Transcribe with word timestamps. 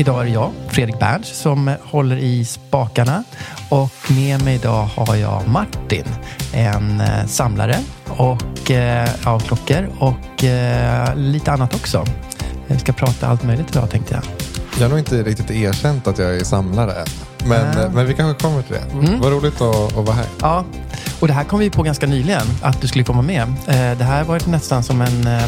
Idag 0.00 0.20
är 0.20 0.24
det 0.24 0.30
jag, 0.30 0.52
Fredrik 0.68 0.98
Berns, 0.98 1.28
som 1.28 1.76
håller 1.82 2.16
i 2.16 2.44
spakarna. 2.44 3.24
Och 3.68 3.90
med 4.08 4.44
mig 4.44 4.54
idag 4.54 4.84
har 4.96 5.16
jag 5.16 5.48
Martin, 5.48 6.04
en 6.52 7.00
eh, 7.00 7.26
samlare 7.26 7.78
och, 8.06 8.70
eh, 8.70 9.08
av 9.24 9.40
klockor 9.40 9.90
och 9.98 10.44
eh, 10.44 11.16
lite 11.16 11.52
annat 11.52 11.74
också. 11.74 12.04
Vi 12.66 12.78
ska 12.78 12.92
prata 12.92 13.26
allt 13.26 13.42
möjligt 13.42 13.70
idag 13.70 13.90
tänkte 13.90 14.14
jag. 14.14 14.22
Jag 14.78 14.82
har 14.82 14.88
nog 14.88 14.98
inte 14.98 15.22
riktigt 15.22 15.50
erkänt 15.50 16.06
att 16.06 16.18
jag 16.18 16.36
är 16.36 16.44
samlare 16.44 16.92
än. 16.92 17.29
Men, 17.44 17.76
Nej. 17.76 17.88
men 17.94 18.06
vi 18.06 18.14
kanske 18.14 18.42
kommer 18.42 18.62
till 18.62 18.72
det. 18.74 18.92
Mm. 19.08 19.20
Vad 19.20 19.32
roligt 19.32 19.60
att, 19.60 19.96
att 19.96 20.04
vara 20.06 20.16
här. 20.16 20.26
Ja, 20.40 20.64
och 21.20 21.26
det 21.28 21.32
här 21.32 21.44
kom 21.44 21.58
vi 21.58 21.70
på 21.70 21.82
ganska 21.82 22.06
nyligen 22.06 22.46
att 22.62 22.80
du 22.80 22.88
skulle 22.88 23.04
komma 23.04 23.22
med. 23.22 23.42
Eh, 23.42 23.98
Det 23.98 24.04
här 24.04 24.24
var 24.24 24.40
nästan 24.48 24.82
som 24.82 25.00
en 25.02 25.26
eh, 25.26 25.44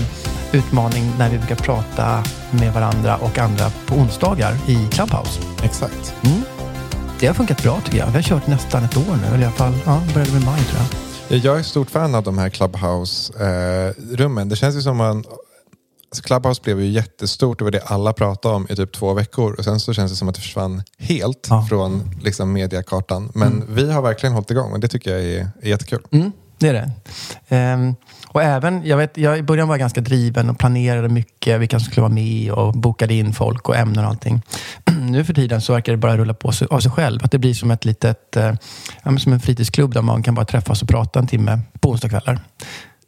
utmaning 0.52 1.12
när 1.18 1.30
vi 1.30 1.38
brukar 1.38 1.56
prata 1.56 2.22
med 2.50 2.72
varandra 2.72 3.16
och 3.16 3.38
andra 3.38 3.70
på 3.86 3.94
onsdagar 3.94 4.56
i 4.66 4.88
Clubhouse. 4.90 5.40
Exakt. 5.62 6.14
Mm. 6.24 6.42
Det 7.20 7.26
har 7.26 7.34
funkat 7.34 7.62
bra 7.62 7.80
tycker 7.84 7.98
jag. 7.98 8.06
Vi 8.06 8.12
har 8.12 8.22
kört 8.22 8.46
nästan 8.46 8.84
ett 8.84 8.96
år 8.96 9.18
nu, 9.22 9.26
eller 9.26 9.38
i 9.38 9.44
alla 9.44 9.52
fall 9.52 9.72
ja, 9.86 10.00
började 10.14 10.32
med 10.32 10.44
maj 10.44 10.60
tror 10.64 10.80
jag. 10.80 10.86
Ja, 11.38 11.42
Jag 11.44 11.58
är 11.58 11.62
stort 11.62 11.90
fan 11.90 12.14
av 12.14 12.22
de 12.22 12.38
här 12.38 12.48
Clubhouse-rummen. 12.50 14.48
det 14.48 14.56
känns 14.56 14.76
ju 14.76 14.80
som 14.82 14.96
man... 14.96 15.24
Alltså 16.12 16.22
Clubhouse 16.22 16.62
blev 16.62 16.80
ju 16.80 16.86
jättestort. 16.86 17.58
Det 17.58 17.64
var 17.64 17.70
det 17.70 17.80
alla 17.80 18.12
pratade 18.12 18.54
om 18.54 18.66
i 18.70 18.76
typ 18.76 18.92
två 18.92 19.14
veckor. 19.14 19.52
Och 19.58 19.64
sen 19.64 19.80
så 19.80 19.92
känns 19.92 20.12
det 20.12 20.16
som 20.16 20.28
att 20.28 20.34
det 20.34 20.40
försvann 20.40 20.82
helt 20.98 21.46
Ja. 21.50 21.66
från 21.68 22.10
liksom, 22.22 22.52
mediakartan. 22.52 23.30
Men 23.34 23.64
vi 23.74 23.92
har 23.92 24.02
verkligen 24.02 24.32
hållit 24.32 24.50
igång 24.50 24.72
och 24.72 24.80
det 24.80 24.88
tycker 24.88 25.10
jag 25.10 25.22
är, 25.22 25.48
är 25.62 25.68
jättekul. 25.68 26.02
Mm, 26.10 26.32
det 26.58 26.68
är 26.68 26.72
det. 26.72 26.90
Ehm, 27.48 27.94
och 28.28 28.42
även, 28.42 28.86
jag, 28.86 28.96
vet, 28.96 29.16
jag 29.16 29.38
i 29.38 29.42
början 29.42 29.68
var 29.68 29.74
jag 29.74 29.80
ganska 29.80 30.00
driven 30.00 30.50
och 30.50 30.58
planerade 30.58 31.08
mycket 31.08 31.60
vilka 31.60 31.78
som 31.78 31.84
skulle 31.90 32.02
vara 32.02 32.12
med 32.12 32.52
och 32.52 32.72
bokade 32.72 33.14
in 33.14 33.32
folk 33.32 33.68
och 33.68 33.76
ämnen 33.76 34.04
och 34.04 34.10
allting. 34.10 34.42
nu 35.00 35.24
för 35.24 35.34
tiden 35.34 35.60
så 35.60 35.72
verkar 35.72 35.92
det 35.92 35.98
bara 35.98 36.16
rulla 36.16 36.34
på 36.34 36.52
sig, 36.52 36.68
av 36.70 36.80
sig 36.80 36.90
själv. 36.90 37.20
Att 37.24 37.30
det 37.30 37.38
blir 37.38 37.54
som 37.54 37.70
ett 37.70 37.84
litet, 37.84 38.36
eh, 38.36 38.54
som 39.18 39.32
en 39.32 39.40
fritidsklubb 39.40 39.94
där 39.94 40.02
man 40.02 40.22
kan 40.22 40.34
bara 40.34 40.46
träffas 40.46 40.82
och 40.82 40.88
prata 40.88 41.18
en 41.18 41.26
timme 41.26 41.60
på 41.80 41.90
onsdagskvällar. 41.90 42.40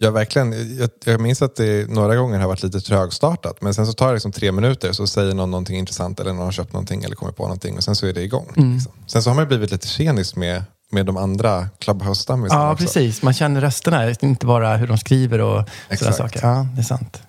Ja, 0.05 0.11
verkligen. 0.11 0.77
Jag, 0.79 0.91
jag 1.05 1.21
minns 1.21 1.43
att 1.43 1.57
det 1.57 1.91
några 1.91 2.17
gånger 2.17 2.39
har 2.39 2.49
varit 2.49 2.63
lite 2.63 2.81
trögstartat. 2.81 3.63
Men 3.63 3.75
sen 3.75 3.87
så 3.87 3.93
tar 3.93 4.07
det 4.07 4.13
liksom 4.15 4.33
tre 4.33 4.53
minuter 4.53 4.93
så 4.93 5.07
säger 5.07 5.35
någon 5.35 5.51
någonting 5.51 5.79
intressant 5.79 6.21
eller 6.21 6.33
någon 6.33 6.45
har 6.45 6.53
köpt 6.53 6.73
någonting 6.73 7.05
eller 7.05 7.15
kommer 7.17 7.33
på 7.33 7.43
någonting 7.43 7.77
och 7.77 7.85
sen 7.85 7.97
så 7.97 8.07
är 8.07 8.13
det 8.13 8.23
igång. 8.23 8.53
Mm. 8.57 8.75
Liksom. 8.75 8.93
Sen 9.07 9.23
så 9.23 9.31
har 9.31 9.35
man 9.35 9.49
blivit 9.49 9.71
lite 9.71 9.87
tjenis 9.89 10.37
med, 10.37 10.63
med 10.91 11.07
de 11.07 11.17
andra 11.17 11.69
Clubhouse-stammisarna 11.81 12.61
Ja, 12.61 12.73
också. 12.73 12.85
precis. 12.85 13.23
Man 13.23 13.35
känner 13.35 13.61
rösterna, 13.61 14.11
inte 14.21 14.47
bara 14.47 14.77
hur 14.77 14.87
de 14.87 14.99
skriver 14.99 15.41
och 15.41 15.69
sådana 15.99 16.17
saker. 16.17 16.41
Ja, 16.43 16.67
det 16.75 16.81
är 16.81 16.85
sant. 16.85 17.23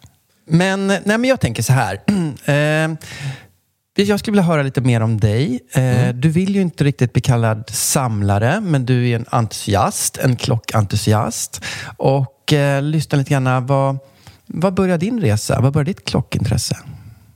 Men, 0.47 0.87
nej, 0.87 1.01
men 1.05 1.23
jag 1.23 1.39
tänker 1.39 1.63
så 1.63 1.73
här. 1.73 2.01
Eh, 2.45 4.05
jag 4.05 4.19
skulle 4.19 4.31
vilja 4.35 4.43
höra 4.43 4.63
lite 4.63 4.81
mer 4.81 5.01
om 5.01 5.19
dig. 5.19 5.59
Eh, 5.71 6.09
Du 6.15 6.29
vill 6.29 6.55
ju 6.55 6.61
inte 6.61 6.83
riktigt 6.83 7.13
bli 7.13 7.21
kallad 7.21 7.69
samlare, 7.69 8.61
men 8.61 8.85
du 8.85 9.09
är 9.09 9.15
en 9.15 9.25
entusiast, 9.29 10.17
en 10.17 10.35
klockentusiast. 10.35 11.61
Och 11.97 12.34
eh, 12.53 12.81
lyssna 12.81 13.17
lite 13.17 13.29
grann, 13.29 13.65
vad, 13.65 13.97
vad 14.45 14.73
började 14.73 15.05
din 15.05 15.21
resa? 15.21 15.61
Vad 15.61 15.73
började 15.73 15.89
ditt 15.89 16.05
klockintresse? 16.05 16.77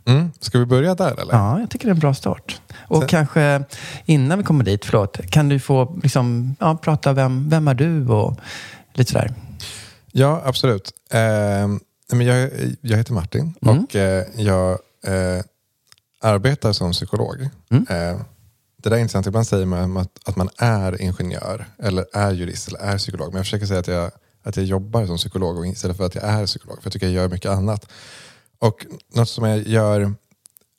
Mm. 0.05 0.31
Ska 0.39 0.59
vi 0.59 0.65
börja 0.65 0.95
där 0.95 1.21
eller? 1.21 1.33
Ja, 1.33 1.59
jag 1.59 1.69
tycker 1.69 1.85
det 1.85 1.91
är 1.91 1.93
en 1.93 1.99
bra 1.99 2.13
start. 2.13 2.61
Och 2.77 2.97
Sen- 2.99 3.07
kanske 3.07 3.63
innan 4.05 4.37
vi 4.37 4.43
kommer 4.43 4.63
dit, 4.63 4.85
förlåt, 4.85 5.17
kan 5.31 5.49
du 5.49 5.59
få 5.59 5.99
liksom, 6.03 6.55
ja, 6.59 6.77
prata 6.77 7.13
vem, 7.13 7.49
vem 7.49 7.67
är 7.67 7.73
du 7.73 8.07
och 8.07 8.37
lite 8.93 9.11
sådär. 9.11 9.33
Ja, 10.11 10.41
absolut. 10.45 10.91
Eh, 11.11 11.19
men 12.11 12.21
jag, 12.25 12.49
jag 12.81 12.97
heter 12.97 13.13
Martin 13.13 13.53
Mm. 13.61 13.79
och 13.83 13.95
eh, 13.95 14.25
jag 14.35 14.71
eh, 15.05 15.43
arbetar 16.21 16.73
som 16.73 16.91
psykolog. 16.91 17.49
Mm. 17.69 17.85
Eh, 17.89 18.19
det 18.83 18.89
där 18.89 18.95
är 18.95 18.99
intressant. 19.01 19.27
Ibland 19.27 19.47
säger 19.47 19.65
man 19.65 19.97
att, 19.97 20.19
att 20.25 20.35
man 20.35 20.49
är 20.57 21.01
ingenjör 21.01 21.65
eller 21.83 22.05
är 22.13 22.31
jurist 22.31 22.67
eller 22.67 22.79
är 22.79 22.97
psykolog. 22.97 23.27
Men 23.27 23.35
jag 23.37 23.45
försöker 23.45 23.65
säga 23.65 23.79
att 23.79 23.87
jag, 23.87 24.11
att 24.44 24.57
jag 24.57 24.66
jobbar 24.66 25.05
som 25.05 25.17
psykolog 25.17 25.67
istället 25.67 25.97
för 25.97 26.05
att 26.05 26.16
jag 26.16 26.23
är 26.23 26.45
psykolog. 26.45 26.77
För 26.77 26.85
jag 26.85 26.94
tycker 26.94 27.05
jag 27.05 27.16
gör 27.16 27.29
mycket 27.29 27.51
annat. 27.51 27.91
Och 28.59 28.85
något 29.16 29.29
som 29.29 29.45
jag 29.45 29.67
gör 29.67 30.13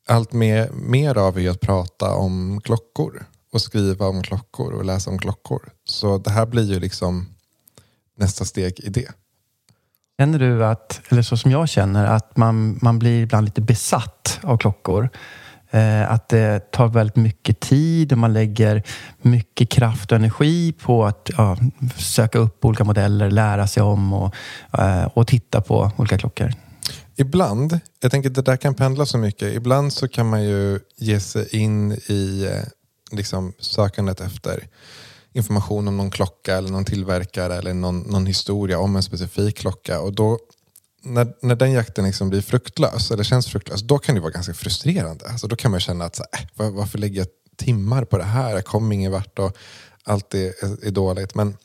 allt 0.09 0.33
mer, 0.33 0.71
mer 0.73 1.19
av 1.19 1.39
är 1.39 1.51
att 1.51 1.61
prata 1.61 2.15
om 2.15 2.61
klockor. 2.65 3.27
Och 3.53 3.61
skriva 3.61 4.07
om 4.07 4.23
klockor 4.23 4.73
och 4.73 4.85
läsa 4.85 5.11
om 5.11 5.19
klockor. 5.19 5.71
Så 5.85 6.19
det 6.19 6.31
här 6.31 6.47
blir 6.47 6.73
ju 6.73 6.81
liksom 6.81 7.27
nästa 8.17 8.45
steg 8.45 8.81
i 8.81 8.89
det. 8.89 9.13
Känner 10.21 10.39
du 10.39 10.65
att, 10.65 11.01
eller 11.09 11.23
så 11.23 11.37
som 11.37 11.51
jag 11.51 11.69
känner, 11.69 12.07
att 12.07 12.37
man, 12.37 12.79
man 12.83 12.99
blir 12.99 13.23
ibland 13.23 13.45
lite 13.45 13.61
besatt 13.61 14.41
av 14.43 14.59
klockor? 14.59 15.09
Eh, 15.71 16.13
att 16.13 16.29
det 16.29 16.71
tar 16.71 16.89
väldigt 16.89 17.17
mycket 17.17 17.61
tid 17.61 18.13
och 18.13 18.19
man 18.19 18.33
lägger 18.33 18.83
mycket 19.23 19.69
kraft 19.69 20.13
och 20.13 20.17
energi 20.17 20.73
på 20.73 21.05
att 21.05 21.31
ja, 21.37 21.57
söka 21.97 22.39
upp 22.39 22.65
olika 22.65 22.85
modeller, 22.85 23.31
lära 23.31 23.67
sig 23.67 23.83
om 23.83 24.13
och, 24.13 24.35
eh, 24.79 25.05
och 25.05 25.27
titta 25.27 25.61
på 25.61 25.93
olika 25.97 26.19
klockor. 26.19 26.53
Ibland, 27.17 27.81
jag 28.01 28.11
tänker 28.11 28.29
att 28.31 28.35
det 28.35 28.43
där 28.43 28.57
kan 28.57 28.75
pendla 28.75 29.07
så 29.07 29.19
mycket. 29.19 29.55
Ibland 29.55 29.93
så 29.93 30.09
kan 30.09 30.29
man 30.29 30.45
ju 30.45 30.81
ge 30.97 31.21
sig 31.21 31.57
in 31.57 31.93
i 31.93 32.49
eh, 32.53 32.65
liksom, 33.17 33.53
sökandet 33.59 34.21
efter 34.21 34.67
information 35.33 35.89
om 35.89 35.97
någon 35.97 36.11
klocka 36.11 36.57
eller 36.57 36.69
någon 36.69 36.85
tillverkare 36.85 37.57
eller 37.57 37.75
någon, 37.75 38.01
någon 38.01 38.27
historia 38.27 38.79
om 38.79 38.97
en 38.97 39.03
specifik 39.03 39.59
klocka. 39.59 40.01
Och 40.01 40.13
då, 40.13 40.39
när, 41.03 41.35
när 41.43 41.57
den 41.57 41.73
jakten 41.73 42.05
liksom 42.05 42.31
blir 42.31 42.41
fruktlös, 42.41 43.11
eller 43.11 43.25
känns 43.25 43.47
fruktlös, 43.47 43.83
då 43.83 43.99
kan 43.99 44.15
det 44.15 44.21
vara 44.21 44.31
ganska 44.31 44.55
frustrerande. 44.55 45.29
Alltså, 45.29 45.47
då 45.47 45.57
kan 45.57 45.71
man 45.71 45.81
känna 45.81 46.05
att 46.05 46.17
så 46.17 46.25
här, 46.33 46.43
äh, 46.43 46.49
var, 46.55 46.71
varför 46.71 46.99
lägger 46.99 47.19
jag 47.19 47.29
timmar 47.57 48.05
på 48.05 48.19
det 48.19 48.25
här? 48.25 48.51
Jag 48.51 48.65
kommer 48.65 48.95
ingen 48.95 49.13
vart 49.13 49.39
och 49.39 49.57
allt 50.05 50.35
är, 50.35 50.65
är, 50.65 50.87
är 50.87 50.91
dåligt. 50.91 51.35
Men 51.35 51.57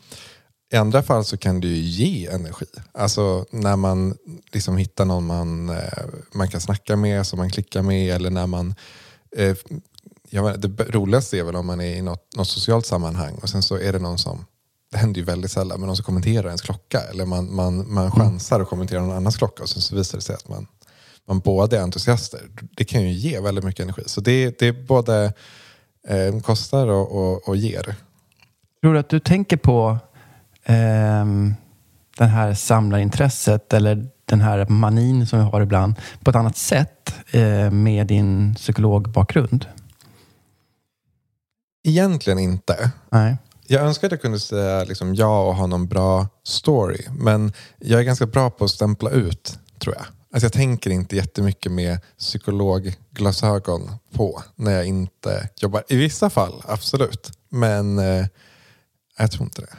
i 0.73 0.75
andra 0.75 1.03
fall 1.03 1.25
så 1.25 1.37
kan 1.37 1.61
det 1.61 1.67
ju 1.67 1.75
ge 1.75 2.27
energi. 2.27 2.65
Alltså 2.91 3.45
när 3.51 3.75
man 3.75 4.17
liksom 4.51 4.77
hittar 4.77 5.05
någon 5.05 5.25
man, 5.25 5.69
eh, 5.69 6.03
man 6.31 6.47
kan 6.47 6.61
snacka 6.61 6.95
med, 6.95 7.27
som 7.27 7.39
man 7.39 7.49
klickar 7.49 7.81
med 7.81 8.15
eller 8.15 8.29
när 8.29 8.47
man... 8.47 8.75
Eh, 9.37 9.55
jag 10.29 10.43
vet, 10.43 10.61
det 10.61 10.83
roligaste 10.83 11.37
är 11.37 11.43
väl 11.43 11.55
om 11.55 11.65
man 11.65 11.81
är 11.81 11.95
i 11.95 12.01
något, 12.01 12.35
något 12.35 12.47
socialt 12.47 12.85
sammanhang 12.85 13.35
och 13.35 13.49
sen 13.49 13.63
så 13.63 13.77
är 13.77 13.93
det 13.93 13.99
någon 13.99 14.17
som, 14.17 14.45
det 14.95 14.99
händer 14.99 15.19
ju 15.19 15.25
väldigt 15.25 15.51
sällan, 15.51 15.79
men 15.79 15.87
någon 15.87 15.95
som 15.95 16.05
kommenterar 16.05 16.45
ens 16.45 16.61
klocka 16.61 16.99
eller 16.99 17.25
man, 17.25 17.55
man, 17.55 17.93
man 17.93 18.11
chansar 18.11 18.59
och 18.59 18.69
kommenterar 18.69 19.01
någon 19.01 19.15
annans 19.15 19.37
klocka 19.37 19.63
och 19.63 19.69
sen 19.69 19.81
så 19.81 19.95
visar 19.95 20.17
det 20.17 20.21
sig 20.21 20.35
att 20.35 20.47
man, 20.47 20.67
man 21.27 21.39
båda 21.39 21.77
är 21.77 21.81
entusiaster. 21.81 22.39
Det 22.75 22.85
kan 22.85 23.01
ju 23.01 23.11
ge 23.11 23.39
väldigt 23.39 23.63
mycket 23.63 23.83
energi. 23.83 24.03
Så 24.05 24.21
det, 24.21 24.59
det 24.59 24.67
är 24.67 24.85
både 24.87 25.33
eh, 26.07 26.39
kostar 26.39 26.87
och, 26.87 27.11
och, 27.11 27.49
och 27.49 27.55
ger. 27.55 27.95
Tror 28.81 28.93
du 28.93 28.99
att 28.99 29.09
du 29.09 29.19
tänker 29.19 29.57
på 29.57 29.97
ehm, 30.63 31.53
det 32.17 32.25
här 32.25 32.53
samlarintresset 32.53 33.73
eller 33.73 34.07
den 34.25 34.41
här 34.41 34.65
manin 34.65 35.27
som 35.27 35.39
vi 35.39 35.45
har 35.45 35.61
ibland 35.61 35.95
på 36.23 36.29
ett 36.29 36.35
annat 36.35 36.57
sätt 36.57 37.15
eh, 37.31 37.71
med 37.71 38.07
din 38.07 38.55
psykologbakgrund? 38.55 39.65
Egentligen 41.83 42.39
inte. 42.39 42.91
Nej. 43.09 43.37
Jag 43.67 43.83
önskar 43.83 44.07
att 44.07 44.11
jag 44.11 44.21
kunde 44.21 44.39
säga 44.39 44.83
liksom 44.83 45.15
ja 45.15 45.47
och 45.47 45.55
ha 45.55 45.67
någon 45.67 45.87
bra 45.87 46.27
story. 46.43 47.01
Men 47.11 47.53
jag 47.79 47.99
är 47.99 48.03
ganska 48.03 48.25
bra 48.25 48.49
på 48.49 48.65
att 48.65 48.71
stämpla 48.71 49.09
ut 49.09 49.59
tror 49.79 49.95
jag. 49.95 50.05
Alltså 50.33 50.45
jag 50.45 50.53
tänker 50.53 50.89
inte 50.89 51.15
jättemycket 51.15 51.71
med 51.71 51.99
psykologglasögon 52.17 53.91
på 54.13 54.43
när 54.55 54.71
jag 54.71 54.85
inte 54.85 55.49
jobbar. 55.55 55.83
I 55.87 55.95
vissa 55.95 56.29
fall, 56.29 56.63
absolut. 56.67 57.31
Men 57.49 57.99
eh, 57.99 58.25
jag 59.17 59.31
tror 59.31 59.43
inte 59.43 59.61
det. 59.61 59.75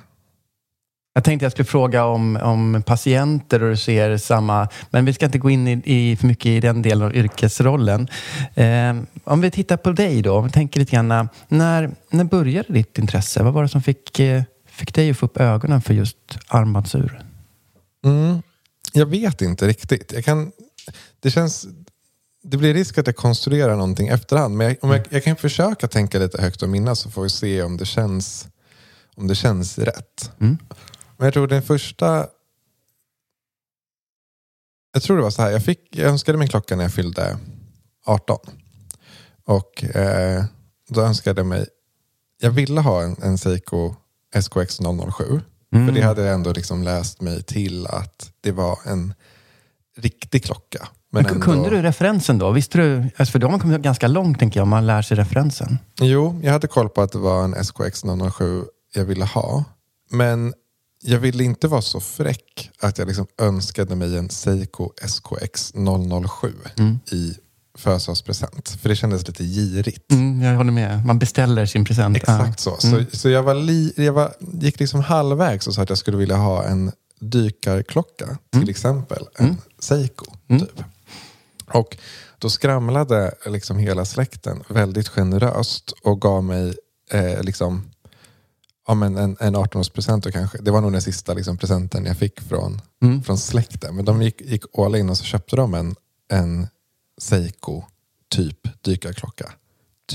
Jag 1.17 1.25
tänkte 1.25 1.45
jag 1.45 1.53
skulle 1.53 1.67
fråga 1.67 2.05
om, 2.05 2.37
om 2.37 2.83
patienter 2.87 3.63
och 3.63 3.71
du 3.71 3.77
ser 3.77 4.17
samma, 4.17 4.69
men 4.91 5.05
vi 5.05 5.13
ska 5.13 5.27
inte 5.27 5.39
gå 5.39 5.51
in 5.51 5.69
i, 5.69 5.83
i 5.85 6.17
för 6.17 6.27
mycket 6.27 6.47
i 6.47 6.61
den 6.61 6.83
delen 6.83 7.07
av 7.07 7.17
yrkesrollen. 7.17 8.09
Eh, 8.55 8.97
om 9.25 9.41
vi 9.41 9.51
tittar 9.51 9.77
på 9.77 9.93
dig 9.93 10.23
då, 10.23 10.37
om 10.37 10.45
vi 10.45 10.51
tänker 10.51 10.81
lite 10.81 10.93
grann, 10.93 11.29
när, 11.49 11.91
när 12.11 12.25
började 12.25 12.73
ditt 12.73 12.99
intresse? 12.99 13.43
Vad 13.43 13.53
var 13.53 13.63
det 13.63 13.69
som 13.69 13.83
fick, 13.83 14.21
eh, 14.21 14.43
fick 14.67 14.95
dig 14.95 15.11
att 15.11 15.17
få 15.17 15.27
upp 15.27 15.37
ögonen 15.37 15.83
för 15.83 15.95
just 15.95 16.39
armbandsur? 16.49 17.21
Mm, 18.05 18.43
jag 18.93 19.07
vet 19.07 19.43
inte 19.43 19.69
riktigt. 19.69 20.13
Jag 20.13 20.25
kan, 20.25 20.53
det 21.21 21.31
känns... 21.31 21.67
Det 22.43 22.57
blir 22.57 22.75
risk 22.75 22.99
att 22.99 23.07
jag 23.07 23.17
konstruerar 23.17 23.73
någonting 23.73 24.09
efterhand. 24.09 24.57
Men 24.57 24.67
jag, 24.67 24.77
om 24.81 24.91
jag, 24.91 25.07
jag 25.11 25.25
kan 25.25 25.37
försöka 25.37 25.89
tänka 25.89 26.19
lite 26.19 26.43
högt 26.43 26.63
och 26.63 26.69
minnas 26.69 26.99
så 26.99 27.11
får 27.11 27.23
vi 27.23 27.31
se 27.31 27.63
om 27.63 27.77
det 27.77 27.87
känns, 27.87 28.49
om 29.15 29.27
det 29.27 29.35
känns 29.35 29.79
rätt. 29.79 30.31
Mm. 30.41 30.59
Men 31.17 31.25
jag 31.25 31.35
tror 31.35 31.47
den 31.47 31.63
första... 31.63 32.27
Jag 34.93 35.03
tror 35.03 35.17
det 35.17 35.23
var 35.23 35.31
så 35.31 35.43
här. 35.43 35.51
Jag, 35.51 35.65
fick, 35.65 35.97
jag 35.97 36.11
önskade 36.11 36.39
mig 36.39 36.49
klocka 36.49 36.77
när 36.77 36.85
jag 36.85 36.93
fyllde 36.93 37.39
18. 38.05 38.39
Och 39.45 39.85
eh, 39.85 40.45
då 40.89 41.01
önskade 41.01 41.41
jag 41.41 41.47
mig... 41.47 41.67
Jag 42.41 42.51
ville 42.51 42.81
ha 42.81 43.03
en, 43.03 43.17
en 43.23 43.39
Seiko 43.39 43.95
SKX 44.35 44.79
007. 45.19 45.41
Mm. 45.75 45.87
För 45.87 45.95
det 45.95 46.03
hade 46.03 46.23
jag 46.23 46.35
ändå 46.35 46.53
liksom 46.53 46.83
läst 46.83 47.21
mig 47.21 47.43
till 47.43 47.87
att 47.87 48.33
det 48.41 48.53
var 48.53 48.79
en 48.85 49.15
riktig 49.97 50.45
klocka. 50.45 50.89
Men 51.11 51.23
Men 51.23 51.33
ändå, 51.33 51.45
Kunde 51.45 51.71
du 51.71 51.83
referensen 51.83 52.39
då? 52.39 52.51
Visste 52.51 52.79
du? 52.79 53.11
Alltså 53.17 53.33
för 53.33 53.39
då 53.39 53.47
har 53.47 53.51
man 53.51 53.61
kommit 53.61 53.81
ganska 53.81 54.09
långt 54.09 54.39
tänker 54.39 54.61
jag, 54.61 54.63
om 54.63 54.69
man 54.69 54.87
lär 54.87 55.03
sig 55.03 55.17
referensen. 55.17 55.79
Jo, 56.01 56.41
jag 56.43 56.53
hade 56.53 56.67
koll 56.67 56.89
på 56.89 57.03
att 57.03 57.13
det 57.13 57.19
var 57.19 57.45
en 57.45 57.55
SKX 57.55 58.03
007 58.37 58.65
jag 58.95 59.05
ville 59.05 59.25
ha. 59.25 59.65
Men 60.11 60.55
jag 61.07 61.19
ville 61.19 61.45
inte 61.45 61.69
vara 61.69 61.83
så 61.83 62.01
fräck 62.01 62.71
att 62.81 62.99
jag 62.99 63.09
liksom 63.09 63.27
önskade 63.39 63.97
mig 63.97 64.17
en 64.17 64.31
Seiko 64.31 64.91
SKX 65.03 65.73
007 66.41 66.53
Mm. 66.77 66.99
i 67.13 67.35
födelsedagspresent. 67.79 68.69
För 68.83 68.89
det 68.89 68.97
kändes 68.97 69.29
lite 69.29 69.45
girigt. 69.45 70.13
Mm, 70.13 70.43
jag 70.43 70.57
håller 70.57 70.73
med. 70.73 71.07
Man 71.07 71.19
beställer 71.19 71.67
sin 71.67 71.85
present. 71.85 72.17
Exakt 72.17 72.61
så. 72.61 72.79
Mm. 72.85 73.07
Så, 73.11 73.17
så 73.17 73.29
jag, 73.29 73.43
var 73.43 73.55
li, 73.55 73.93
jag 73.97 74.13
var, 74.13 74.35
gick 74.53 74.81
liksom 74.81 75.01
halvvägs 75.01 75.67
och 75.67 75.75
sa 75.75 75.83
att 75.83 75.89
jag 75.89 75.99
skulle 75.99 76.17
vilja 76.17 76.37
ha 76.37 76.65
en 76.65 76.93
dykarklocka. 77.21 78.39
Till 78.53 78.71
exempel 78.71 79.25
en 79.39 79.45
Mm. 79.45 79.57
Seiko. 79.79 80.25
Mm. 80.49 80.61
Typ. 80.61 80.83
Och 81.73 81.97
då 82.39 82.51
skramlade 82.51 83.35
liksom 83.47 83.79
hela 83.79 84.05
släkten 84.05 84.63
väldigt 84.69 85.09
generöst 85.09 85.91
och 86.03 86.21
gav 86.21 86.45
mig 86.45 86.75
eh, 87.11 87.43
liksom, 87.43 87.91
ja, 88.87 88.95
men 88.95 89.17
en, 89.17 89.37
en 89.41 89.57
18-årspresent. 89.57 90.27
och 90.27 90.33
kanske. 90.33 90.59
Det 90.59 90.71
var 90.71 90.81
nog 90.81 90.93
den 90.93 91.03
sista 91.03 91.35
liksom, 91.35 91.57
presenten 91.57 92.05
jag 92.05 92.17
fick 92.17 92.41
från, 92.41 92.81
Mm. 93.03 93.23
från 93.23 93.39
släkten. 93.39 93.97
Men 93.97 94.05
de 94.05 94.23
gick, 94.23 94.41
gick 94.41 94.63
all 94.79 94.97
in 94.97 95.11
och 95.11 95.17
så 95.19 95.25
köpte 95.25 95.57
de 95.57 95.75
en, 95.75 95.95
en 96.33 96.69
Seiko 97.21 97.83
typ 98.31 98.83
dykarklocka. 98.85 99.53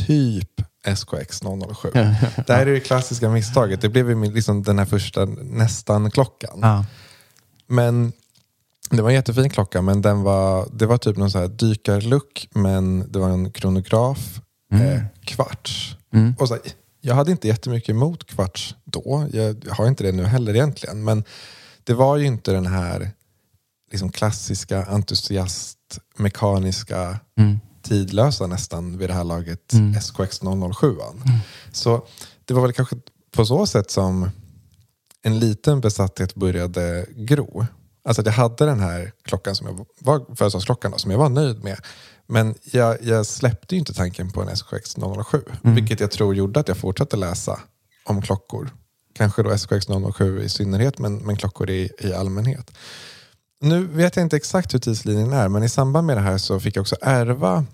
Typ 0.07 0.61
SKX 0.85 1.41
007. 1.41 1.89
Ja. 1.93 2.01
Det 2.47 2.53
här 2.53 2.67
är 2.67 2.73
det 2.73 2.79
klassiska 2.79 3.29
misstaget. 3.29 3.81
Det 3.81 3.89
blev 3.89 4.23
liksom 4.33 4.63
den 4.63 4.79
här 4.79 4.85
första 4.85 5.25
nästan-klockan. 5.25 6.59
Ja. 6.61 6.85
Men 7.67 8.11
det 8.89 9.01
var 9.01 9.09
en 9.09 9.15
jättefin 9.15 9.49
klocka, 9.49 9.81
men 9.81 10.01
den 10.01 10.21
var, 10.21 10.67
det 10.73 10.85
var 10.85 10.97
typ 10.97 11.17
någon 11.17 11.31
så 11.31 11.39
här 11.39 11.47
dykarlook, 11.47 12.47
men 12.51 13.11
det 13.11 13.19
var 13.19 13.29
en 13.29 13.51
kronograf, 13.51 14.41
eh, 14.73 15.01
kvarts. 15.25 15.95
Mm. 16.13 16.35
Och 16.39 16.47
så, 16.47 16.53
här, 16.53 16.63
jag 17.01 17.15
hade 17.15 17.31
inte 17.31 17.47
jättemycket 17.47 17.89
emot 17.89 18.27
kvarts 18.27 18.75
då. 18.83 19.27
Jag 19.31 19.65
har 19.69 19.87
inte 19.87 20.03
det 20.03 20.11
nu 20.11 20.23
heller 20.23 20.53
egentligen. 20.55 21.03
Men 21.03 21.23
det 21.83 21.93
var 21.93 22.17
ju 22.17 22.25
inte 22.25 22.51
den 22.51 22.65
här 22.65 23.11
liksom 23.91 24.11
klassiska 24.11 24.85
entusiast, 24.85 25.77
mekaniska, 26.17 27.19
Mm. 27.37 27.59
tidlösa 27.81 28.47
nästan 28.47 28.97
vid 28.97 29.09
det 29.09 29.13
här 29.13 29.23
laget 29.23 29.73
Mm. 29.73 29.93
SKX 29.95 30.41
007. 30.41 30.95
Så 31.71 32.07
det 32.45 32.53
var 32.53 32.61
väl 32.61 32.73
kanske 32.73 32.95
på 33.31 33.45
så 33.45 33.65
sätt 33.65 33.91
som 33.91 34.29
en 35.23 35.39
liten 35.39 35.81
besatthet 35.81 36.35
började 36.35 37.05
gro. 37.15 37.65
Alltså 38.03 38.21
att 38.21 38.25
jag 38.25 38.33
hade 38.33 38.65
den 38.65 38.79
här 38.79 39.11
klockan 39.23 39.55
som 39.55 39.67
jag 39.67 39.85
var 39.99 40.35
födelsedagsklockan 40.35 40.99
som 40.99 41.11
jag 41.11 41.17
var 41.17 41.29
nöjd 41.29 41.63
med. 41.63 41.77
Men 42.31 42.55
jag, 42.63 42.97
jag 43.03 43.25
släppte 43.25 43.75
ju 43.75 43.79
inte 43.79 43.93
tanken 43.93 44.31
på 44.31 44.41
en 44.41 44.49
SKX 44.49 44.95
007. 45.25 45.43
Vilket 45.61 45.99
jag 45.99 46.11
tror 46.11 46.35
gjorde 46.35 46.59
att 46.59 46.67
jag 46.67 46.77
fortsatte 46.77 47.17
läsa 47.17 47.59
om 48.03 48.21
klockor. 48.21 48.69
Kanske 49.13 49.43
då 49.43 49.57
SKX 49.57 49.87
007 50.15 50.41
i 50.41 50.49
synnerhet, 50.49 50.99
men, 50.99 51.15
men 51.17 51.37
klockor 51.37 51.69
i, 51.69 51.89
i 51.99 52.13
allmänhet. 52.13 52.71
Nu 53.61 53.85
vet 53.85 54.15
jag 54.15 54.25
inte 54.25 54.35
exakt 54.35 54.73
hur 54.73 54.79
tidslinjen 54.79 55.33
är, 55.33 55.49
men 55.49 55.63
i 55.63 55.69
samband 55.69 56.07
med 56.07 56.17
det 56.17 56.21
här 56.21 56.37
så 56.37 56.59
fick 56.59 56.75
jag 56.75 56.81
också 56.81 56.95
ärva 57.01 57.65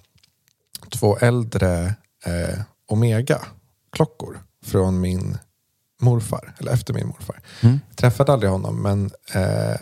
två 0.92 1.18
äldre 1.18 1.96
eh, 2.26 2.60
Omega-klockor 2.88 4.40
från 4.66 5.00
min 5.00 5.38
morfar, 6.02 6.56
eller 6.58 6.72
efter 6.72 6.94
min 6.94 7.08
morfar. 7.08 7.42
Mm. 7.62 7.80
Jag 7.88 7.98
träffade 7.98 8.34
aldrig 8.34 8.52
honom, 8.52 8.82
men 8.82 9.12
eh, 9.34 9.78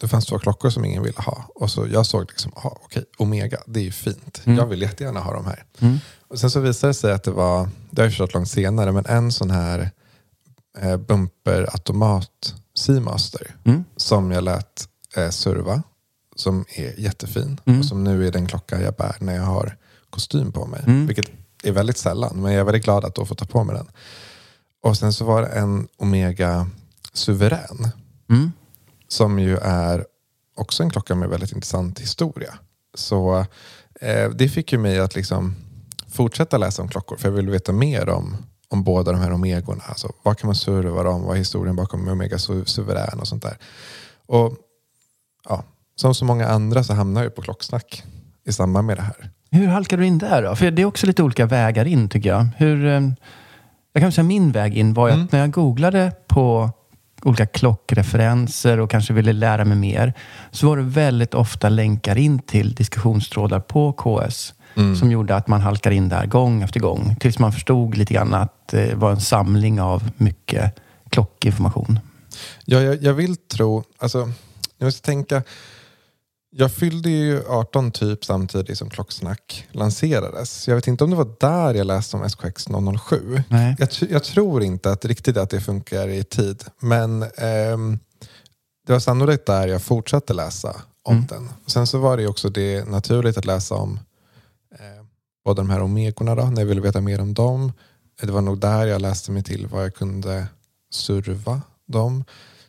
det 0.00 0.08
fanns 0.08 0.26
två 0.26 0.38
klockor 0.38 0.70
som 0.70 0.84
ingen 0.84 1.02
ville 1.02 1.20
ha. 1.20 1.44
Och 1.54 1.70
så 1.70 1.86
Jag 1.86 2.06
såg 2.06 2.22
liksom, 2.22 2.52
aha, 2.56 2.78
okej, 2.84 3.04
Omega, 3.18 3.58
det 3.66 3.80
är 3.80 3.84
ju 3.84 3.92
fint. 3.92 4.40
Mm. 4.44 4.58
Jag 4.58 4.66
vill 4.66 4.82
jättegärna 4.82 5.20
ha 5.20 5.32
de 5.32 5.44
här. 5.46 5.64
Mm. 5.78 5.98
Och 6.28 6.38
sen 6.38 6.50
så 6.50 6.60
visade 6.60 6.90
det 6.90 6.94
sig 6.94 7.12
att 7.12 7.22
det 7.24 7.30
var, 7.30 7.68
det 7.90 8.00
har 8.02 8.06
jag 8.06 8.12
förstått 8.12 8.34
långt 8.34 8.50
senare, 8.50 8.92
men 8.92 9.06
en 9.06 9.32
sån 9.32 9.50
här 9.50 9.90
eh, 10.78 10.96
bumper-automat 10.96 12.54
Seamaster 12.78 13.54
Mm. 13.64 13.84
som 13.96 14.30
jag 14.30 14.44
lät 14.44 14.88
eh, 15.16 15.30
serva. 15.30 15.82
Som 16.36 16.64
är 16.76 17.00
jättefin. 17.00 17.60
Mm. 17.64 17.78
Och 17.80 17.84
som 17.86 18.04
nu 18.04 18.26
är 18.26 18.32
den 18.32 18.46
klocka 18.46 18.80
jag 18.80 18.94
bär 18.94 19.16
när 19.20 19.34
jag 19.34 19.42
har 19.42 19.76
kostym 20.10 20.52
på 20.52 20.66
mig. 20.66 20.80
Mm. 20.86 21.06
Vilket 21.06 21.26
är 21.62 21.72
väldigt 21.72 21.98
sällan. 21.98 22.42
Men 22.42 22.52
jag 22.52 22.60
är 22.60 22.64
väldigt 22.64 22.84
glad 22.84 23.04
att 23.04 23.14
då 23.14 23.26
få 23.26 23.34
ta 23.34 23.44
på 23.44 23.64
mig 23.64 23.76
den. 23.76 23.88
Och 24.82 24.96
sen 24.96 25.12
så 25.12 25.24
var 25.24 25.42
det 25.42 25.48
en 25.48 25.88
Omega 25.96 26.70
Suverän. 27.12 27.88
Som 29.08 29.38
ju 29.38 29.56
är 29.56 30.04
också 30.56 30.82
en 30.82 30.90
klocka 30.90 31.14
med 31.14 31.28
väldigt 31.28 31.52
intressant 31.52 31.98
historia. 32.00 32.54
Så 32.94 33.38
eh, 34.00 34.30
det 34.30 34.48
fick 34.48 34.72
ju 34.72 34.78
mig 34.78 34.98
att 34.98 35.14
liksom 35.14 35.54
fortsätta 36.08 36.58
läsa 36.58 36.82
om 36.82 36.88
klockor. 36.88 37.16
För 37.16 37.28
jag 37.28 37.32
ville 37.36 37.50
veta 37.50 37.72
mer 37.72 38.08
om, 38.08 38.36
om 38.68 38.82
båda 38.84 39.12
de 39.12 39.20
här 39.20 39.32
Omegorna. 39.32 39.82
Alltså, 39.86 40.12
vad 40.22 40.38
kan 40.38 40.48
man 40.48 40.54
serva 40.54 41.02
dem? 41.02 41.22
Vad 41.22 41.34
är 41.34 41.38
historien 41.38 41.76
bakom 41.76 42.08
Omega 42.08 42.36
Su- 42.36 42.64
Suverän 42.64 43.20
och 43.20 43.28
sånt 43.28 43.42
där. 43.42 43.56
Och 44.26 44.54
ja, 45.48 45.64
som 45.96 46.14
så 46.14 46.24
många 46.24 46.48
andra 46.48 46.84
så 46.84 46.94
hamnar 46.94 47.22
jag 47.22 47.34
på 47.34 47.42
klocksnack 47.42 48.02
i 48.44 48.52
samband 48.52 48.86
med 48.86 48.96
det 48.96 49.02
här. 49.02 49.30
Hur 49.50 49.66
halkade 49.66 50.02
du 50.02 50.06
in 50.06 50.18
där 50.18 50.42
då? 50.42 50.56
För 50.56 50.70
det 50.70 50.82
är 50.82 50.86
också 50.86 51.06
lite 51.06 51.22
olika 51.22 51.46
vägar 51.46 51.84
in 51.84 52.08
tycker 52.08 52.28
jag. 52.28 52.46
Hur, 52.56 52.86
eh, 52.86 53.00
jag 53.92 54.02
kan 54.02 54.12
säga 54.12 54.24
min 54.24 54.52
väg 54.52 54.78
in 54.78 54.94
var 54.94 55.08
Mm. 55.08 55.24
att 55.24 55.32
när 55.32 55.40
jag 55.40 55.50
googlade 55.50 56.12
på 56.26 56.70
olika 57.22 57.46
klockreferenser 57.46 58.80
och 58.80 58.90
kanske 58.90 59.12
ville 59.12 59.32
lära 59.32 59.64
mig 59.64 59.76
mer 59.76 60.12
så 60.50 60.66
var 60.68 60.76
det 60.76 60.82
väldigt 60.82 61.34
ofta 61.34 61.68
länkar 61.68 62.18
in 62.18 62.38
till 62.38 62.74
diskussionstrådar 62.74 63.60
på 63.60 63.92
KS 63.92 64.54
Mm. 64.74 64.96
som 64.96 65.10
gjorde 65.10 65.36
att 65.36 65.48
man 65.48 65.60
halkade 65.60 65.94
in 65.96 66.08
där 66.08 66.26
gång 66.26 66.62
efter 66.62 66.80
gång 66.80 67.16
tills 67.20 67.38
man 67.38 67.52
förstod 67.52 67.96
lite 67.96 68.14
grann 68.14 68.34
att 68.34 68.68
det 68.68 68.94
var 68.94 69.10
en 69.10 69.20
samling 69.20 69.80
av 69.80 70.10
mycket 70.16 70.74
klockinformation. 71.10 71.98
Ja, 72.64 72.80
jag, 72.80 73.02
jag 73.02 73.14
vill 73.14 73.36
tro, 73.36 73.84
alltså, 73.98 74.18
jag 74.78 74.86
måste 74.86 75.02
tänka, 75.06 75.42
jag 76.60 76.72
fyllde 76.72 77.10
ju 77.10 77.42
18 77.48 77.90
typ 77.90 78.24
samtidigt 78.24 78.78
som 78.78 78.90
Klocksnack 78.90 79.68
lanserades. 79.72 80.68
Jag 80.68 80.74
vet 80.74 80.86
inte 80.86 81.04
om 81.04 81.10
det 81.10 81.16
var 81.16 81.34
där 81.40 81.74
jag 81.74 81.86
läste 81.86 82.16
om 82.16 82.22
SKX 82.24 82.66
007. 83.08 83.42
Nej. 83.48 83.76
Jag, 83.78 83.88
jag 84.10 84.24
tror 84.24 84.62
inte 84.62 84.90
att 84.92 85.04
riktigt 85.04 85.36
att 85.36 85.50
det 85.50 85.60
funkar 85.60 86.08
i 86.08 86.24
tid. 86.24 86.64
Men 86.80 87.22
ehm, 87.36 87.98
det 88.86 88.92
var 88.92 89.00
sannolikt 89.00 89.46
där 89.46 89.68
jag 89.68 89.82
fortsatte 89.82 90.34
läsa 90.34 90.76
om 91.02 91.14
Mm. 91.14 91.26
den. 91.26 91.50
Sen 91.66 91.86
så 91.86 91.98
var 91.98 92.16
det 92.16 92.26
också 92.26 92.48
det 92.50 92.88
naturligt 92.88 93.38
att 93.38 93.44
läsa 93.44 93.74
om 93.74 94.00
eh, 94.74 95.04
båda 95.44 95.62
de 95.62 95.70
här 95.70 95.82
Omegorna 95.82 96.34
då, 96.34 96.44
när 96.44 96.60
jag 96.62 96.66
ville 96.66 96.80
veta 96.80 97.00
mer 97.00 97.20
om 97.20 97.34
dem. 97.34 97.72
Det 98.22 98.32
var 98.32 98.40
nog 98.40 98.58
där 98.58 98.86
jag 98.86 99.00
läste 99.02 99.32
mig 99.32 99.42
till 99.42 99.66
vad 99.66 99.84
jag 99.84 99.94
kunde 99.94 100.46
serva 100.94 101.60
dem. 101.86 102.24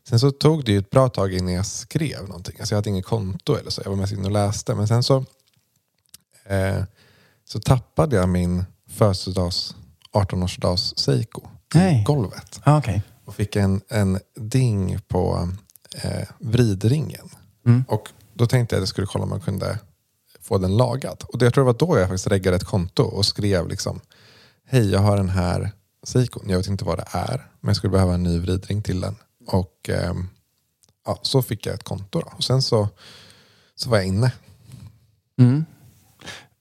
Sen 0.09 0.19
så 0.19 0.31
tog 0.31 0.65
det 0.65 0.71
ju 0.71 0.77
ett 0.77 0.89
bra 0.89 1.09
tag 1.09 1.33
innan 1.33 1.53
jag 1.53 1.65
skrev 1.65 2.27
någonting. 2.27 2.55
Alltså 2.59 2.73
jag 2.73 2.77
hade 2.77 2.89
inget 2.89 3.05
konto 3.05 3.55
eller 3.55 3.69
så. 3.69 3.81
Jag 3.85 3.89
var 3.89 3.97
mest 3.97 4.13
inne 4.13 4.25
och 4.25 4.31
läste. 4.31 4.75
Men 4.75 4.87
sen 4.87 5.03
så, 5.03 5.25
eh, 6.45 6.83
så 7.45 7.59
tappade 7.59 8.15
jag 8.15 8.29
min 8.29 8.65
födelsedags 8.87 9.75
18-årsdags 10.11 10.97
Seiko 10.97 11.41
i 11.75 12.03
golvet. 12.03 12.61
Ah, 12.63 12.77
Okej. 12.77 13.01
Och 13.25 13.35
fick 13.35 13.55
en, 13.55 13.81
en 13.89 14.19
ding 14.35 14.99
på 15.07 15.49
eh, 16.03 16.27
vridringen. 16.39 17.29
Mm. 17.65 17.83
Och 17.87 18.09
då 18.33 18.45
tänkte 18.45 18.75
jag 18.75 18.79
att 18.79 18.81
jag 18.81 18.89
skulle 18.89 19.07
kolla 19.07 19.23
om 19.23 19.29
man 19.29 19.41
kunde 19.41 19.79
få 20.41 20.57
den 20.57 20.77
lagad. 20.77 21.23
Och 21.27 21.37
det, 21.37 21.45
jag 21.45 21.53
tror 21.53 21.63
det 21.63 21.73
var 21.73 21.87
då 21.87 21.99
jag 21.99 22.07
faktiskt 22.07 22.27
reggade 22.27 22.57
ett 22.57 22.63
konto 22.63 23.03
och 23.03 23.25
skrev 23.25 23.67
liksom 23.67 23.99
Hej, 24.65 24.91
jag 24.91 24.99
har 24.99 25.17
den 25.17 25.29
här 25.29 25.71
Seikon. 26.03 26.49
Jag 26.49 26.57
vet 26.57 26.67
inte 26.67 26.85
vad 26.85 26.97
det 26.97 27.07
är, 27.11 27.47
men 27.59 27.69
jag 27.69 27.75
skulle 27.75 27.91
behöva 27.91 28.13
en 28.13 28.23
ny 28.23 28.39
vridring 28.39 28.81
till 28.81 29.01
den. 29.01 29.15
Och 29.51 29.89
eh, 29.89 30.13
ja, 31.05 31.19
så 31.21 31.41
fick 31.41 31.65
jag 31.65 31.75
ett 31.75 31.83
konto. 31.83 32.19
Då. 32.19 32.31
Och 32.35 32.43
sen 32.43 32.61
så, 32.61 32.89
så 33.75 33.89
var 33.89 33.97
jag 33.97 34.07
inne. 34.07 34.31
Mm. 35.39 35.65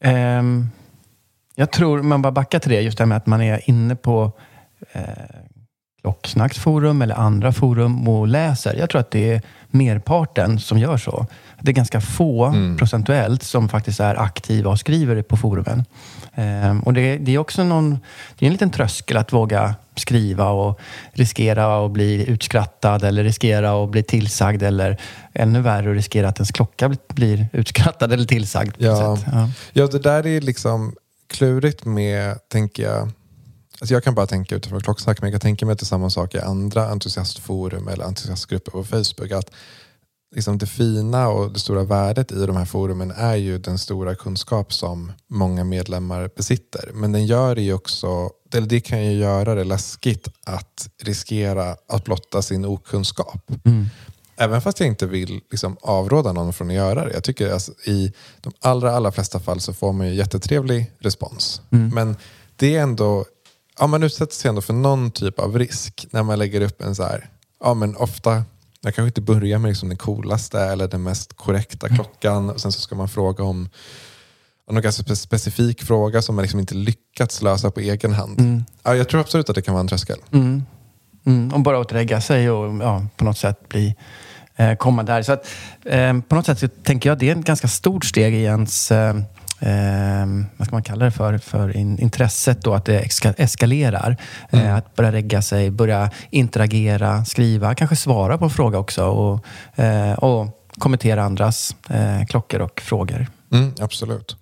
Um, 0.04 0.70
jag 1.54 1.72
tror, 1.72 2.02
man 2.02 2.22
bara 2.22 2.32
backar 2.32 2.58
till 2.58 2.70
det, 2.70 2.80
just 2.80 2.98
det 2.98 3.04
här 3.04 3.06
med 3.08 3.16
att 3.16 3.26
man 3.26 3.40
är 3.42 3.70
inne 3.70 3.96
på 3.96 4.32
eh, 4.92 5.02
Klocksnacksforum 6.02 7.02
eller 7.02 7.14
andra 7.14 7.52
forum 7.52 8.08
och 8.08 8.28
läser. 8.28 8.74
Jag 8.74 8.90
tror 8.90 9.00
att 9.00 9.10
det 9.10 9.32
är 9.32 9.42
merparten 9.70 10.58
som 10.60 10.78
gör 10.78 10.96
så. 10.96 11.26
Det 11.60 11.70
är 11.70 11.74
ganska 11.74 12.00
få 12.00 12.54
procentuellt 12.78 13.42
som 13.42 13.68
faktiskt 13.68 14.00
är 14.00 14.14
aktiva 14.14 14.70
och 14.70 14.78
skriver 14.78 15.22
på 15.22 15.36
forumen. 15.36 15.84
Ehm, 16.34 16.80
och 16.80 16.92
det, 16.94 17.16
det 17.16 17.34
är 17.34 17.38
också 17.38 17.64
någon, 17.64 17.98
det 18.38 18.44
är 18.44 18.46
en 18.46 18.52
liten 18.52 18.70
tröskel 18.70 19.16
att 19.16 19.32
våga 19.32 19.74
skriva 19.96 20.48
och 20.48 20.80
riskera 21.12 21.84
att 21.84 21.90
bli 21.90 22.30
utskrattad 22.30 23.04
eller 23.04 23.24
riskera 23.24 23.84
att 23.84 23.90
bli 23.90 24.02
tillsagd 24.02 24.62
eller 24.62 24.96
ännu 25.32 25.60
värre 25.60 25.90
att 25.90 25.96
riskera 25.96 26.28
att 26.28 26.38
ens 26.38 26.52
klocka 26.52 26.96
blir- 27.08 27.46
utskrattad 27.52 28.12
eller 28.12 28.24
tillsagd. 28.24 28.74
Ja. 28.78 29.18
Ja. 29.32 29.48
Ja, 29.72 29.86
det 29.86 29.98
där 29.98 30.26
är 30.26 30.40
liksom 30.40 30.94
klurigt 31.30 31.84
med, 31.84 32.48
tänker 32.48 32.82
jag. 32.82 33.10
Alltså 33.80 33.94
jag 33.94 34.04
kan 34.04 34.14
bara 34.14 34.26
tänka 34.26 34.54
utifrån 34.54 34.80
klocksnack, 34.80 35.20
men 35.20 35.30
jag 35.30 35.40
kan 35.40 35.48
tänka 35.48 35.66
mig 35.66 35.72
att 35.72 35.78
det 35.78 35.82
är 35.82 35.86
samma 35.86 36.10
sak 36.10 36.34
i 36.34 36.38
andra 36.38 36.88
entusiastforum 36.88 37.88
eller 37.88 38.04
entusiastgrupper 38.04 38.70
på 38.70 38.84
Facebook. 38.84 39.30
Att 39.32 39.50
liksom 40.34 40.58
det 40.58 40.66
fina 40.66 41.28
och 41.28 41.52
det 41.52 41.58
stora 41.58 41.84
värdet 41.84 42.32
i 42.32 42.46
de 42.46 42.56
här 42.56 42.64
forumen 42.64 43.10
är 43.10 43.36
ju 43.36 43.58
den 43.58 43.78
stora 43.78 44.14
kunskap 44.14 44.72
som 44.72 45.12
många 45.28 45.64
medlemmar 45.64 46.30
besitter. 46.36 46.90
Men 46.94 47.12
den 47.12 47.26
gör 47.26 47.54
det 47.54 47.62
ju 47.62 47.72
också, 47.72 48.30
eller 48.54 48.66
det 48.66 48.80
kan 48.80 49.04
ju 49.04 49.12
göra 49.12 49.54
det 49.54 49.64
läskigt 49.64 50.28
att 50.44 50.88
riskera 51.02 51.76
att 51.88 52.04
blotta 52.04 52.42
sin 52.42 52.64
okunskap. 52.64 53.50
Även 54.36 54.62
fast 54.62 54.80
jag 54.80 54.86
inte 54.86 55.06
vill 55.06 55.40
liksom 55.50 55.76
avråda 55.80 56.32
någon 56.32 56.52
från 56.52 56.68
att 56.68 56.74
göra 56.74 57.04
det. 57.04 57.12
Jag 57.14 57.24
tycker 57.24 57.52
alltså, 57.52 57.72
i 57.84 58.12
de 58.40 58.52
allra, 58.60 58.92
allra 58.92 59.12
flesta 59.12 59.40
fall 59.40 59.60
så 59.60 59.72
får 59.74 59.92
man 59.92 60.06
ju 60.06 60.14
jättetrevlig 60.14 60.92
respons. 60.98 61.60
Men 61.94 62.16
det 62.56 62.76
är 62.76 62.82
ändå, 62.82 63.24
ja, 63.78 63.86
man 63.86 64.02
utsätter 64.02 64.34
sig 64.34 64.48
ändå 64.48 64.60
för 64.60 64.72
någon 64.72 65.10
typ 65.10 65.38
av 65.38 65.58
risk 65.58 66.06
när 66.10 66.22
man 66.22 66.38
lägger 66.38 66.60
upp 66.60 66.82
en 66.82 66.94
så 66.94 67.02
här, 67.02 67.28
ja 67.64 67.74
men 67.74 67.96
ofta, 67.96 68.30
jag 68.80 68.94
kanske 68.94 69.06
inte 69.06 69.20
börjar 69.20 69.58
med 69.58 69.68
liksom 69.68 69.88
den 69.88 69.98
coolaste 69.98 70.60
eller 70.60 70.88
den 70.88 71.02
mest 71.02 71.36
korrekta 71.36 71.88
klockan. 71.88 72.50
Och 72.50 72.60
sen 72.60 72.72
så 72.72 72.80
ska 72.80 72.94
man 72.94 73.08
fråga 73.08 73.44
om 73.44 73.68
om 74.68 74.74
någon 74.74 74.82
ganska 74.82 75.02
spe- 75.02 75.14
specifik 75.14 75.82
fråga 75.82 76.22
som 76.22 76.34
man 76.34 76.42
liksom 76.42 76.60
inte 76.60 76.74
lyckats 76.74 77.42
lösa 77.42 77.70
på 77.70 77.80
egen 77.80 78.12
hand. 78.12 78.64
Ja, 78.82 78.94
jag 78.94 79.08
tror 79.08 79.20
absolut 79.20 79.48
att 79.48 79.54
det 79.54 79.62
kan 79.62 79.74
vara 79.74 79.80
en 79.80 79.88
tröskel. 79.88 80.18
Mm. 80.32 80.62
Mm, 81.26 81.52
och 81.52 81.60
bara 81.60 81.78
återlägga 81.78 82.20
sig 82.20 82.50
och 82.50 82.82
ja, 82.82 83.06
på 83.16 83.24
något 83.24 83.38
sätt 83.38 83.68
bli, 83.68 83.94
eh, 84.56 84.74
komma 84.74 85.02
där. 85.02 85.22
Så 85.22 85.32
att, 85.32 85.46
eh, 85.84 86.20
på 86.20 86.34
något 86.34 86.46
sätt 86.46 86.58
så 86.58 86.68
tänker 86.68 87.08
jag 87.08 87.18
det 87.18 87.30
är 87.30 87.36
ett 87.36 87.44
ganska 87.44 87.68
stort 87.68 88.04
steg 88.04 88.34
i 88.34 88.42
ens 88.42 88.90
eh, 88.90 89.16
eh, 89.60 90.26
vad 90.56 90.66
ska 90.66 90.76
man 90.76 90.82
kalla 90.82 91.04
det 91.04 91.10
för, 91.10 91.38
för 91.38 91.76
in, 91.76 91.98
intresset 91.98 92.62
då 92.62 92.74
att 92.74 92.84
det 92.84 92.98
eska, 92.98 93.32
eskalerar. 93.32 94.16
Eh, 94.50 94.74
att 94.74 94.96
börja 94.96 95.12
regga 95.12 95.42
sig, 95.42 95.70
börja 95.70 96.10
interagera, 96.30 97.24
skriva, 97.24 97.74
kanske 97.74 97.96
svara 97.96 98.38
på 98.38 98.44
en 98.44 98.50
fråga 98.50 98.78
också 98.78 99.04
och, 99.04 99.44
eh, 99.84 100.12
och 100.12 100.68
kommentera 100.78 101.22
andras 101.22 101.76
eh, 101.88 102.26
klockor 102.26 102.60
och 102.60 102.80
frågor. 102.80 103.26
Mm, 103.52 103.72
absolut. 103.80 104.36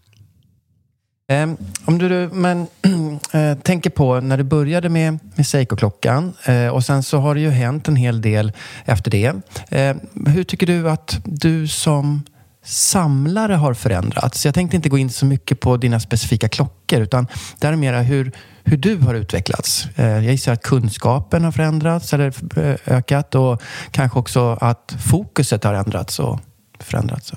Eh, 1.29 1.49
om 1.85 1.99
du 1.99 2.31
men, 2.33 2.67
eh, 3.33 3.59
tänker 3.59 3.91
på 3.91 4.21
när 4.21 4.37
du 4.37 4.45
började 4.45 4.89
med, 4.89 5.19
med 5.35 5.47
Seiko-klockan 5.47 6.35
eh, 6.45 6.69
och 6.69 6.85
sen 6.85 7.03
så 7.03 7.19
har 7.19 7.35
det 7.35 7.41
ju 7.41 7.51
hänt 7.51 7.89
en 7.89 7.97
hel 7.97 8.21
del 8.21 8.53
efter 8.85 9.11
det. 9.11 9.33
Eh, 9.69 9.97
hur 10.27 10.45
tycker 10.45 10.67
du 10.67 10.91
att 10.91 11.21
du 11.25 11.69
som 11.69 12.23
samlare 12.67 13.55
har 13.55 13.75
förändrats? 13.75 14.45
Jag 14.45 14.55
tänkte 14.55 14.77
inte 14.77 14.89
gå 14.89 14.99
in 14.99 15.11
så 15.11 15.27
mycket 15.27 15.61
på 15.61 15.77
dina 15.77 16.01
specifika 16.01 16.49
klockor 16.49 17.01
utan 17.01 17.27
det 17.59 17.67
är 17.67 17.77
mera 17.77 18.03
hur, 18.03 18.33
hur 18.65 18.77
du 18.77 18.97
har 18.97 19.15
utvecklats. 19.15 19.87
Eh, 19.97 20.07
jag 20.07 20.25
gissar 20.25 20.53
att 20.53 20.63
kunskapen 20.63 21.45
har 21.45 21.53
förändrats 21.53 22.13
eller 22.13 22.59
eh, 22.59 22.77
ökat 22.87 23.35
och 23.35 23.63
kanske 23.91 24.19
också 24.19 24.59
att 24.61 24.95
fokuset 25.11 25.65
har 25.65 25.75
ändrats 25.75 26.19
och 26.19 26.41
förändrats. 26.81 27.33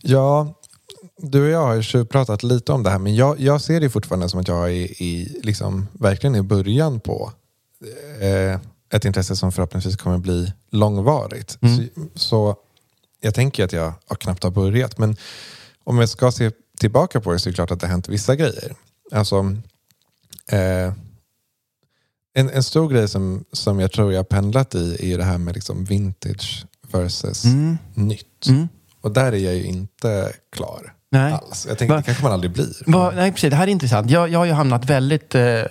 Ja, 0.00 0.54
du 1.18 1.42
och 1.42 1.48
jag 1.48 1.66
har 1.66 1.74
ju 1.74 1.82
tjuvpratat 1.82 2.42
lite 2.42 2.72
om 2.72 2.82
det 2.82 2.90
här, 2.90 2.98
men 2.98 3.14
jag, 3.14 3.40
jag 3.40 3.60
ser 3.60 3.80
det 3.80 3.90
fortfarande 3.90 4.28
som 4.28 4.40
att 4.40 4.48
jag 4.48 4.70
är 4.70 5.02
i, 5.02 5.40
liksom, 5.42 5.88
verkligen 5.92 6.36
i 6.36 6.42
början 6.42 7.00
på 7.00 7.32
eh, 8.20 8.60
ett 8.92 9.04
intresse 9.04 9.36
som 9.36 9.52
förhoppningsvis 9.52 9.96
kommer 9.96 10.18
bli 10.18 10.52
långvarigt. 10.70 11.50
Så, 11.50 12.02
så 12.14 12.56
jag 13.24 13.34
tänker 13.34 13.64
att 13.64 13.72
jag 13.72 13.92
har 14.06 14.16
knappt 14.16 14.42
har 14.42 14.50
börjat, 14.50 14.98
men 14.98 15.16
om 15.84 15.98
jag 15.98 16.08
ska 16.08 16.32
se 16.32 16.50
tillbaka 16.78 17.20
på 17.20 17.32
det 17.32 17.38
så 17.38 17.48
är 17.48 17.50
det 17.50 17.54
klart 17.54 17.70
att 17.70 17.80
det 17.80 17.86
har 17.86 17.90
hänt 17.90 18.08
vissa 18.08 18.36
grejer. 18.36 18.74
Alltså, 19.12 19.36
eh, 20.50 20.92
en, 22.34 22.50
en 22.50 22.62
stor 22.62 22.88
grej 22.88 23.08
som, 23.08 23.44
som 23.52 23.80
jag 23.80 23.92
tror 23.92 24.12
jag 24.12 24.18
har 24.18 24.24
pendlat 24.24 24.74
i 24.74 24.96
är 25.00 25.06
ju 25.06 25.16
det 25.16 25.24
här 25.24 25.38
med 25.38 25.54
liksom 25.54 25.84
vintage 25.84 26.66
versus 26.92 27.44
Mm. 27.44 27.78
nytt. 27.94 28.46
Mm. 28.46 28.68
Och 29.00 29.10
där 29.10 29.32
är 29.32 29.36
jag 29.36 29.54
ju 29.54 29.64
inte 29.64 30.32
klar 30.52 30.94
Nej. 31.14 31.32
alls. 31.32 31.66
Jag 31.68 31.78
tänker 31.78 31.94
Va- 31.94 32.00
det 32.00 32.02
kanske 32.04 32.22
man 32.22 32.32
aldrig 32.32 32.52
blir. 32.52 32.66
Va, 32.86 33.12
nej, 33.14 33.32
precis. 33.32 33.50
Det 33.50 33.56
här 33.56 33.66
är 33.66 33.70
intressant. 33.70 34.10
Jag, 34.10 34.28
jag 34.28 34.38
har 34.38 34.46
ju 34.46 34.52
hamnat 34.52 34.90
väldigt 34.90 35.34
eh, 35.34 35.62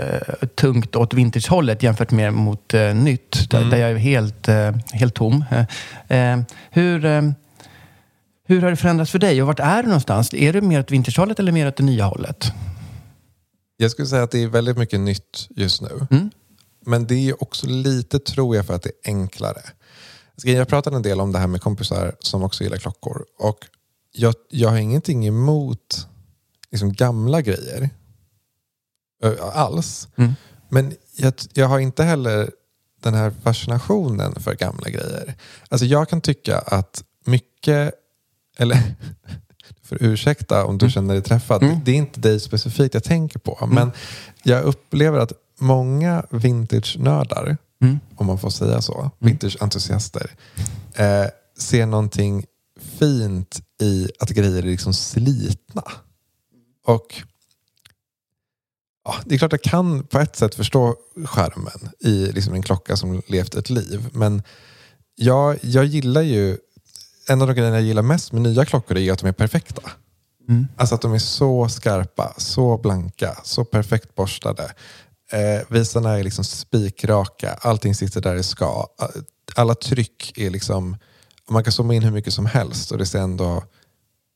tungt 0.55 0.95
åt 0.95 1.13
vintagehållet 1.13 1.83
jämfört 1.83 2.11
med 2.11 2.33
mot 2.33 2.73
eh, 2.73 2.95
nytt. 2.95 3.49
Där, 3.49 3.65
där 3.65 3.77
jag 3.77 3.91
är 3.91 3.95
helt, 3.95 4.47
eh, 4.47 4.71
helt 4.93 5.13
tom. 5.13 5.45
Eh, 6.09 6.33
eh, 6.33 6.39
hur, 6.71 7.05
eh, 7.05 7.21
hur 8.47 8.61
har 8.61 8.69
det 8.69 8.75
förändrats 8.75 9.11
för 9.11 9.19
dig 9.19 9.41
och 9.41 9.47
vart 9.47 9.59
är 9.59 9.81
du 9.83 9.87
någonstans? 9.87 10.33
Är 10.33 10.53
du 10.53 10.61
mer 10.61 10.79
åt 10.79 10.91
vintagehållet 10.91 11.39
eller 11.39 11.51
mer 11.51 11.67
åt 11.67 11.77
det 11.77 11.83
nya 11.83 12.05
hållet? 12.05 12.51
Jag 13.77 13.91
skulle 13.91 14.07
säga 14.07 14.23
att 14.23 14.31
det 14.31 14.43
är 14.43 14.47
väldigt 14.47 14.77
mycket 14.77 14.99
nytt 14.99 15.47
just 15.49 15.81
nu. 15.81 16.07
Mm. 16.11 16.29
Men 16.85 17.07
det 17.07 17.29
är 17.29 17.43
också 17.43 17.67
lite, 17.67 18.19
tror 18.19 18.55
jag, 18.55 18.65
för 18.65 18.73
att 18.73 18.83
det 18.83 18.89
är 18.89 19.09
enklare. 19.11 19.61
Jag 20.43 20.67
pratade 20.67 20.95
en 20.95 21.01
del 21.01 21.21
om 21.21 21.31
det 21.31 21.39
här 21.39 21.47
med 21.47 21.61
kompisar 21.61 22.15
som 22.19 22.43
också 22.43 22.63
gillar 22.63 22.77
klockor. 22.77 23.25
Och 23.39 23.57
jag, 24.13 24.33
jag 24.49 24.69
har 24.69 24.77
ingenting 24.77 25.27
emot 25.27 26.07
liksom, 26.71 26.93
gamla 26.93 27.41
grejer. 27.41 27.89
Alls. 29.53 30.07
Mm. 30.15 30.33
Men 30.69 30.93
jag, 31.15 31.33
jag 31.53 31.67
har 31.67 31.79
inte 31.79 32.03
heller 32.03 32.51
den 33.01 33.13
här 33.13 33.33
fascinationen 33.43 34.35
för 34.35 34.55
gamla 34.55 34.89
grejer. 34.89 35.35
Alltså 35.69 35.85
jag 35.85 36.09
kan 36.09 36.21
tycka 36.21 36.59
att 36.59 37.03
mycket, 37.25 37.93
eller 38.57 38.77
får 39.83 40.03
ursäkta 40.03 40.65
om 40.65 40.77
du 40.77 40.89
känner 40.89 41.13
dig 41.13 41.23
träffad. 41.23 41.63
Mm. 41.63 41.79
Det 41.85 41.91
är 41.91 41.95
inte 41.95 42.19
dig 42.19 42.39
specifikt 42.39 42.93
jag 42.93 43.03
tänker 43.03 43.39
på. 43.39 43.67
Men 43.71 43.91
jag 44.43 44.63
upplever 44.63 45.19
att 45.19 45.33
många 45.59 46.25
vintage-nördar, 46.29 47.57
Mm. 47.81 47.99
om 48.15 48.25
man 48.27 48.37
får 48.39 48.49
säga 48.49 48.81
så, 48.81 49.11
vintage-entusiaster, 49.19 50.31
eh, 50.95 51.25
ser 51.57 51.85
någonting 51.85 52.45
fint 52.99 53.61
i 53.81 54.09
att 54.19 54.29
grejer 54.29 54.57
är 54.57 54.61
liksom 54.61 54.93
slitna. 54.93 55.83
Och 56.85 57.21
ja, 59.05 59.15
det 59.25 59.35
är 59.35 59.39
klart 59.39 59.51
jag 59.51 59.61
kan 59.61 60.03
på 60.03 60.19
ett 60.19 60.35
sätt 60.35 60.55
förstå 60.55 60.95
skärmen 61.25 61.89
i 61.99 62.31
liksom 62.31 62.53
en 62.53 62.63
klocka 62.63 62.97
som 62.97 63.21
levt 63.27 63.55
ett 63.55 63.69
liv. 63.69 64.09
Men 64.11 64.43
jag, 65.15 65.59
jag 65.61 65.85
gillar 65.85 66.21
ju, 66.21 66.57
en 67.29 67.41
av 67.41 67.47
de 67.47 67.53
grejerna 67.53 67.75
jag 67.77 67.85
gillar 67.85 68.01
mest 68.01 68.31
med 68.31 68.41
nya 68.41 68.65
klockor 68.65 68.97
är 68.97 69.11
att 69.11 69.19
de 69.19 69.27
är 69.27 69.33
perfekta. 69.33 69.81
Mm. 70.49 70.67
Alltså 70.77 70.95
att 70.95 71.01
de 71.01 71.13
är 71.13 71.19
så 71.19 71.69
skarpa, 71.69 72.33
så 72.37 72.77
blanka, 72.77 73.37
så 73.43 73.65
perfekt 73.65 74.15
borstade. 74.15 74.73
Eh, 75.31 75.61
visarna 75.69 76.19
är 76.19 76.23
liksom 76.23 76.43
spikraka, 76.43 77.53
allting 77.61 77.95
sitter 77.95 78.21
där 78.21 78.35
det 78.35 78.43
ska. 78.43 78.87
Alla 79.55 79.75
tryck 79.75 80.37
är 80.37 80.49
liksom, 80.49 80.97
man 81.53 81.63
kan 81.63 81.73
zooma 81.73 81.93
in 81.93 82.03
hur 82.03 82.11
mycket 82.11 82.33
som 82.33 82.45
helst 82.45 82.91
och 82.91 82.97
det 82.97 83.05
ser 83.05 83.19
ändå 83.19 83.63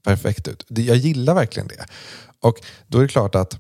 perfekt 0.06 0.48
ut. 0.48 0.66
Jag 0.68 0.98
gillar 0.98 1.34
verkligen 1.36 1.68
det. 1.68 1.86
Och 2.42 2.56
då 2.88 2.98
är 2.98 3.02
det 3.02 3.08
klart 3.08 3.36
att 3.36 3.60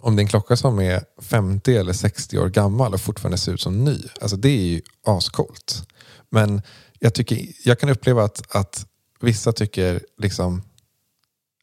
om 0.00 0.16
det 0.16 0.20
är 0.20 0.24
en 0.24 0.28
klocka 0.28 0.56
som 0.56 0.80
är 0.80 1.02
50 1.22 1.76
eller 1.76 1.92
60 1.92 2.38
år 2.38 2.48
gammal 2.48 2.94
och 2.94 3.00
fortfarande 3.00 3.38
ser 3.38 3.52
ut 3.52 3.60
som 3.60 3.84
ny, 3.84 3.98
alltså 4.20 4.36
det 4.36 4.48
är 4.48 4.62
ju 4.62 4.80
ascoolt. 5.06 5.88
Men 6.30 6.62
jag, 6.98 7.14
tycker, 7.14 7.46
jag 7.64 7.78
kan 7.80 7.88
uppleva 7.90 8.24
att, 8.24 8.56
att 8.56 8.86
vissa 9.20 9.52
tycker 9.52 10.00
liksom 10.18 10.62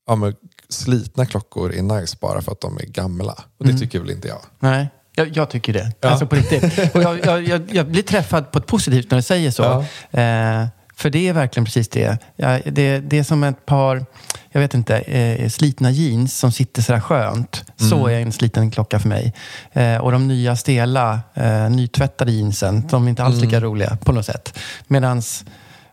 ja, 0.08 0.16
men 0.16 0.36
slitna 0.70 1.26
klockor 1.26 1.74
är 1.74 1.82
nice 1.82 2.18
bara 2.22 2.42
för 2.42 2.52
att 2.52 2.62
de 2.62 2.78
är 2.78 2.86
gamla. 2.86 3.34
Och 3.58 3.66
det 3.66 3.70
Mm. 3.72 3.82
tycker 3.82 4.00
väl 4.00 4.12
inte 4.12 4.28
jag. 4.28 4.42
Nej, 4.60 4.88
jag, 5.16 5.38
jag 5.38 5.50
tycker 5.50 5.74
det. 5.74 5.94
Ja. 6.02 6.10
Alltså 6.10 6.28
på 6.28 6.36
riktigt. 6.36 6.96
Och 6.96 7.02
jag, 7.02 7.48
jag, 7.48 7.74
jag, 7.76 7.88
blir 7.88 8.04
träffad 8.04 8.52
på 8.52 8.60
ett 8.60 8.68
positivt 8.68 9.12
när 9.12 9.18
du 9.18 9.22
säger 9.22 9.52
så. 9.52 9.64
Eh, 10.12 10.68
För 10.98 11.10
det 11.10 11.28
är 11.28 11.34
verkligen 11.34 11.66
precis 11.66 11.88
det. 11.90 12.18
Ja, 12.36 12.60
det. 12.66 13.00
Det 13.00 13.18
är 13.18 13.24
som 13.24 13.44
ett 13.44 13.66
par, 13.66 14.06
jag 14.52 14.62
vet 14.62 14.74
inte, 14.74 14.98
eh, 14.98 15.50
slitna 15.50 15.92
jeans 15.92 16.38
som 16.38 16.52
sitter 16.52 16.82
sådär 16.82 17.00
skönt. 17.00 17.64
Så 17.76 18.08
är 18.08 18.20
en 18.20 18.32
sliten 18.32 18.72
klocka 18.72 19.00
för 19.00 19.10
mig. 19.10 19.34
Eh, 19.74 19.98
och 19.98 20.12
de 20.12 20.28
nya 20.28 20.56
stela, 20.56 21.20
eh, 21.34 21.70
nytvättade 21.70 22.32
jeansen, 22.32 22.88
de 22.88 23.06
är 23.06 23.10
inte 23.10 23.24
alls 23.24 23.42
lika 23.42 23.60
roliga 23.60 23.98
på 24.04 24.12
något 24.12 24.26
sätt. 24.26 24.60
Medans 24.88 25.46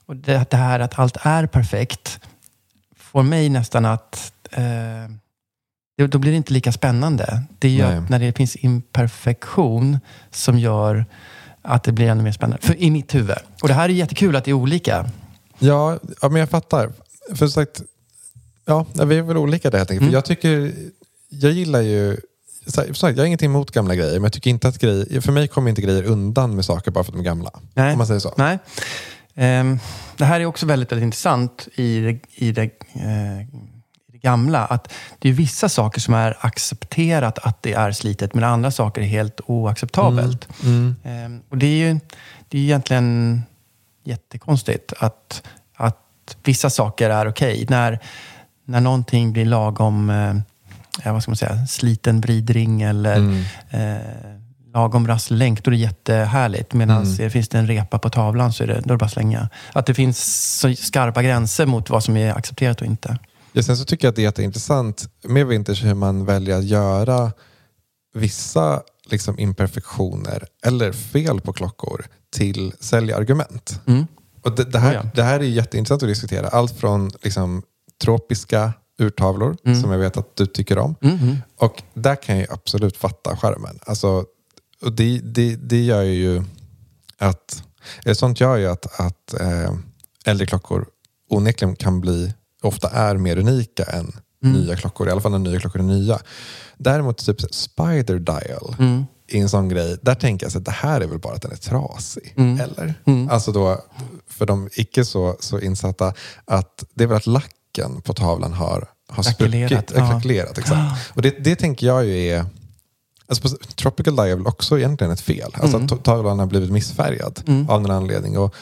och 0.06 0.16
det, 0.16 0.50
det 0.50 0.56
här 0.56 0.80
att 0.80 0.98
allt 0.98 1.16
är 1.22 1.46
perfekt 1.46 2.20
får 2.96 3.22
mig 3.22 3.48
nästan 3.48 3.84
att 3.84 4.32
eh, 4.50 4.62
det- 5.96 6.06
då 6.06 6.18
blir 6.18 6.30
det 6.30 6.36
inte 6.36 6.52
lika 6.52 6.72
spännande. 6.72 7.42
Det 7.58 7.68
är 7.68 7.72
ju 7.72 7.82
när 8.08 8.18
det 8.18 8.36
finns 8.36 8.56
imperfektion 8.56 10.00
som 10.30 10.58
gör 10.58 11.04
att 11.62 11.84
det 11.84 11.92
blir 11.92 12.08
ännu 12.08 12.22
mer 12.22 12.32
spännande. 12.32 12.66
För, 12.66 12.82
I 12.82 12.90
mitt 12.90 13.14
huvud. 13.14 13.36
Och 13.62 13.68
det 13.68 13.74
här 13.74 13.88
är 13.88 13.92
jättekul 13.92 14.36
att 14.36 14.44
det 14.44 14.50
är 14.50 14.54
olika. 14.54 15.10
Ja, 15.58 15.98
ja 16.20 16.28
men 16.28 16.40
jag 16.40 16.50
fattar. 16.50 16.92
För 17.34 17.46
sagt, 17.46 17.82
ja, 18.64 18.86
vi 18.92 19.18
är 19.18 19.22
väl 19.22 19.36
olika 19.36 19.70
där 19.70 19.78
helt 19.78 19.90
enkelt. 19.90 20.02
Mm. 20.02 20.10
För 20.10 20.16
jag 20.16 20.24
tycker, 20.24 20.72
jag 21.28 21.52
gillar 21.52 21.80
ju, 21.80 22.16
här, 22.76 22.92
sagt, 22.92 23.16
jag 23.16 23.22
har 23.22 23.24
ingenting 23.24 23.50
emot 23.50 23.70
gamla 23.70 23.94
grejer, 23.94 24.12
men 24.12 24.22
jag 24.22 24.32
tycker 24.32 24.50
inte 24.50 24.68
att 24.68 24.78
grejer, 24.78 25.20
för 25.20 25.32
mig 25.32 25.48
kommer 25.48 25.68
inte 25.70 25.82
grejer 25.82 26.02
undan 26.02 26.54
med 26.54 26.64
saker 26.64 26.90
bara 26.90 27.04
för 27.04 27.12
att 27.12 27.14
de 27.14 27.20
är 27.20 27.24
gamla. 27.24 27.50
Nej. 27.74 27.92
Om 27.92 27.98
man 27.98 28.06
säger 28.06 28.20
så. 28.20 28.34
Nej. 28.36 28.58
Ehm, 29.34 29.78
det 30.16 30.24
här 30.24 30.40
är 30.40 30.46
också 30.46 30.66
väldigt, 30.66 30.92
väldigt 30.92 31.04
intressant 31.04 31.68
i 31.74 32.00
det, 32.00 32.20
i, 32.34 32.52
det, 32.52 32.62
i 32.62 32.70
det 33.02 33.46
gamla. 34.22 34.64
Att 34.64 34.92
det 35.18 35.28
är 35.28 35.32
vissa 35.32 35.68
saker 35.68 36.00
som 36.00 36.14
är 36.14 36.36
accepterat 36.40 37.38
att 37.38 37.62
det 37.62 37.72
är 37.72 37.92
slitet, 37.92 38.34
men 38.34 38.44
andra 38.44 38.70
saker 38.70 39.00
är 39.02 39.06
helt 39.06 39.40
oacceptabelt. 39.46 40.48
Mm. 40.64 40.96
Ehm, 41.04 41.40
och 41.48 41.58
det 41.58 41.66
är 41.66 41.76
ju 41.88 42.00
det 42.48 42.58
är 42.58 42.62
egentligen 42.62 43.42
jättekonstigt 44.04 44.92
att, 44.98 45.42
att 45.76 46.36
vissa 46.44 46.70
saker 46.70 47.10
är 47.10 47.28
okej. 47.28 47.66
När, 47.68 47.98
när 48.64 48.80
någonting 48.80 49.32
blir 49.32 49.44
lagom, 49.44 50.10
eh, 50.10 50.34
ja, 51.04 51.12
vad 51.12 51.22
ska 51.22 51.30
man 51.30 51.36
säga, 51.36 51.66
sliten 51.66 52.20
vridring 52.20 52.82
eller 52.82 53.16
Mm. 53.16 53.44
eh, 53.70 54.36
lagom 54.74 55.08
rasslänk, 55.08 55.64
då 55.64 55.70
är 55.70 55.72
det 55.72 55.78
jättehärligt. 55.78 56.72
Medan 56.72 57.02
Mm. 57.04 57.30
finns 57.30 57.48
det 57.48 57.58
en 57.58 57.66
repa 57.66 57.98
på 57.98 58.10
tavlan 58.10 58.52
så 58.52 58.62
är 58.62 58.66
det, 58.66 58.74
då 58.74 58.78
är 58.78 58.82
det 58.88 58.96
bara 58.96 59.04
att 59.06 59.12
slänga. 59.12 59.48
Att 59.72 59.86
det 59.86 59.94
finns 59.94 60.18
så 60.60 60.74
skarpa 60.74 61.22
gränser 61.22 61.66
mot 61.66 61.90
vad 61.90 62.04
som 62.04 62.16
är 62.16 62.34
accepterat 62.34 62.80
och 62.80 62.86
inte. 62.86 63.18
Ja, 63.52 63.62
sen 63.62 63.76
så 63.76 63.84
tycker 63.84 64.06
jag 64.06 64.10
att 64.12 64.16
det 64.16 64.22
är 64.22 64.24
jätteintressant 64.24 65.08
med 65.24 65.46
vintage 65.46 65.82
hur 65.84 65.94
man 65.94 66.24
väljer 66.24 66.58
att 66.58 66.64
göra 66.64 67.32
vissa 68.14 68.82
liksom, 69.10 69.38
imperfektioner 69.38 70.46
eller 70.64 70.92
fel 70.92 71.40
på 71.40 71.52
klockor 71.52 72.06
till 72.34 72.72
säljargument. 72.80 73.80
Mm. 73.86 74.06
Och 74.42 74.56
det, 74.56 74.64
det, 74.64 74.78
här, 74.78 74.90
Oh 74.90 74.94
ja. 74.94 75.10
det 75.14 75.22
här 75.22 75.40
är 75.40 75.44
jätteintressant 75.44 76.02
att 76.02 76.08
diskutera. 76.08 76.48
Allt 76.48 76.78
från 76.78 77.10
liksom, 77.22 77.62
tropiska 78.04 78.72
urtavlor 78.98 79.56
Mm. 79.64 79.80
som 79.82 79.90
jag 79.92 79.98
vet 79.98 80.16
att 80.16 80.36
du 80.36 80.46
tycker 80.46 80.78
om. 80.78 80.94
Mhm. 81.00 81.36
Och 81.58 81.82
där 81.94 82.16
kan 82.22 82.38
jag 82.38 82.46
absolut 82.52 82.96
fatta 82.96 83.36
skärmen. 83.36 83.78
Alltså, 83.86 84.24
och 84.82 84.92
det, 84.92 85.18
det, 85.18 85.56
det 85.56 85.82
gör 85.84 86.02
ju 86.02 86.42
att, 87.18 87.62
eller 88.04 88.14
sånt 88.14 88.40
gör 88.40 88.56
ju 88.56 88.66
att, 88.66 89.00
att 89.00 89.40
eh, 89.40 89.72
äldre 90.24 90.46
klockor 90.46 90.86
onekligen 91.30 91.76
kan 91.76 92.00
bli, 92.00 92.34
ofta 92.62 92.88
är 92.90 93.16
mer 93.16 93.38
unika 93.38 93.84
än 93.84 94.12
Mm. 94.44 94.60
nya 94.60 94.76
klockor. 94.76 95.08
I 95.08 95.10
alla 95.10 95.20
fall 95.20 95.30
när 95.32 95.38
nya 95.38 95.60
klockor 95.60 95.78
är 95.80 95.84
nya. 95.84 96.18
Däremot 96.78 97.18
typ 97.26 97.54
Spider 97.54 98.18
Dial 98.18 98.76
Mm. 98.78 99.04
är 99.28 99.40
en 99.40 99.48
sån 99.48 99.68
grej. 99.68 99.98
Där 100.02 100.14
tänker 100.14 100.46
jag 100.46 100.56
att 100.56 100.64
det 100.64 100.70
här 100.70 101.00
är 101.00 101.06
väl 101.06 101.18
bara 101.18 101.34
att 101.34 101.42
den 101.42 101.52
är 101.52 101.56
trasig. 101.56 102.34
Mm. 102.36 102.60
Eller? 102.60 102.94
Mm. 103.06 103.28
Alltså 103.30 103.52
då, 103.52 103.80
för 104.28 104.46
de 104.46 104.68
icke 104.72 105.04
så, 105.04 105.36
så 105.40 105.60
insatta, 105.60 106.14
att 106.44 106.84
det 106.94 107.04
är 107.04 107.08
väl 107.08 107.16
att 107.16 107.26
lacken 107.26 108.00
på 108.02 108.14
tavlan 108.14 108.52
har, 108.52 108.88
har 109.08 109.22
spruckit. 109.22 109.70
ja. 109.70 109.82
Krackelerat, 110.10 110.58
exakt. 110.58 111.10
Och 111.14 111.22
det, 111.22 111.30
det 111.44 111.56
tänker 111.56 111.86
jag 111.86 112.04
ju 112.04 112.26
är... 112.28 112.46
Alltså 113.26 113.48
Tropical 113.76 114.16
Dial 114.16 114.28
är 114.28 114.36
väl 114.36 114.46
också 114.46 114.78
egentligen 114.78 115.12
ett 115.12 115.20
fel. 115.20 115.50
Alltså 115.54 115.76
Mm. 115.76 115.88
att 115.92 116.04
tavlan 116.04 116.38
har 116.38 116.46
blivit 116.46 116.70
missfärgad 116.72 117.40
Mm. 117.46 117.70
av 117.70 117.82
någon 117.82 117.90
anledning. 117.90 118.38
Och 118.38 118.54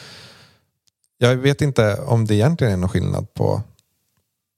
jag 1.17 1.35
vet 1.35 1.61
inte 1.61 1.95
om 1.95 2.25
det 2.25 2.35
egentligen 2.35 2.73
är 2.73 2.77
någon 2.77 2.89
skillnad 2.89 3.33
på 3.33 3.61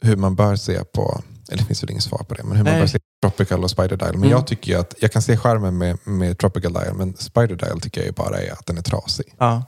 hur 0.04 0.16
man 0.16 0.36
bör 0.36 0.56
se 0.56 0.84
på, 0.84 1.22
eller 1.50 1.58
det 1.62 1.66
finns 1.68 1.84
väl 1.84 1.92
inget 1.92 2.04
svar 2.04 2.24
på 2.28 2.34
det, 2.34 2.44
men 2.44 2.58
hur 2.58 2.64
man 2.64 2.74
Nej. 2.74 2.82
bör 2.82 2.88
se 2.88 3.00
på 3.00 3.30
Tropical 3.30 3.64
och 3.64 3.70
Spider 3.72 3.98
Dial. 3.98 4.12
Men 4.14 4.16
Mm. 4.24 4.30
jag 4.32 4.48
tycker 4.48 4.72
ju 4.72 4.80
att, 4.80 4.94
jag 5.00 5.12
kan 5.12 5.22
se 5.22 5.38
skärmen 5.38 5.78
med, 5.78 5.98
med 6.04 6.38
Tropical 6.38 6.74
Dial, 6.74 6.94
men 6.96 7.16
Spider 7.18 7.56
Dial 7.56 7.80
tycker 7.82 8.06
jag 8.06 8.14
bara 8.14 8.38
är 8.42 8.52
att 8.52 8.66
den 8.66 8.78
är 8.78 8.82
trasig. 8.82 9.26
Ja. 9.38 9.64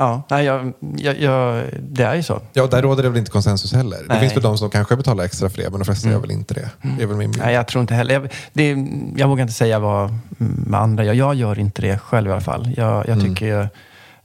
Ja, 0.00 0.22
nej, 0.30 0.44
jag, 0.44 0.72
jag, 0.98 1.20
jag, 1.20 1.64
det 1.82 2.02
är 2.04 2.14
ju 2.14 2.22
så. 2.22 2.42
Ja, 2.52 2.66
där 2.66 2.82
råder 2.82 3.02
det 3.02 3.08
väl 3.08 3.18
inte 3.18 3.30
konsensus 3.30 3.72
heller. 3.72 3.98
Det 3.98 4.04
Nej. 4.08 4.20
finns 4.20 4.36
väl 4.36 4.42
de 4.42 4.58
som 4.58 4.70
kanske 4.70 4.96
betalar 4.96 5.24
extra 5.24 5.50
för 5.50 5.56
det, 5.62 5.70
men 5.70 5.78
de 5.80 5.84
flesta 5.84 6.08
Mm. 6.08 6.12
gör 6.14 6.20
väl 6.20 6.30
inte 6.30 6.54
det. 6.54 6.70
Det 6.98 7.02
är 7.02 7.06
väl 7.06 7.16
min 7.16 7.30
bild. 7.30 7.42
Nej, 7.44 7.54
jag 7.54 7.68
tror 7.68 7.80
inte 7.80 7.94
heller. 7.94 8.14
Jag, 8.14 8.32
det, 8.52 8.76
jag 9.16 9.28
vågar 9.28 9.42
inte 9.42 9.54
säga 9.54 9.78
vad 9.78 10.14
med 10.66 10.80
andra 10.80 11.04
gör. 11.04 11.14
Jag 11.14 11.34
gör 11.34 11.58
inte 11.58 11.82
det 11.82 11.98
själv 11.98 12.28
i 12.28 12.32
alla 12.32 12.40
fall. 12.40 12.74
Jag, 12.76 12.96
jag 13.08 13.08
Mm. 13.08 13.26
tycker 13.34 13.46
ju 13.46 13.66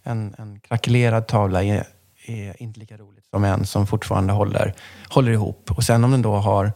en, 0.03 0.35
en 0.37 0.59
krackelerad 0.59 1.27
tavla 1.27 1.63
är, 1.63 1.87
är 2.25 2.61
inte 2.63 2.79
lika 2.79 2.97
roligt 2.97 3.22
som 3.33 3.43
en 3.43 3.65
som 3.65 3.87
fortfarande 3.87 4.33
håller, 4.33 4.73
håller 5.09 5.31
ihop. 5.31 5.71
Och 5.71 5.83
sen 5.83 6.03
om 6.03 6.11
den 6.11 6.21
då 6.21 6.35
har 6.35 6.71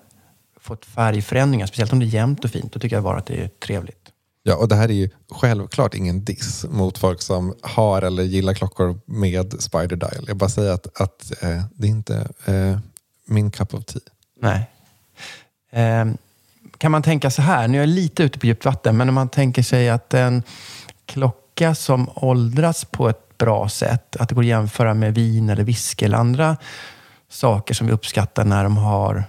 fått 0.60 0.86
färgförändringar, 0.86 1.68
speciellt 1.68 1.94
om 1.94 2.00
det 2.00 2.06
är 2.06 2.08
jämnt 2.08 2.46
och 2.46 2.52
fint, 2.52 2.74
då 2.74 2.80
tycker 2.80 2.96
jag 2.96 3.04
bara 3.04 3.18
att 3.18 3.26
det 3.26 3.44
är 3.44 3.48
trevligt. 3.48 4.10
Ja, 4.44 4.56
och 4.56 4.68
det 4.68 4.76
här 4.76 4.90
är 4.90 4.94
ju 4.94 5.10
självklart 5.32 5.94
ingen 5.94 6.24
diss 6.24 6.66
mot 6.70 6.98
folk 6.98 7.22
som 7.22 7.56
har 7.62 8.02
eller 8.02 8.24
gillar 8.24 8.54
klockor 8.54 9.00
med 9.06 9.62
Spider 9.62 9.96
Dial. 9.96 10.26
Jag 10.28 10.38
bara 10.38 10.50
säger 10.50 10.72
att, 10.72 11.02
att 11.02 11.32
eh, 11.42 11.64
det 11.74 11.88
är 11.88 11.92
inte 11.92 12.28
eh, 12.46 12.80
min 13.26 13.52
cup 13.52 13.74
of 13.74 13.86
tea. 13.86 14.02
Nej. 14.42 14.70
Ehm, 15.72 16.18
kan 16.78 16.92
man 16.92 17.04
tänka 17.04 17.32
så 17.32 17.42
här, 17.42 17.68
nu 17.68 17.78
är 17.78 17.82
jag 17.82 17.90
lite 17.90 18.24
ute 18.24 18.40
på 18.40 18.46
djupt 18.46 18.66
vatten, 18.66 18.98
men 18.98 19.10
om 19.10 19.16
man 19.16 19.30
tänker 19.30 19.64
sig 19.64 19.90
att 19.90 20.14
en 20.14 20.44
klocka 21.06 21.76
som 21.76 22.10
åldras 22.16 22.86
på 22.86 23.10
ett 23.10 23.27
bra 23.38 23.70
sätt, 23.70 24.16
att 24.16 24.30
det 24.30 24.36
går 24.36 24.42
att 24.42 24.48
jämföra 24.48 24.94
med 24.94 25.16
vin 25.16 25.50
eller 25.50 25.64
whisky 25.64 26.06
eller 26.06 26.18
andra 26.18 26.58
saker 27.30 27.74
som 27.74 27.88
vi 27.88 27.94
uppskattar 27.94 28.46
när 28.46 28.64
de 28.64 28.78
har 28.78 29.24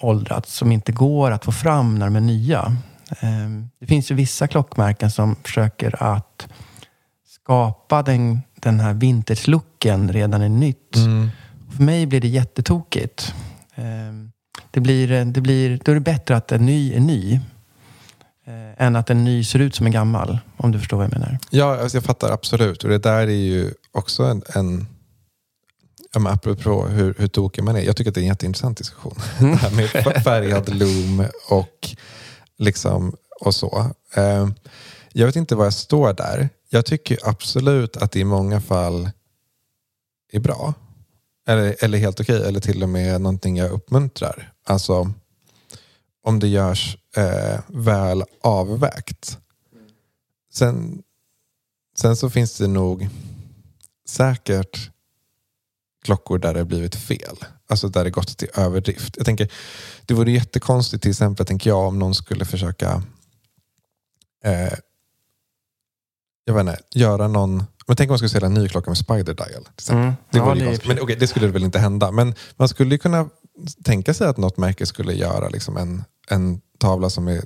åldrats, 0.00 0.54
som 0.54 0.72
inte 0.72 0.92
går 0.92 1.30
att 1.30 1.44
få 1.44 1.52
fram 1.52 1.94
när 1.98 2.06
de 2.06 2.16
är 2.16 2.20
nya. 2.20 2.76
Ehm, 3.20 3.68
Det 3.80 3.86
finns 3.86 4.10
ju 4.10 4.14
vissa 4.14 4.48
klockmärken 4.48 5.10
som 5.10 5.36
försöker 5.44 6.02
att 6.02 6.48
skapa 7.28 8.02
den, 8.02 8.40
den 8.54 8.80
här 8.80 8.94
vintage-looken 8.94 10.12
redan 10.12 10.42
i 10.42 10.48
nytt. 10.48 10.96
För 11.76 11.82
mig 11.82 12.06
blir 12.06 12.20
det 12.20 12.28
jättetokigt. 12.28 13.34
Ehm, 13.74 14.32
Det 14.70 14.80
blir, 14.80 15.24
det 15.24 15.40
blir, 15.40 15.80
då 15.84 15.90
är 15.90 15.94
det 15.94 16.00
bättre 16.00 16.36
att 16.36 16.52
en 16.52 16.66
ny 16.66 16.92
är 16.94 17.00
ny 17.00 17.40
än 18.80 18.96
att 18.96 19.10
en 19.10 19.24
ny 19.24 19.44
ser 19.44 19.58
ut 19.58 19.74
som 19.74 19.86
en 19.86 19.92
gammal. 19.92 20.38
Om 20.56 20.72
du 20.72 20.78
förstår 20.78 20.96
vad 20.96 21.04
jag 21.06 21.12
menar. 21.12 21.38
Ja, 21.50 21.80
alltså 21.80 21.96
jag 21.96 22.04
fattar 22.04 22.30
absolut. 22.32 22.84
Och 22.84 22.90
det 22.90 22.98
där 22.98 23.18
är 23.18 23.30
ju 23.30 23.74
också 23.92 24.22
en, 24.22 24.42
en 24.54 24.86
ja, 26.12 26.20
men 26.20 26.32
apropå 26.32 26.86
hur, 26.86 27.14
hur 27.18 27.28
tokig 27.28 27.64
man 27.64 27.76
är. 27.76 27.80
Jag 27.80 27.96
tycker 27.96 28.10
att 28.10 28.14
det 28.14 28.20
är 28.20 28.22
en 28.22 28.28
jätteintressant 28.28 28.78
diskussion. 28.78 29.14
Det 29.38 29.46
här 29.56 29.70
med 29.70 30.22
färgad 30.24 30.74
loom 30.74 31.26
och, 31.48 31.88
liksom, 32.58 33.16
och 33.40 33.54
så. 33.54 33.90
Eh, 34.14 34.48
Jag 35.12 35.26
vet 35.26 35.36
inte 35.36 35.54
var 35.54 35.64
jag 35.64 35.72
står 35.74 36.12
där. 36.12 36.48
Jag 36.68 36.86
tycker 36.86 37.18
absolut 37.24 37.96
att 37.96 38.12
det 38.12 38.20
i 38.20 38.24
många 38.24 38.60
fall 38.60 39.10
är 40.32 40.40
bra. 40.40 40.74
Eller, 41.48 41.76
eller 41.84 41.98
helt 41.98 42.20
okej, 42.20 42.42
eller 42.48 42.60
till 42.60 42.82
och 42.82 42.88
med 42.88 43.20
någonting 43.20 43.56
jag 43.56 43.70
uppmuntrar. 43.70 44.52
Alltså 44.66 45.12
om 46.26 46.38
det 46.38 46.48
görs 46.48 46.96
eh, 47.16 47.60
väl 47.66 48.24
avvägt. 48.40 49.38
Sen, 50.52 51.02
sen 51.96 52.16
så 52.16 52.30
finns 52.30 52.58
det 52.58 52.66
nog 52.66 53.08
säkert 54.08 54.90
klockor 56.04 56.38
där 56.38 56.54
det 56.54 56.64
blivit 56.64 56.94
fel. 56.94 57.36
Alltså 57.68 57.88
där 57.88 58.04
det 58.04 58.10
gått 58.10 58.38
till 58.38 58.48
överdrift. 58.54 59.16
Jag 59.16 59.26
tänker, 59.26 59.52
det 60.06 60.14
vore 60.14 60.32
jättekonstigt 60.32 61.02
till 61.02 61.10
exempel, 61.10 61.46
tänker 61.46 61.70
jag, 61.70 61.86
om 61.86 61.98
någon 61.98 62.14
skulle 62.14 62.44
försöka 62.44 63.02
eh, 64.44 64.72
jag 66.44 66.54
vet 66.54 66.60
inte, 66.60 66.82
göra 66.94 67.28
någon... 67.28 67.64
Men 67.86 67.96
tänk 67.96 68.08
om 68.08 68.12
man 68.12 68.18
skulle 68.18 68.28
sälja 68.28 68.46
en 68.46 68.54
ny 68.54 68.68
klocka 68.68 68.90
med 68.90 68.98
Spider 68.98 69.34
Dial. 69.34 69.64
Till 69.64 69.72
exempel. 69.76 70.02
Mm. 70.02 70.14
Det, 70.30 70.38
Ja, 70.38 70.54
ju 70.54 70.60
det 70.60 70.66
konstigt. 70.66 70.88
Men 70.88 71.00
okej, 71.00 71.16
det 71.16 71.26
skulle 71.26 71.46
väl 71.46 71.64
inte 71.64 71.78
hända. 71.78 72.10
Men 72.10 72.34
man 72.56 72.68
skulle 72.68 72.94
ju 72.94 72.98
kunna 72.98 73.28
tänka 73.84 74.14
sig 74.14 74.26
att 74.28 74.36
något 74.36 74.56
märke 74.56 74.86
skulle 74.86 75.12
göra 75.12 75.48
liksom 75.48 75.76
en, 75.76 76.04
en 76.28 76.60
tavla 76.78 77.10
som 77.10 77.28
är 77.28 77.42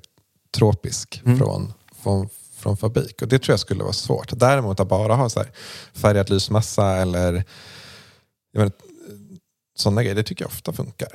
tropisk 0.57 1.22
Mm. 1.27 1.38
från, 1.38 1.72
från, 2.03 2.29
från 2.59 2.77
fabrik. 2.77 3.22
Och 3.22 3.29
Det 3.29 3.38
tror 3.38 3.53
jag 3.53 3.61
skulle 3.61 3.83
vara 3.83 3.92
svårt. 3.92 4.33
Däremot 4.37 4.81
att 4.81 4.88
bara 4.88 5.14
ha 5.14 5.29
så 5.29 5.40
här 5.40 5.50
färgad 5.94 6.31
lysmassa 6.31 6.96
eller 6.96 7.44
inte, 8.59 8.77
sådana 9.79 10.03
grejer, 10.03 10.14
det 10.14 10.22
tycker 10.22 10.44
jag 10.44 10.48
ofta 10.50 10.72
funkar. 10.72 11.09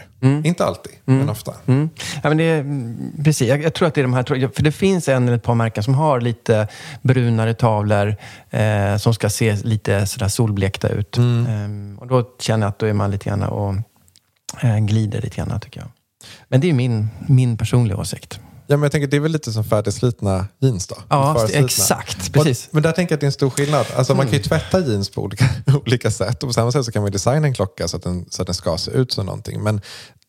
Inte 0.44 0.66
alltid, 0.66 0.94
men 1.06 1.30
ofta. 1.30 1.54
Mm. 1.66 1.90
Ja, 2.24 2.30
men 2.30 2.38
det 2.38 2.44
är, 2.44 2.60
mm, 2.60 3.12
precis. 3.24 3.48
Jag, 3.48 3.64
jag 3.64 3.74
tror 3.74 3.88
att 3.88 3.94
det 3.94 4.02
är 4.02 4.04
de 4.04 4.14
här... 4.14 4.50
För 4.56 4.64
det 4.64 4.72
finns 4.72 5.08
en 5.08 5.28
eller 5.28 5.38
ett 5.38 5.44
par 5.44 5.56
märken 5.56 5.84
som 5.84 5.94
har 5.94 6.22
lite 6.22 6.68
brunare 7.02 7.54
tavlor 7.54 8.16
eh, 8.50 8.98
som 8.98 9.14
ska 9.14 9.30
se 9.30 9.56
lite 9.56 10.08
sådär 10.08 10.28
solblekta 10.28 10.90
ut. 10.90 11.18
Ehm, 11.18 11.98
och 12.00 12.08
då 12.08 12.30
känner 12.40 12.66
jag 12.66 12.70
att 12.70 12.80
då 12.80 12.86
är 12.86 12.94
man 12.94 13.12
lite 13.12 13.30
grann 13.30 13.44
och 13.44 13.74
eh, 13.74 13.80
glider 14.88 15.22
lite 15.22 15.36
grann, 15.36 15.60
tycker 15.60 15.80
jag. 15.80 15.90
Men 16.48 16.62
det 16.62 16.70
är 16.70 16.74
min, 16.74 17.10
min 17.28 17.58
personliga 17.58 17.98
åsikt. 17.98 18.40
Ja, 18.68 18.78
men 18.78 18.84
jag 18.84 18.92
tänker 18.92 19.08
det 19.08 19.18
är 19.18 19.22
väl 19.22 19.32
lite 19.32 19.52
som 19.52 19.64
färdigslitna 19.64 20.48
jeans 20.60 20.88
då? 20.88 20.96
Ja, 21.10 21.48
exakt. 21.54 22.34
Precis. 22.34 22.68
Och, 22.68 22.74
men 22.74 22.84
där 22.84 22.92
tänker 22.92 23.14
jag 23.14 23.18
att 23.18 23.22
det 23.22 23.26
är 23.26 23.28
en 23.28 23.32
stor 23.32 23.50
skillnad. 23.50 23.86
Alltså, 23.96 24.16
Man 24.16 24.26
kan 24.26 24.34
ju 24.34 24.44
tvätta 24.44 24.80
jeans 24.80 25.10
på 25.10 25.22
olika, 25.22 25.46
olika 25.86 26.12
sätt 26.12 26.44
och 26.44 26.50
på 26.50 26.54
samma 26.54 26.72
sätt 26.72 26.86
så 26.86 26.92
kan 26.92 27.02
man 27.02 27.12
designa 27.12 27.48
en 27.48 27.54
klocka 27.54 27.88
så 27.88 27.98
att, 27.98 28.04
den, 28.04 28.26
så 28.30 28.42
att 28.42 28.48
den 28.48 28.56
ska 28.56 28.78
se 28.78 28.92
ut 28.92 29.12
som 29.12 29.26
någonting. 29.26 29.64
Men 29.64 29.82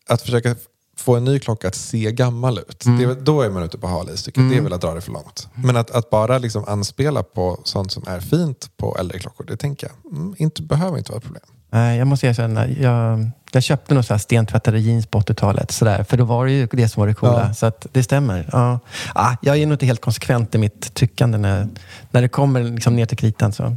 att 0.07 0.21
försöka 0.21 0.55
få 1.01 1.15
en 1.15 1.23
ny 1.23 1.39
klocka 1.39 1.67
att 1.67 1.75
se 1.75 2.11
gammal 2.11 2.57
ut, 2.57 2.79
det 2.85 3.03
är, 3.03 3.07
väl- 3.07 3.23
då 3.23 3.41
är 3.41 3.49
man 3.49 3.63
ute 3.63 3.77
på 3.77 3.87
hal 3.87 4.09
is. 4.09 4.29
jag. 4.33 4.49
Det 4.49 4.57
är 4.57 4.61
väl 4.61 4.73
att 4.73 4.81
dra 4.81 4.93
det 4.93 5.01
för 5.01 5.11
långt. 5.11 5.47
Men 5.53 5.77
att, 5.77 5.91
att 5.91 6.09
bara 6.09 6.37
liksom 6.37 6.63
anspela 6.67 7.23
på 7.23 7.59
sånt 7.63 7.91
som 7.91 8.03
är 8.07 8.19
fint 8.19 8.69
på 8.77 8.97
äldre 8.99 9.19
klockor, 9.19 9.45
det 9.45 9.57
tänker 9.57 9.87
jag 9.87 10.13
mm, 10.17 10.35
inte, 10.37 10.61
behöver 10.61 10.97
inte 10.97 11.11
vara 11.11 11.17
ett 11.17 11.23
problem. 11.23 11.43
Nej, 11.73 11.97
jag 11.97 12.07
måste 12.07 12.27
erkänna, 12.27 12.69
jag, 12.69 13.29
jag 13.51 13.63
köpte 13.63 13.93
nog 13.93 14.05
så 14.05 14.13
här 14.13 14.19
stentvättade 14.19 14.79
jeans 14.79 15.07
på 15.07 15.19
80-talet. 15.19 15.71
Sådär, 15.71 16.03
för 16.03 16.17
då 16.17 16.23
var 16.25 16.45
det 16.45 16.51
ju 16.51 16.67
det 16.71 16.89
som 16.89 17.01
var 17.01 17.07
det 17.07 17.13
coola. 17.13 17.45
Ja. 17.47 17.53
Så 17.53 17.65
att 17.65 17.87
det 17.91 18.03
stämmer. 18.03 18.49
Ja. 18.51 18.79
Ah, 19.15 19.35
jag 19.41 19.57
är 19.57 19.65
nog 19.65 19.75
inte 19.75 19.85
helt 19.85 20.01
konsekvent 20.01 20.55
i 20.55 20.57
mitt 20.57 20.93
tyckande 20.93 21.37
när, 21.37 21.67
när 22.11 22.21
det 22.21 22.29
kommer 22.29 22.63
liksom 22.63 22.95
ner 22.95 23.05
till 23.05 23.17
kritan. 23.17 23.53
Så. 23.53 23.75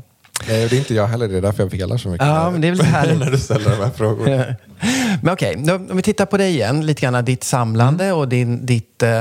Nej, 0.49 0.68
det 0.68 0.77
är 0.77 0.79
inte 0.79 0.94
jag 0.94 1.07
heller, 1.07 1.29
det 1.29 1.37
är 1.37 1.40
därför 1.42 1.62
jag 1.62 1.70
velar 1.70 1.97
så 1.97 2.09
mycket 2.09 2.27
Ja, 2.27 2.51
men 2.51 2.61
det 2.61 2.68
är 2.68 2.73
väl 2.73 2.87
härligt. 2.87 3.18
när 3.25 3.31
du 3.31 3.38
ställer 3.38 3.70
de 3.70 3.77
här 3.77 3.90
frågorna. 3.90 4.44
Men 5.23 5.33
okej, 5.33 5.55
då- 5.59 5.75
om 5.75 5.97
vi 5.97 6.03
tittar 6.03 6.27
på 6.27 6.37
dig 6.37 6.51
igen. 6.55 6.87
Lite 6.87 7.03
grann 7.03 7.25
ditt 7.25 7.44
samlande 7.44 8.12
och 8.12 8.29
din, 8.29 8.66
ditt, 8.66 9.03
eh, 9.03 9.20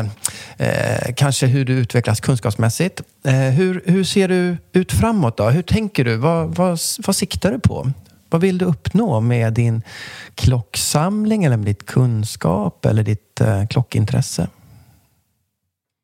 eh, 0.57 1.13
kanske 1.15 1.45
hur 1.47 1.65
du 1.65 1.73
utvecklas 1.73 2.19
kunskapsmässigt. 2.21 3.01
Eh, 3.25 3.33
hur, 3.33 3.81
hur 3.85 4.03
ser 4.03 4.27
du 4.27 4.57
ut 4.73 4.91
framåt 4.91 5.37
då? 5.37 5.49
Hur 5.49 5.61
tänker 5.61 6.03
du? 6.05 6.15
Vad, 6.15 6.55
vad, 6.55 6.79
vad 7.05 7.15
siktar 7.15 7.51
du 7.51 7.59
på? 7.59 7.91
Vad 8.29 8.41
vill 8.41 8.57
du 8.57 8.65
uppnå 8.65 9.19
med 9.19 9.53
din 9.53 9.81
klocksamling 10.35 11.43
eller 11.43 11.57
med 11.57 11.65
ditt 11.65 11.85
kunskap 11.85 12.85
eller 12.85 13.03
ditt 13.03 13.41
eh, 13.41 13.65
klockintresse? 13.67 14.47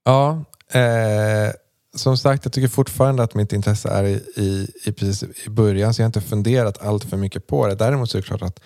Ja, 0.06 0.44
eh, 0.74 1.52
som 1.96 2.18
sagt, 2.18 2.46
jag 2.46 2.54
tycker 2.54 2.68
fortfarande 2.68 3.24
att 3.24 3.36
mitt 3.36 3.54
intresse 3.54 3.90
är 3.90 4.04
i, 4.04 4.24
i, 4.36 4.72
i, 4.86 4.92
precis 4.92 5.46
i 5.46 5.50
början, 5.50 5.94
så 5.94 6.02
jag 6.02 6.06
har 6.06 6.10
inte 6.10 6.22
funderat 6.22 6.78
allt 6.82 7.04
för 7.04 7.18
mycket 7.18 7.48
på 7.48 7.68
det. 7.68 7.76
Däremot 7.76 8.10
så 8.10 8.18
är 8.18 8.22
det 8.22 8.28
klart 8.28 8.42
att 8.42 8.60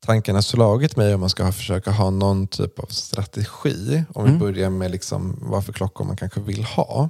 tanken 0.00 0.34
har 0.34 0.42
slagit 0.42 0.96
mig 0.96 1.14
om 1.14 1.20
man 1.20 1.30
ska 1.30 1.52
försöka 1.52 1.90
ha 1.90 2.10
någon 2.10 2.46
typ 2.46 2.78
av 2.78 2.86
strategi. 2.86 4.04
Om 4.14 4.24
vi 4.24 4.38
börjar 4.38 4.70
med 4.70 4.90
liksom 4.90 5.38
vad 5.40 5.64
för 5.64 5.72
klockor 5.72 6.04
man 6.04 6.16
kanske 6.16 6.40
vill 6.40 6.64
ha. 6.64 7.08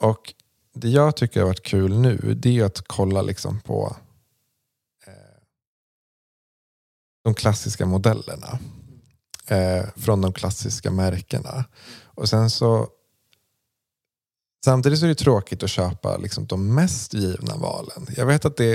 Och 0.00 0.34
Det 0.74 0.88
jag 0.88 1.16
tycker 1.16 1.40
har 1.40 1.46
varit 1.46 1.62
kul 1.62 1.98
nu, 1.98 2.34
det 2.36 2.58
är 2.58 2.64
att 2.64 2.82
kolla 2.86 3.22
liksom 3.22 3.60
på 3.60 3.96
eh, 5.06 5.42
de 7.24 7.34
klassiska 7.34 7.86
modellerna. 7.86 8.58
Eh, 9.46 9.84
från 9.96 10.20
de 10.20 10.32
klassiska 10.32 10.90
märkena. 10.90 11.64
Och 12.04 12.28
sen 12.28 12.50
så 12.50 12.88
Samtidigt 14.66 15.02
är 15.02 15.08
det 15.08 15.14
tråkigt 15.14 15.62
att 15.62 15.70
köpa 15.70 16.16
liksom 16.16 16.46
de 16.46 16.74
mest 16.74 17.14
givna 17.14 17.56
valen. 17.56 18.06
Jag 18.16 18.26
vet 18.26 18.44
att 18.44 18.56
det 18.56 18.74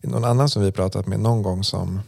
är 0.00 0.08
någon 0.08 0.24
annan 0.24 0.48
som 0.48 0.62
vi 0.62 0.72
pratat 0.72 1.06
med 1.06 1.20
någon 1.20 1.42
gång 1.42 1.64
som 1.64 2.00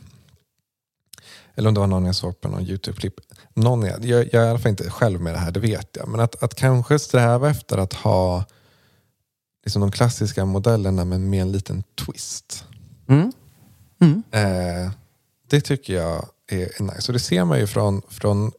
eller 1.55 1.69
om 1.69 1.75
det 1.75 1.81
var 1.81 1.87
någon 1.87 2.07
jag 2.07 2.15
såg 2.15 2.41
på 2.41 2.49
någon 2.49 2.63
YouTube-klipp. 2.63 3.15
Någon 3.55 3.83
jag, 3.83 4.05
jag, 4.05 4.29
jag 4.33 4.43
är 4.43 4.47
i 4.47 4.51
alla 4.51 4.59
fall 4.59 4.71
inte 4.71 4.91
själv 4.91 5.21
med 5.21 5.35
det 5.35 5.39
här, 5.39 5.51
det 5.51 5.61
vet 5.61 5.89
jag. 5.97 6.09
Men 6.09 6.21
att, 6.21 6.43
att 6.43 6.55
kanske 6.55 6.99
sträva 6.99 7.51
efter 7.51 7.79
att 7.79 7.93
ha 7.93 8.45
liksom 9.65 9.81
de 9.81 9.91
klassiska 9.91 10.45
modellerna 10.45 11.05
men 11.05 11.31
med 11.31 11.43
en 11.43 11.53
liten 11.53 11.83
twist. 12.07 12.65
Mm. 13.09 13.33
Mm. 14.01 14.23
Eh, 14.31 14.91
det 15.49 15.61
tycker 15.61 15.95
jag 15.95 16.27
är, 16.47 16.81
är 16.81 16.83
nice. 16.83 17.09
Och 17.09 17.13
det 17.13 17.21
ser 17.21 17.45
man 17.45 17.59
ju 17.59 17.67
från, 17.67 18.03
från 18.09 18.53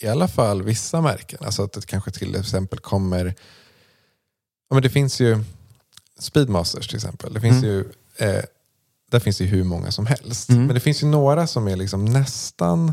i 0.00 0.08
alla 0.08 0.28
fall 0.28 0.62
vissa 0.62 1.00
märken. 1.00 1.38
Alltså 1.42 1.62
att 1.62 1.72
det 1.72 1.86
kanske 1.86 2.10
till 2.10 2.36
exempel 2.36 2.78
kommer... 2.78 3.34
Ja, 4.68 4.74
men 4.74 4.82
det 4.82 4.90
finns 4.90 5.20
ju 5.20 5.38
Speedmasters 6.18 6.88
till 6.88 6.96
exempel. 6.96 7.34
Det 7.34 7.40
finns 7.40 7.62
Mm. 7.64 7.70
ju, 7.74 7.84
eh, 8.18 8.42
där 9.10 9.20
finns 9.20 9.38
det 9.38 9.44
ju 9.44 9.50
hur 9.50 9.64
många 9.64 9.90
som 9.90 10.06
helst. 10.06 10.48
Mm. 10.48 10.66
Men 10.66 10.74
det 10.74 10.80
finns 10.80 11.02
ju 11.02 11.06
några 11.06 11.46
som 11.46 11.68
är 11.68 11.76
liksom 11.76 12.04
nästan 12.04 12.92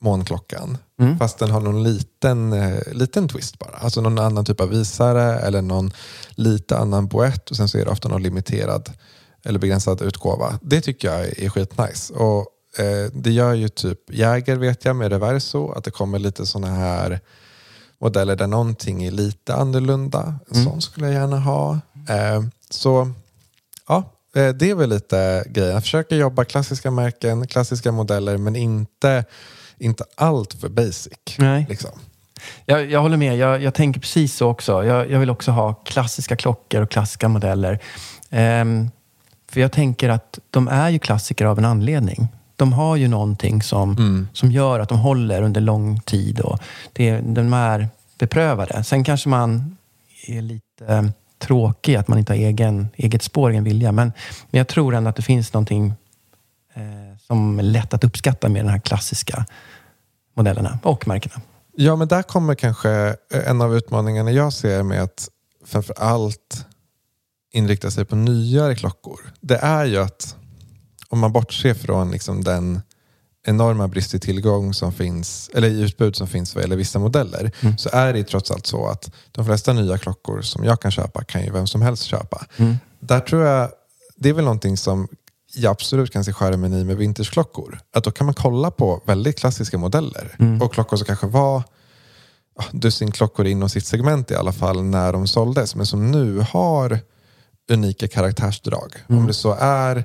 månklockan. 0.00 0.78
Mm. 1.00 1.18
Fast 1.18 1.38
den 1.38 1.50
har 1.50 1.60
någon 1.60 1.82
liten, 1.82 2.52
eh, 2.52 2.92
liten 2.92 3.28
twist 3.28 3.58
bara. 3.58 3.76
Alltså 3.76 4.00
någon 4.00 4.18
annan 4.18 4.44
typ 4.44 4.60
av 4.60 4.68
visare 4.68 5.38
eller 5.40 5.62
någon 5.62 5.92
lite 6.30 6.78
annan 6.78 7.06
boett. 7.06 7.50
Och 7.50 7.56
sen 7.56 7.68
så 7.68 7.78
är 7.78 7.84
det 7.84 7.90
ofta 7.90 8.08
någon 8.08 8.22
limiterad 8.22 8.92
eller 9.44 9.58
begränsad 9.58 10.02
utgåva. 10.02 10.58
Det 10.62 10.80
tycker 10.80 11.08
jag 11.12 11.38
är 11.38 11.48
skitnice. 11.48 12.12
Och 12.14 12.46
eh, 12.78 13.10
det 13.12 13.30
gör 13.30 13.54
ju 13.54 13.68
typ 13.68 13.98
Jäger 14.10 14.56
vet 14.56 14.84
jag 14.84 14.96
med 14.96 15.12
Reverso. 15.12 15.72
Att 15.72 15.84
det 15.84 15.90
kommer 15.90 16.18
lite 16.18 16.46
sådana 16.46 16.74
här 16.74 17.20
modeller 17.98 18.36
där 18.36 18.46
någonting 18.46 19.04
är 19.04 19.10
lite 19.10 19.54
annorlunda. 19.54 20.34
En 20.50 20.64
sån 20.64 20.80
skulle 20.80 21.06
jag 21.06 21.14
gärna 21.14 21.38
ha. 21.38 21.80
Eh, 22.08 22.42
så 22.70 23.12
ja, 23.88 23.96
eh, 24.36 24.48
det 24.48 24.70
är 24.70 24.74
väl 24.74 24.90
lite 24.90 25.44
grejen. 25.48 25.72
Jag 25.72 25.82
försöker 25.82 26.16
jobba 26.16 26.44
klassiska 26.44 26.90
märken, 26.90 27.46
klassiska 27.46 27.92
modeller 27.92 28.36
men 28.36 28.56
inte, 28.56 29.24
inte 29.78 30.04
allt 30.14 30.54
för 30.54 30.68
basic. 30.68 31.12
Nej. 31.38 31.66
Liksom. 31.68 31.90
Jag, 32.64 32.90
jag 32.90 33.00
håller 33.02 33.16
med. 33.16 33.36
Jag, 33.36 33.62
jag 33.62 33.74
tänker 33.74 34.00
precis 34.00 34.36
så 34.36 34.48
också. 34.48 34.84
Jag, 34.84 35.10
jag 35.10 35.20
vill 35.20 35.30
också 35.30 35.50
ha 35.50 35.74
klassiska 35.74 36.36
klockor 36.36 36.82
och 36.82 36.90
klassiska 36.90 37.28
modeller. 37.28 37.78
Ehm, 38.30 38.90
för 39.48 39.60
jag 39.60 39.72
tänker 39.72 40.08
att 40.08 40.38
de 40.50 40.68
är 40.68 40.90
ju 40.90 40.98
klassiker 40.98 41.44
av 41.44 41.58
en 41.58 41.64
anledning. 41.64 42.28
De 42.56 42.72
har 42.72 42.96
ju 42.96 43.08
någonting 43.08 43.62
som, 43.62 44.28
som 44.32 44.52
gör 44.52 44.80
att 44.80 44.88
de 44.88 44.98
håller 44.98 45.42
under 45.42 45.60
lång 45.60 46.00
tid. 46.00 46.40
Och 46.40 46.58
det, 46.92 47.20
de 47.20 47.52
är 47.52 47.88
beprövade. 48.18 48.84
Sen 48.84 49.04
kanske 49.04 49.28
man 49.28 49.76
är 50.26 50.42
lite 50.42 50.86
eh, 50.88 51.02
tråkig, 51.38 51.94
att 51.94 52.08
man 52.08 52.18
inte 52.18 52.32
har 52.32 52.38
egen, 52.38 52.88
eget 52.96 53.22
spår, 53.22 53.50
egen 53.50 53.64
vilja. 53.64 53.92
Men, 53.92 54.12
men 54.50 54.58
jag 54.58 54.68
tror 54.68 54.94
ändå 54.94 55.10
att 55.10 55.16
det 55.16 55.22
finns 55.22 55.52
någonting 55.52 55.94
eh, 56.74 57.18
som 57.26 57.58
är 57.58 57.62
lätt 57.62 57.94
att 57.94 58.04
uppskatta 58.04 58.48
med 58.48 58.64
de 58.64 58.70
här 58.70 58.78
klassiska 58.78 59.46
modellerna 60.34 60.78
och 60.82 61.08
märkena. 61.08 61.40
Ja, 61.76 61.96
men 61.96 62.08
där 62.08 62.22
kommer 62.22 62.54
kanske 62.54 63.16
en 63.46 63.62
av 63.62 63.76
utmaningarna 63.76 64.30
jag 64.30 64.52
ser 64.52 64.82
med 64.82 65.02
att 65.02 65.28
framför 65.66 65.94
allt 65.98 66.66
inrikta 67.52 67.90
sig 67.90 68.04
på 68.04 68.16
nyare 68.16 68.74
klockor. 68.74 69.20
Det 69.40 69.56
är 69.56 69.84
ju 69.84 69.98
att 69.98 70.36
om 71.08 71.18
man 71.18 71.32
bortser 71.32 71.74
från 71.74 72.10
liksom 72.10 72.44
den 72.44 72.80
enorma 73.46 73.88
brist 73.88 74.14
i 74.14 74.18
tillgång 74.18 74.74
som 74.74 74.92
finns, 74.92 75.50
eller 75.54 75.68
i 75.68 75.80
utbud 75.80 76.16
som 76.16 76.26
finns 76.28 76.54
vad 76.54 76.64
gäller 76.64 76.76
vissa 76.76 76.98
modeller, 76.98 77.52
så 77.78 77.88
är 77.92 78.12
det 78.12 78.24
trots 78.24 78.50
allt 78.50 78.66
så 78.66 78.86
att 78.86 79.10
de 79.32 79.44
flesta 79.46 79.72
nya 79.72 79.98
klockor 79.98 80.42
som 80.42 80.64
jag 80.64 80.80
kan 80.80 80.90
köpa 80.90 81.24
kan 81.24 81.44
ju 81.44 81.52
vem 81.52 81.66
som 81.66 81.82
helst 81.82 82.02
köpa. 82.02 82.46
Där 83.00 83.20
tror 83.20 83.42
jag, 83.42 83.70
det 84.16 84.28
är 84.28 84.32
väl 84.32 84.44
någonting 84.44 84.76
som 84.76 85.08
jag 85.54 85.70
absolut 85.70 86.12
kan 86.12 86.24
se 86.24 86.32
skärmen 86.32 86.72
i 86.72 86.84
med 86.84 86.96
vintageklockor. 86.96 87.78
Att 87.94 88.04
då 88.04 88.10
kan 88.10 88.24
man 88.24 88.34
kolla 88.34 88.70
på 88.70 89.02
väldigt 89.06 89.38
klassiska 89.38 89.78
modeller 89.78 90.36
och 90.62 90.72
klockor 90.72 90.96
som 90.96 91.06
kanske 91.06 91.26
var 91.26 91.62
ja, 92.58 92.64
dussin 92.72 93.12
klockor 93.12 93.46
inom 93.46 93.68
sitt 93.68 93.86
segment 93.86 94.30
i 94.30 94.34
alla 94.34 94.52
fall 94.52 94.84
när 94.84 95.12
de 95.12 95.26
såldes, 95.26 95.74
men 95.74 95.86
som 95.86 96.10
nu 96.10 96.44
har 96.50 96.98
unika 97.70 98.08
karaktärsdrag. 98.08 98.92
Om 99.08 99.26
det 99.26 99.34
så 99.34 99.56
är 99.60 100.04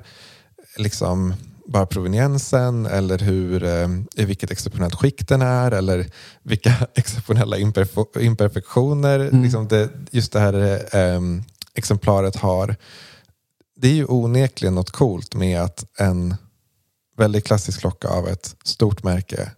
liksom 0.76 1.34
bara 1.66 1.86
proveniensen 1.86 2.86
eller 2.86 3.18
hur, 3.18 3.64
eh, 3.64 3.88
i 4.14 4.24
vilket 4.24 4.50
exceptionellt 4.50 4.94
skick 4.94 5.28
den 5.28 5.42
är 5.42 5.70
eller 5.70 6.06
vilka 6.42 6.74
exceptionella 6.94 7.56
imperf- 7.56 8.20
imperfektioner 8.20 9.30
liksom 9.42 9.68
det, 9.68 9.90
just 10.10 10.32
det 10.32 10.40
här 10.40 10.54
eh, 10.96 11.20
exemplaret 11.74 12.36
har. 12.36 12.76
Det 13.76 13.88
är 13.88 13.94
ju 13.94 14.04
onekligen 14.04 14.74
något 14.74 14.90
coolt 14.90 15.34
med 15.34 15.60
att 15.60 15.84
en 15.98 16.36
väldigt 17.16 17.44
klassisk 17.44 17.80
klocka 17.80 18.08
av 18.08 18.28
ett 18.28 18.56
stort 18.64 19.02
märke 19.02 19.50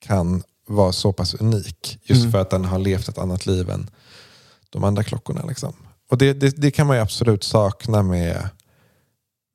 kan 0.00 0.42
vara 0.66 0.92
så 0.92 1.12
pass 1.12 1.34
unik. 1.34 1.98
Just 2.02 2.30
för 2.30 2.38
att 2.38 2.50
den 2.50 2.64
har 2.64 2.78
levt 2.78 3.08
ett 3.08 3.18
annat 3.18 3.46
liv 3.46 3.70
än 3.70 3.90
de 4.70 4.84
andra 4.84 5.02
klockorna. 5.02 5.44
Liksom. 5.44 5.72
Och 6.10 6.18
det, 6.18 6.32
det, 6.32 6.56
det 6.56 6.70
kan 6.70 6.86
man 6.86 6.96
ju 6.96 7.02
absolut 7.02 7.44
sakna 7.44 8.02
med, 8.02 8.48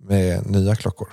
med 0.08 0.50
nya 0.50 0.76
klockor. 0.76 1.08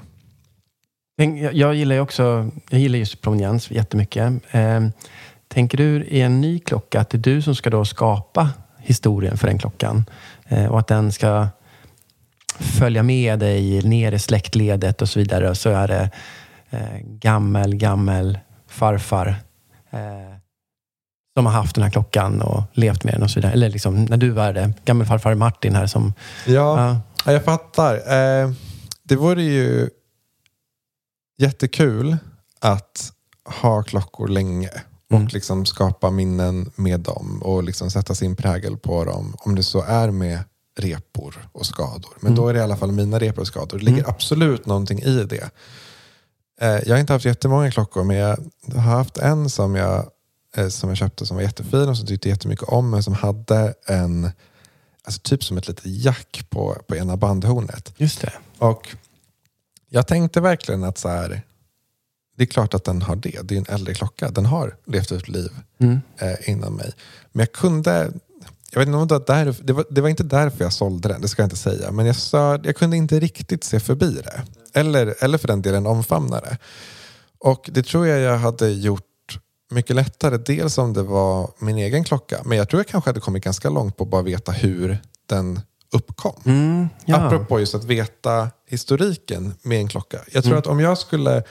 Men 1.19 1.37
Jag, 1.37 1.55
jag 1.55 1.75
gillar 1.75 1.95
ju 1.95 2.01
också, 2.01 2.51
jag 2.71 2.81
gillar 2.81 2.99
just 2.99 3.21
proveniens 3.21 3.71
jättemycket. 3.71 4.33
Eh, 4.51 4.89
tänker 5.49 5.79
du 5.79 6.05
i 6.05 6.21
en 6.21 6.41
ny 6.41 6.59
klocka 6.59 7.01
att 7.01 7.11
det 7.11 7.17
är 7.17 7.23
du 7.23 7.43
som 7.43 7.55
ska 7.55 7.71
då 7.71 7.85
skapa 7.85 8.51
historien 8.79 9.37
för 9.37 9.47
den 9.47 9.59
klockan? 9.59 10.05
Eh, 10.49 10.67
och 10.67 10.79
att 10.79 10.87
den 10.87 11.13
ska 11.13 11.49
följa 12.59 13.03
med 13.03 13.39
dig 13.39 13.83
ner 13.83 14.13
i 14.13 14.19
släktledet 14.19 15.03
och 15.03 15.09
så 15.09 15.19
vidare. 15.19 15.51
Och 15.51 15.57
så 15.57 15.71
är 15.71 15.89
det 15.89 16.11
eh, 16.71 16.99
gammel, 17.03 17.75
gammel 17.77 18.39
farfar 18.69 19.29
eh, 19.91 20.39
som 21.37 21.47
har 21.47 21.53
haft 21.53 21.75
den 21.75 21.85
här 21.85 21.91
klockan 21.91 22.43
och 22.43 22.63
levt 22.73 23.05
med 23.05 23.15
den 23.15 23.23
och 23.23 23.31
så 23.31 23.41
vidare. 23.41 23.53
Eller 23.53 23.71
liksom, 23.71 24.05
när 24.05 24.17
du 24.17 24.31
var 24.31 24.53
det, 24.53 24.73
gammelfarfar 24.85 25.35
Martin 25.35 25.75
här 25.75 25.87
som... 25.87 26.13
Ja, 26.47 27.01
ja. 27.25 27.33
jag 27.33 27.45
fattar. 27.45 27.95
Eh, 27.95 28.51
det 29.09 29.17
vore 29.17 29.43
ju 29.43 29.91
jättekul 31.39 32.17
att 32.61 33.13
ha 33.45 33.83
klockor 33.83 34.29
länge 34.29 34.71
och 35.11 35.17
Mm. 35.17 35.29
liksom 35.29 35.67
skapa 35.67 36.11
minnen 36.11 36.73
med 36.77 37.01
dem 37.01 37.43
och 37.43 37.63
liksom 37.63 37.91
sätta 37.91 38.15
sin 38.15 38.37
prägel 38.37 38.77
på 38.77 39.05
dem. 39.05 39.37
Om 39.39 39.55
det 39.55 39.63
så 39.63 39.83
är 39.83 40.11
med 40.11 40.39
repor 40.79 41.49
och 41.53 41.67
skador. 41.67 42.13
Men 42.21 42.35
då 42.35 42.49
är 42.49 42.53
det 42.55 42.59
i 42.59 42.63
alla 42.63 42.77
fall 42.77 42.93
mina 42.93 43.19
repor 43.19 43.41
och 43.41 43.47
skador. 43.47 43.79
Det 43.79 43.85
ligger 43.85 44.09
absolut 44.09 44.67
någonting 44.67 44.99
i 44.99 45.25
det. 45.25 45.51
Eh, 46.61 46.69
jag 46.69 46.95
har 46.95 46.99
inte 46.99 47.13
haft 47.13 47.25
jättemånga 47.25 47.71
klockor 47.71 48.05
men 48.05 48.17
jag 48.17 48.39
har 48.75 48.81
haft 48.81 49.19
en 49.19 49.51
som 49.51 49.75
jag, 49.75 50.11
eh, 50.57 50.69
som 50.69 50.89
jag 50.89 50.99
köpte 50.99 51.27
som 51.27 51.37
var 51.37 51.43
jättefin 51.45 51.89
och 51.89 51.97
som 51.97 52.07
tyckte 52.07 52.29
jättemycket 52.29 52.69
om 52.69 52.91
men 52.91 53.03
som 53.03 53.15
hade 53.15 53.75
en 53.87 54.31
alltså 55.05 55.21
typ 55.25 55.45
som 55.45 55.59
ett 55.59 55.69
litet 55.69 55.87
jack 55.87 56.47
på, 56.51 56.77
på 56.89 56.97
ena 56.97 57.17
bandhornet. 57.17 57.93
Just 57.97 58.21
det. 58.21 58.33
Och 58.59 58.97
jag 59.89 60.07
tänkte 60.07 60.41
verkligen 60.41 60.85
att 60.85 60.99
så 60.99 61.09
här, 61.09 61.43
det 62.37 62.45
är 62.45 62.47
klart 62.47 62.75
att 62.75 62.85
den 62.85 63.03
har 63.03 63.17
det. 63.17 63.41
Det 63.43 63.55
är 63.55 63.59
en 63.59 63.75
äldre 63.75 63.95
klocka. 63.95 64.31
Den 64.31 64.47
har 64.47 64.77
levt 64.87 65.13
ett 65.13 65.29
liv 65.29 65.51
Mm. 65.81 66.01
eh, 66.19 66.51
inom 66.51 66.75
mig. 66.75 66.93
Men 67.33 67.41
jag 67.41 67.53
kunde, 67.53 68.13
jag 68.71 68.81
vet 68.81 68.87
inte 68.89 68.99
om 68.99 69.09
det 69.09 69.73
var, 69.73 69.85
det, 69.91 70.01
var, 70.01 70.09
inte 70.09 70.23
därför 70.23 70.65
jag 70.65 70.73
sålde 70.73 71.09
den, 71.09 71.21
det 71.21 71.29
ska 71.29 71.43
jag 71.43 71.47
inte 71.47 71.57
säga. 71.57 71.91
Men 71.93 72.07
jag, 72.07 72.17
sa, 72.17 72.59
jag 72.65 72.77
kunde 72.77 72.97
inte 72.97 73.21
riktigt 73.21 73.65
se 73.65 73.81
förbi 73.81 74.11
det. 74.25 74.43
Eller, 74.75 75.15
eller 75.21 75.39
för 75.39 75.49
den 75.49 75.63
delen 75.63 75.87
omfamna 75.87 76.41
det. 76.41 76.59
Och 77.39 77.71
det 77.73 77.83
tror 77.83 78.07
jag 78.07 78.21
jag 78.21 78.39
hade 78.39 78.69
gjort 78.71 79.05
mycket 79.71 79.97
lättare. 79.97 80.37
Dels 80.37 80.79
om 80.79 80.93
det 80.93 81.03
var 81.03 81.51
min 81.59 81.79
egen 81.79 82.05
klocka. 82.05 82.43
Men 82.45 82.59
jag 82.59 82.69
tror 82.69 82.81
jag 82.81 82.87
kanske 82.87 83.11
hade 83.11 83.21
kommit 83.21 83.45
ganska 83.45 83.71
långt 83.71 83.97
på 83.97 84.05
att 84.05 84.11
bara 84.11 84.23
veta 84.23 84.53
hur 84.53 84.99
den 85.27 85.61
uppkom. 85.93 86.43
Mm, 86.45 86.89
ja. 87.05 87.17
Apropå 87.17 87.61
just 87.61 87.75
att 87.75 87.85
veta 87.85 88.49
historiken 88.67 89.55
med 89.63 89.79
en 89.81 89.89
klocka. 89.89 90.17
Jag 90.33 90.35
Mm. 90.37 90.43
tror 90.51 90.59
att 90.59 90.67
om 90.67 90.81
jag 90.81 90.99
skulle 90.99 91.43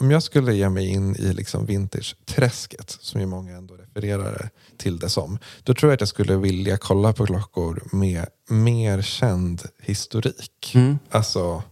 om 0.00 0.10
jag 0.10 0.22
skulle 0.22 0.54
ge 0.54 0.68
mig 0.68 0.86
in 0.88 1.16
i 1.16 1.32
liksom 1.32 1.66
vintage-träsket, 1.66 2.96
som 3.00 3.20
ju 3.20 3.26
många 3.26 3.56
ändå 3.56 3.74
refererar 3.74 4.50
till 4.76 4.98
det 4.98 5.08
som, 5.08 5.38
då 5.62 5.74
tror 5.74 5.90
jag 5.90 5.94
att 5.94 6.00
jag 6.00 6.08
skulle 6.08 6.36
vilja 6.36 6.76
kolla 6.78 7.12
på 7.12 7.26
klockor 7.26 7.82
med 7.92 8.26
mer 8.48 9.02
känd 9.02 9.62
historik. 9.82 10.72
Mm. 10.74 10.98
Alltså 11.10 11.62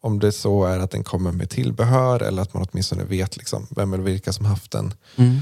om 0.00 0.18
det 0.18 0.32
så 0.32 0.64
är 0.64 0.78
att 0.78 0.90
den 0.90 1.04
kommer 1.04 1.32
med 1.32 1.50
tillbehör 1.50 2.20
eller 2.22 2.42
att 2.42 2.54
man 2.54 2.66
åtminstone 2.70 3.04
vet 3.04 3.36
liksom 3.36 3.66
vem 3.70 3.92
eller 3.92 4.04
vilka 4.04 4.32
som 4.32 4.44
haft 4.46 4.70
den 4.70 4.94
Mm. 5.16 5.40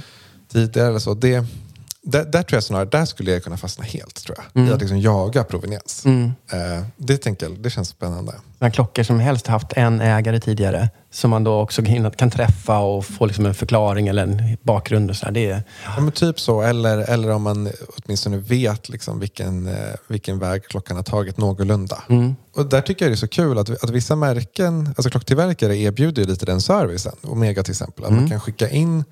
tidigare. 0.49 0.89
Eller 0.89 0.99
så. 0.99 1.15
Det, 1.15 1.45
där, 2.05 2.25
där 2.25 2.43
tror 2.43 2.57
jag 2.57 2.65
snarare, 2.65 2.85
där 2.85 3.05
skulle 3.05 3.31
jag 3.33 3.45
kunna 3.45 3.57
fastna 3.57 3.85
helt 3.85 4.25
tror 4.25 4.39
jag. 4.55 4.69
I 4.69 4.73
att 4.73 4.81
liksom 4.81 4.99
jaga 5.01 5.45
proveniens. 5.45 6.05
Mm. 6.05 6.25
Eh, 6.53 6.85
det, 6.97 7.17
tänker 7.17 7.47
jag, 7.47 7.59
det 7.59 7.71
känns 7.71 7.89
spännande. 7.89 8.33
Såna 8.59 8.71
klockor 8.71 9.03
som 9.03 9.21
helst 9.21 9.47
haft 9.47 9.73
en 9.73 10.01
ägare 10.01 10.41
tidigare. 10.41 10.91
Som 11.11 11.31
man 11.31 11.45
då 11.45 11.61
också 11.61 11.83
kan, 12.17 12.31
träffa 12.31 12.79
och 12.79 13.05
få 13.05 13.27
liksom 13.27 13.47
en 13.47 13.55
förklaring 13.55 14.09
eller 14.09 14.23
en 14.23 14.57
bakgrund. 14.63 15.11
Och 15.11 15.17
så 15.17 15.25
här. 15.25 15.33
Det 15.33 15.51
är, 15.51 15.63
Ja, 15.97 16.11
typ 16.11 16.41
så, 16.41 16.63
eller, 16.63 16.99
eller 16.99 17.31
om 17.31 17.43
man 17.43 17.71
åtminstone 17.97 18.37
vet 18.37 18.89
liksom 18.89 19.21
vilken, 19.21 19.67
eh, 19.67 19.75
vilken 20.09 20.39
väg 20.39 20.65
klockan 20.65 20.97
har 20.97 21.05
tagit 21.05 21.37
någorlunda. 21.39 22.03
Mm. 22.09 22.37
Och 22.55 22.67
där 22.67 22.81
tycker 22.81 23.05
jag 23.05 23.11
det 23.13 23.15
är 23.15 23.17
så 23.17 23.29
kul 23.29 23.59
att, 23.59 23.85
att 23.85 23.91
vissa 23.91 24.17
märken, 24.17 24.87
alltså 24.87 25.11
klocktillverkare 25.11 25.77
erbjuder 25.77 26.23
ju 26.23 26.29
lite 26.29 26.47
den 26.47 26.61
servicen. 26.61 27.13
Omega 27.23 27.63
till 27.63 27.73
exempel. 27.73 28.05
Att 28.05 28.11
Mm. 28.11 28.23
man 28.23 28.31
kan 28.31 28.41
skicka 28.41 28.69
in, 28.69 29.05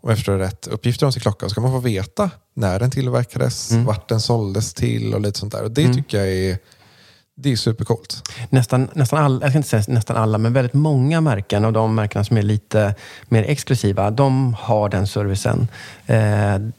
om 0.00 0.08
jag 0.08 0.18
förstår 0.18 0.36
rätt, 0.38 0.66
uppgifter 0.66 1.06
om 1.06 1.12
sin 1.12 1.22
klocka 1.22 1.48
så 1.48 1.54
kan 1.54 1.62
man 1.62 1.72
få 1.72 1.78
veta 1.78 2.30
när 2.54 2.78
den 2.78 2.90
tillverkades, 2.90 3.70
Mm. 3.70 3.84
vart 3.84 4.08
den 4.08 4.20
såldes 4.20 4.74
till 4.74 5.14
och 5.14 5.20
lite 5.20 5.38
sånt 5.38 5.52
där. 5.52 5.64
Och 5.64 5.70
det 5.70 5.94
tycker 5.94 6.18
jag 6.18 6.28
är, 6.28 6.58
det 7.38 7.52
är 7.52 7.56
supercoolt. 7.56 8.28
nästan, 8.50 8.88
nästan 8.92 9.24
alla, 9.24 9.40
jag 9.44 9.50
ska 9.50 9.56
inte 9.58 9.68
säga 9.68 9.82
nästan 9.88 10.16
alla, 10.16 10.38
men 10.38 10.52
väldigt 10.52 10.74
många 10.74 11.20
märken 11.20 11.64
och 11.64 11.72
de 11.72 11.94
märkena 11.94 12.24
som 12.24 12.36
är 12.36 12.42
lite 12.42 12.94
mer 13.28 13.42
exklusiva, 13.42 14.10
de 14.10 14.54
har 14.54 14.88
den 14.88 15.06
servicen. 15.06 15.68
Eh, 16.06 16.16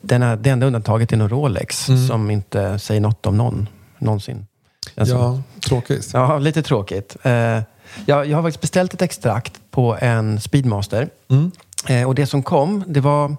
den 0.02 0.24
är, 0.24 0.36
det 0.36 0.50
enda 0.50 0.66
undantaget 0.66 1.12
är 1.14 1.18
nog 1.18 1.32
Rolex 1.32 1.90
Mm. 1.90 2.08
som 2.08 2.32
inte 2.32 2.80
säger 2.80 3.02
något 3.02 3.26
om 3.26 3.38
någon 3.38 3.70
någonsin. 4.00 4.46
Som- 4.98 5.08
Ja, 5.08 5.42
tråkigt. 5.68 6.10
Ja, 6.14 6.38
lite 6.40 6.64
tråkigt. 6.64 7.18
Eh, 7.24 7.32
jag, 8.06 8.26
jag 8.28 8.36
har 8.38 8.44
faktiskt 8.44 8.62
beställt 8.62 8.94
ett 8.94 9.02
extrakt 9.02 9.54
på 9.72 9.98
en 10.02 10.42
Speedmaster. 10.42 11.10
Mm. 11.30 11.52
Eh, 11.88 12.08
och 12.08 12.16
det 12.16 12.26
som 12.26 12.44
kom, 12.44 12.84
det 12.88 13.00
var... 13.00 13.36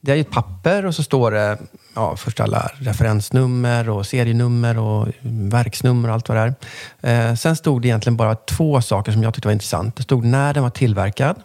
Det 0.00 0.12
är 0.12 0.16
ju 0.16 0.20
ett 0.20 0.30
papper 0.30 0.86
och 0.86 0.94
så 0.94 1.02
står 1.02 1.30
det 1.30 1.58
ja, 1.94 2.16
först 2.16 2.40
alla 2.40 2.70
referensnummer 2.74 3.88
och 3.88 4.06
serienummer 4.06 4.78
och 4.78 5.08
verksnummer 5.50 6.08
och 6.08 6.14
allt 6.14 6.28
vad 6.28 6.38
det 6.38 6.54
är. 7.00 7.28
Eh, 7.28 7.34
sen 7.34 7.56
stod 7.56 7.82
det 7.82 7.88
egentligen 7.88 8.16
bara 8.16 8.34
två 8.34 8.82
saker 8.82 9.12
som 9.12 9.22
jag 9.22 9.34
tyckte 9.34 9.48
var 9.48 9.52
intressant. 9.52 9.96
Det 9.96 10.02
stod 10.02 10.24
när 10.24 10.54
den 10.54 10.62
var 10.62 10.70
tillverkad 10.70 11.36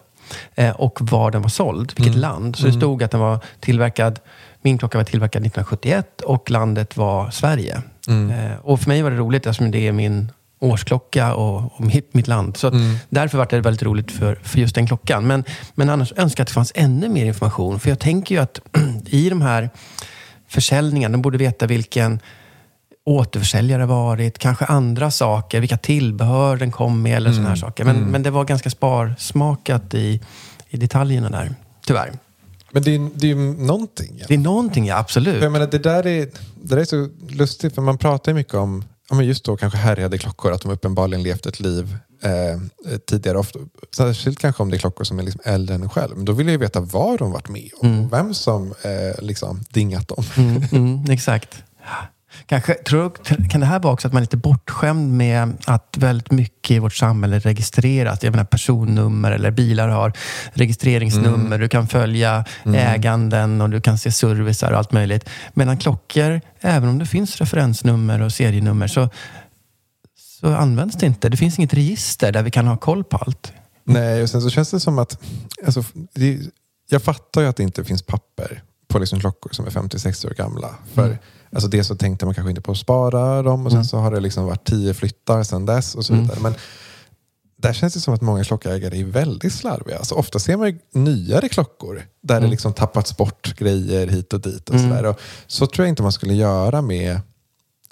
eh, 0.54 0.70
och 0.70 0.98
var 1.00 1.30
den 1.30 1.42
var 1.42 1.48
såld, 1.48 1.92
vilket 1.96 2.16
land. 2.16 2.56
Så 2.56 2.66
det 2.66 2.72
stod 2.72 3.02
att 3.02 3.10
den 3.10 3.20
var 3.20 3.38
tillverkad, 3.60 4.20
min 4.62 4.78
klocka 4.78 4.98
var 4.98 5.04
tillverkad 5.04 5.46
1971 5.46 6.20
och 6.20 6.50
landet 6.50 6.96
var 6.96 7.30
Sverige. 7.30 7.82
Eh, 8.08 8.58
och 8.62 8.80
för 8.80 8.88
mig 8.88 9.02
var 9.02 9.10
det 9.10 9.16
roligt 9.16 9.46
eftersom 9.46 9.70
det 9.70 9.88
är 9.88 9.92
min 9.92 10.32
årsklocka 10.62 11.34
och, 11.34 11.72
och 11.76 11.80
mitt, 11.80 12.14
mitt 12.14 12.28
land. 12.28 12.56
Så 12.56 12.66
att 12.66 12.74
därför 13.08 13.38
var 13.38 13.46
det 13.50 13.60
väldigt 13.60 13.82
roligt 13.82 14.12
för, 14.12 14.34
för 14.42 14.58
just 14.58 14.74
den 14.74 14.86
klockan. 14.86 15.26
Men, 15.26 15.44
men 15.74 15.90
annars 15.90 16.12
önskar 16.16 16.40
jag 16.40 16.44
att 16.44 16.48
det 16.48 16.54
fanns 16.54 16.72
ännu 16.74 17.08
mer 17.08 17.24
information. 17.24 17.80
För 17.80 17.88
jag 17.88 17.98
tänker 17.98 18.34
ju 18.34 18.40
att 18.40 18.60
i 19.06 19.28
de 19.28 19.42
här 19.42 19.70
försäljningarna, 20.48 21.12
de 21.12 21.22
borde 21.22 21.38
veta 21.38 21.66
vilken 21.66 22.20
återförsäljare 23.04 23.86
varit, 23.86 24.38
kanske 24.38 24.64
andra 24.64 25.10
saker, 25.10 25.60
vilka 25.60 25.76
tillbehör 25.76 26.56
den 26.56 26.70
kom 26.70 27.02
med 27.02 27.16
eller 27.16 27.32
sådana 27.32 27.48
här 27.48 27.56
saker. 27.56 27.84
Men, 27.84 27.96
men 27.96 28.22
det 28.22 28.30
var 28.30 28.44
ganska 28.44 28.70
sparsmakat 28.70 29.94
i, 29.94 30.20
i 30.68 30.76
detaljerna 30.76 31.30
där, 31.30 31.54
tyvärr. 31.86 32.12
Men 32.70 32.82
det 32.82 32.94
är, 32.94 33.10
det 33.14 33.26
är 33.26 33.28
ju 33.28 33.54
någonting. 33.66 34.16
Ja. 34.18 34.24
Det 34.28 34.34
är 34.34 34.38
någonting, 34.38 34.86
ja, 34.86 34.98
absolut. 34.98 35.36
För 35.36 35.42
jag 35.42 35.52
menar, 35.52 35.66
det, 35.66 35.78
där 35.78 36.06
är, 36.06 36.26
det 36.62 36.74
där 36.74 36.76
är 36.76 36.84
så 36.84 37.08
lustigt, 37.28 37.74
för 37.74 37.82
man 37.82 37.98
pratar 37.98 38.32
ju 38.32 38.36
mycket 38.36 38.54
om 38.54 38.84
ja, 39.12 39.16
men 39.16 39.26
just 39.26 39.44
då 39.44 39.56
kanske 39.56 39.78
härjade 39.78 40.18
klockor, 40.18 40.52
att 40.52 40.62
de 40.62 40.72
uppenbarligen 40.72 41.22
levt 41.22 41.46
ett 41.46 41.60
liv 41.60 41.96
eh, 42.22 42.60
tidigare. 43.06 43.38
Ofta, 43.38 43.58
särskilt 43.96 44.38
kanske 44.38 44.62
om 44.62 44.70
det 44.70 44.76
är 44.76 44.78
klockor 44.78 45.04
som 45.04 45.18
är 45.18 45.22
liksom 45.22 45.40
äldre 45.44 45.74
än 45.74 45.82
en 45.82 45.88
själv. 45.88 46.16
Men 46.16 46.24
då 46.24 46.32
vill 46.32 46.46
jag 46.46 46.52
ju 46.52 46.58
veta 46.58 46.80
vad 46.80 47.18
de 47.18 47.32
varit 47.32 47.48
med 47.48 47.70
om 47.80 48.04
och 48.04 48.12
vem 48.12 48.34
som 48.34 48.74
eh, 48.82 49.22
liksom 49.22 49.64
dingat 49.70 50.08
dem. 50.08 50.24
Mm, 50.36 50.62
mm, 50.72 51.10
exakt. 51.10 51.62
Kanske, 52.46 52.74
tror, 52.74 53.10
kan 53.50 53.60
det 53.60 53.66
här 53.66 53.80
vara 53.80 53.92
också 53.92 54.08
att 54.08 54.12
man 54.12 54.20
är 54.20 54.24
lite 54.24 54.36
bortskämd 54.36 55.12
med 55.12 55.52
att 55.66 55.96
väldigt 55.98 56.30
mycket 56.30 56.70
i 56.70 56.78
vårt 56.78 56.94
samhälle 56.94 57.38
registreras? 57.38 58.22
Jag 58.22 58.30
menar 58.30 58.44
personnummer 58.44 59.32
eller 59.32 59.50
bilar 59.50 59.88
har 59.88 60.12
registreringsnummer. 60.52 61.58
Du 61.58 61.68
kan 61.68 61.88
följa 61.88 62.44
äganden 62.64 63.60
och 63.60 63.70
du 63.70 63.80
kan 63.80 63.98
se 63.98 64.12
servicer 64.12 64.72
och 64.72 64.78
allt 64.78 64.92
möjligt. 64.92 65.28
Medan 65.54 65.78
klockor, 65.78 66.40
även 66.60 66.88
om 66.88 66.98
det 66.98 67.06
finns 67.06 67.36
referensnummer 67.36 68.22
och 68.22 68.32
serienummer, 68.32 68.86
så, 68.86 69.08
så 70.16 70.54
används 70.54 70.96
det 70.96 71.06
inte. 71.06 71.28
Det 71.28 71.36
finns 71.36 71.58
inget 71.58 71.74
register 71.74 72.32
där 72.32 72.42
vi 72.42 72.50
kan 72.50 72.66
ha 72.66 72.76
koll 72.76 73.04
på 73.04 73.16
allt. 73.16 73.52
Nej, 73.84 74.22
och 74.22 74.30
sen 74.30 74.42
så 74.42 74.50
känns 74.50 74.70
det 74.70 74.80
som 74.80 74.98
att... 74.98 75.18
Alltså, 75.64 75.84
det, 76.14 76.40
jag 76.88 77.02
fattar 77.02 77.40
ju 77.40 77.46
att 77.46 77.56
det 77.56 77.62
inte 77.62 77.84
finns 77.84 78.02
papper 78.02 78.62
på 78.88 78.98
liksom 78.98 79.20
klockor 79.20 79.50
som 79.52 79.66
är 79.66 79.70
50-60 79.70 80.26
år 80.26 80.34
gamla. 80.34 80.74
För 80.94 81.18
alltså 81.52 81.68
det 81.68 81.84
så 81.84 81.96
tänkte 81.96 82.24
man 82.26 82.34
kanske 82.34 82.50
inte 82.50 82.62
på 82.62 82.72
att 82.72 82.78
spara 82.78 83.42
dem 83.42 83.66
och 83.66 83.72
sen 83.72 83.84
så 83.84 83.96
har 83.96 84.10
det 84.10 84.20
liksom 84.20 84.44
varit 84.46 84.64
tio 84.64 84.94
flyttar 84.94 85.42
sedan 85.42 85.66
dess 85.66 85.94
och 85.94 86.04
så 86.04 86.14
vidare. 86.14 86.38
Men 86.40 86.54
där 87.62 87.72
känns 87.72 87.94
det 87.94 88.00
som 88.00 88.14
att 88.14 88.20
många 88.20 88.44
klockägare 88.44 88.98
är 88.98 89.04
väldigt 89.04 89.52
slarviga. 89.52 89.98
Alltså 89.98 90.14
ofta 90.14 90.38
ser 90.38 90.56
man 90.56 90.78
nyare 90.92 91.48
klockor 91.48 92.02
där 92.22 92.40
det 92.40 92.46
liksom 92.46 92.72
tappats 92.72 93.16
bort 93.16 93.56
grejer 93.58 94.06
hit 94.06 94.32
och 94.32 94.40
dit. 94.40 94.68
och 94.70 94.80
sådär. 94.80 95.06
Och 95.06 95.20
Så 95.46 95.66
tror 95.66 95.86
jag 95.86 95.92
inte 95.92 96.02
man 96.02 96.12
skulle 96.12 96.34
göra 96.34 96.82
med 96.82 97.20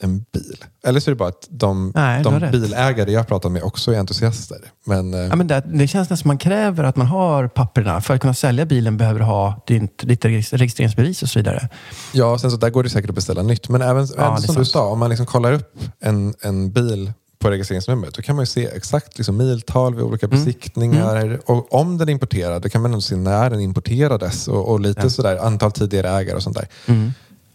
en 0.01 0.19
bil. 0.33 0.65
Eller 0.85 1.01
så 1.01 1.11
är 1.11 1.13
det 1.13 1.17
bara 1.19 1.29
att 1.29 1.47
de, 1.51 1.93
Nej, 1.95 2.23
de 2.23 2.41
rätt. 2.41 2.53
bilägare 2.53 3.13
jag 3.13 3.29
pratar 3.29 3.49
med 3.49 3.63
också 3.63 3.93
är 3.95 3.99
entusiaster. 3.99 4.59
Men, 4.85 5.15
eh, 5.15 5.21
Ja, 5.21 5.37
men 5.37 5.47
det, 5.47 5.63
det 5.73 5.87
känns 5.89 5.95
nästan 6.11 6.17
som 6.17 6.29
man 6.29 6.39
kräver 6.39 6.85
att 6.85 6.97
man 6.97 7.07
har 7.07 7.49
papperna. 7.49 8.01
För 8.01 8.15
att 8.15 8.21
kunna 8.21 8.35
sälja 8.35 8.67
bilen 8.67 8.97
behöver 8.97 9.19
du 9.21 9.25
ha 9.27 9.65
ditt, 9.67 9.99
ditt 10.09 10.25
registreringsbevis 10.25 11.23
och 11.23 11.29
så 11.29 11.39
vidare. 11.39 11.69
Ja, 12.13 12.39
sen 12.39 12.51
så 12.51 12.57
där 12.57 12.71
går 12.71 12.83
det 12.83 12.91
säkert 12.91 13.11
att 13.11 13.15
beställa 13.17 13.43
nytt. 13.43 13.69
Men 13.69 13.83
även, 13.83 14.09
Ja, 14.17 14.27
även 14.27 14.43
som 14.43 14.55
du 14.55 14.65
sa, 14.65 14.87
om 14.89 14.99
man 14.99 15.11
liksom 15.11 15.27
kollar 15.27 15.53
upp 15.53 15.79
en, 16.01 16.35
en 16.41 16.71
bil 16.73 17.13
på 17.39 17.51
registreringsnumret, 17.51 18.15
då 18.15 18.23
kan 18.23 18.37
man 18.37 18.43
ju 18.43 18.47
se 18.47 18.67
exakt 18.67 19.19
liksom 19.19 19.37
miltal 19.37 19.95
vid 19.95 20.05
olika 20.05 20.27
Mm. 20.27 20.39
besiktningar. 20.45 21.41
Och 21.47 21.75
om 21.75 21.99
den 21.99 22.09
är 22.09 22.13
importerad, 22.13 22.63
då 22.63 22.69
kan 22.69 22.83
man 22.83 23.03
se 23.03 23.17
när 23.17 23.51
den 23.51 23.61
importerades 23.61 24.49
och, 24.49 24.69
och 24.69 24.81
lite 24.81 25.11
sådär 25.11 25.37
antal 25.37 25.73
tidigare 25.73 26.09
ägare 26.11 26.37
och 26.37 26.43
sånt 26.43 26.57
där. 26.57 26.69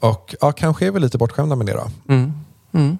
Och 0.09 0.35
ja, 0.41 0.51
kanske 0.51 0.87
är 0.87 0.91
vi 0.91 0.99
lite 0.99 1.17
bortskämda 1.17 1.55
med 1.55 1.65
det 1.67 1.73
då. 1.73 2.13
Mm. 2.13 2.33
Mm. 2.73 2.97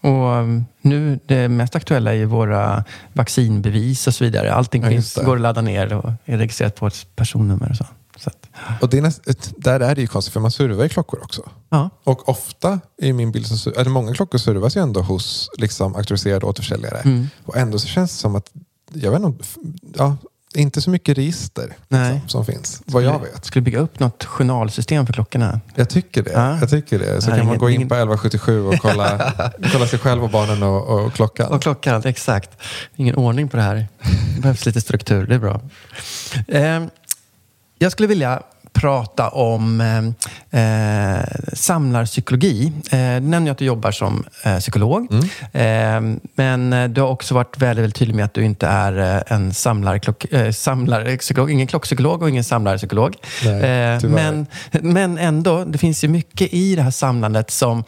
Och 0.00 0.36
um, 0.36 0.64
nu, 0.80 1.18
det 1.26 1.48
mest 1.48 1.76
aktuella 1.76 2.10
är 2.10 2.16
ju 2.16 2.24
våra 2.24 2.84
vaccinbevis 3.12 4.06
och 4.06 4.14
så 4.14 4.24
vidare. 4.24 4.54
Allting 4.54 4.82
Ja, 4.82 4.88
finns, 4.88 5.14
går 5.14 5.36
att 5.36 5.42
ladda 5.42 5.60
ner 5.60 5.92
och 5.94 6.10
är 6.24 6.38
registrerat 6.38 6.74
på 6.74 6.86
ett 6.86 7.06
personnummer 7.16 7.70
och 7.70 7.76
så. 7.76 7.86
så 8.16 8.30
att, 8.30 8.46
Och 8.82 8.88
det 8.88 8.98
är 8.98 9.02
näst, 9.02 9.52
där 9.56 9.80
är 9.80 9.94
det 9.94 10.00
ju 10.00 10.06
konstigt 10.06 10.32
för 10.32 10.40
man 10.40 10.50
servar 10.50 10.82
ju 10.82 10.88
klockor 10.88 11.20
också. 11.22 11.42
ja. 11.68 11.90
Och 12.04 12.28
ofta 12.28 12.80
i 13.02 13.12
min 13.12 13.32
bild, 13.32 13.46
så, 13.46 13.70
eller 13.70 13.90
många 13.90 14.14
klockor 14.14 14.38
servas 14.38 14.76
ju 14.76 14.82
ändå 14.82 15.00
hos 15.00 15.50
liksom, 15.58 15.96
auktoriserade 15.96 16.46
återförsäljare. 16.46 16.98
Mm. 16.98 17.28
Och 17.44 17.56
ändå 17.56 17.78
så 17.78 17.86
känns 17.86 18.10
det 18.12 18.18
som 18.18 18.36
att, 18.36 18.50
jag 18.92 19.10
vet 19.10 19.20
inte, 19.22 19.44
ja, 19.96 20.16
inte 20.56 20.80
så 20.80 20.90
mycket 20.90 21.18
register 21.18 21.76
Nej. 21.88 22.12
liksom, 22.12 22.28
som 22.28 22.44
finns. 22.54 22.82
Vad 22.84 23.02
jag 23.02 23.20
vet. 23.20 23.44
Skulle 23.44 23.62
bygga 23.62 23.78
upp 23.78 24.00
något 24.00 24.24
journalsystem 24.24 25.06
för 25.06 25.12
klockorna. 25.12 25.60
Jag 25.74 25.88
tycker 25.90 26.22
det. 26.22 26.30
Ja. 26.32 26.58
Jag 26.60 26.70
tycker 26.70 26.98
det. 26.98 27.22
Så 27.22 27.30
Nej, 27.30 27.38
kan 27.38 27.46
man 27.48 27.58
gå 27.58 27.70
in 27.70 27.76
ingen- 27.76 27.88
på 27.88 27.94
1177 27.94 28.64
och 28.66 28.74
kolla, 28.80 29.32
kolla 29.72 29.86
sig 29.86 29.98
själv 29.98 30.24
och 30.24 30.30
barnen 30.30 30.62
och, 30.62 30.88
och 31.04 31.12
klockan. 31.12 31.52
Och 31.52 31.62
klockan, 31.62 32.02
exakt. 32.04 32.50
Ingen 32.96 33.14
ordning 33.16 33.48
på 33.48 33.56
det 33.56 33.62
här. 33.62 33.88
Det 34.34 34.40
behövs 34.40 34.66
lite 34.66 34.80
struktur, 34.80 35.26
det 35.26 35.34
är 35.34 35.38
bra. 35.38 35.60
Eh, 36.48 36.84
jag 37.78 37.92
skulle 37.92 38.08
vilja 38.08 38.42
prata 38.76 39.28
om 39.28 39.80
eh, 39.80 40.60
eh, 40.60 41.24
samlarpsykologi. 41.52 42.72
Eh, 42.90 42.98
nämnde 42.98 43.50
att 43.50 43.58
du 43.58 43.64
jobbar 43.64 43.90
som 43.90 44.24
eh, 44.44 44.58
psykolog. 44.58 45.08
Eh, 45.52 46.00
men 46.34 46.72
eh, 46.72 46.88
du 46.88 47.00
har 47.00 47.08
också 47.08 47.34
varit 47.34 47.58
väldigt, 47.58 47.82
väldigt 47.82 47.98
tydlig 47.98 48.14
med 48.16 48.24
att 48.24 48.34
du 48.34 48.44
inte 48.44 48.66
är 48.66 49.16
eh, 49.16 49.22
en 49.26 49.54
samlarklock, 49.54 50.24
eh, 50.24 50.52
samlarpsykolog, 50.52 51.50
ingen 51.50 51.66
klockpsykolog 51.66 52.22
och 52.22 52.28
ingen 52.28 52.44
samlarpsykolog. 52.44 53.16
Nej, 53.44 54.00
men, 54.02 54.46
men 54.70 55.18
ändå, 55.18 55.64
det 55.64 55.78
finns 55.78 56.04
ju 56.04 56.08
mycket 56.08 56.52
i 56.52 56.76
det 56.76 56.82
här 56.82 56.90
samlandet 56.90 57.50
som 57.50 57.84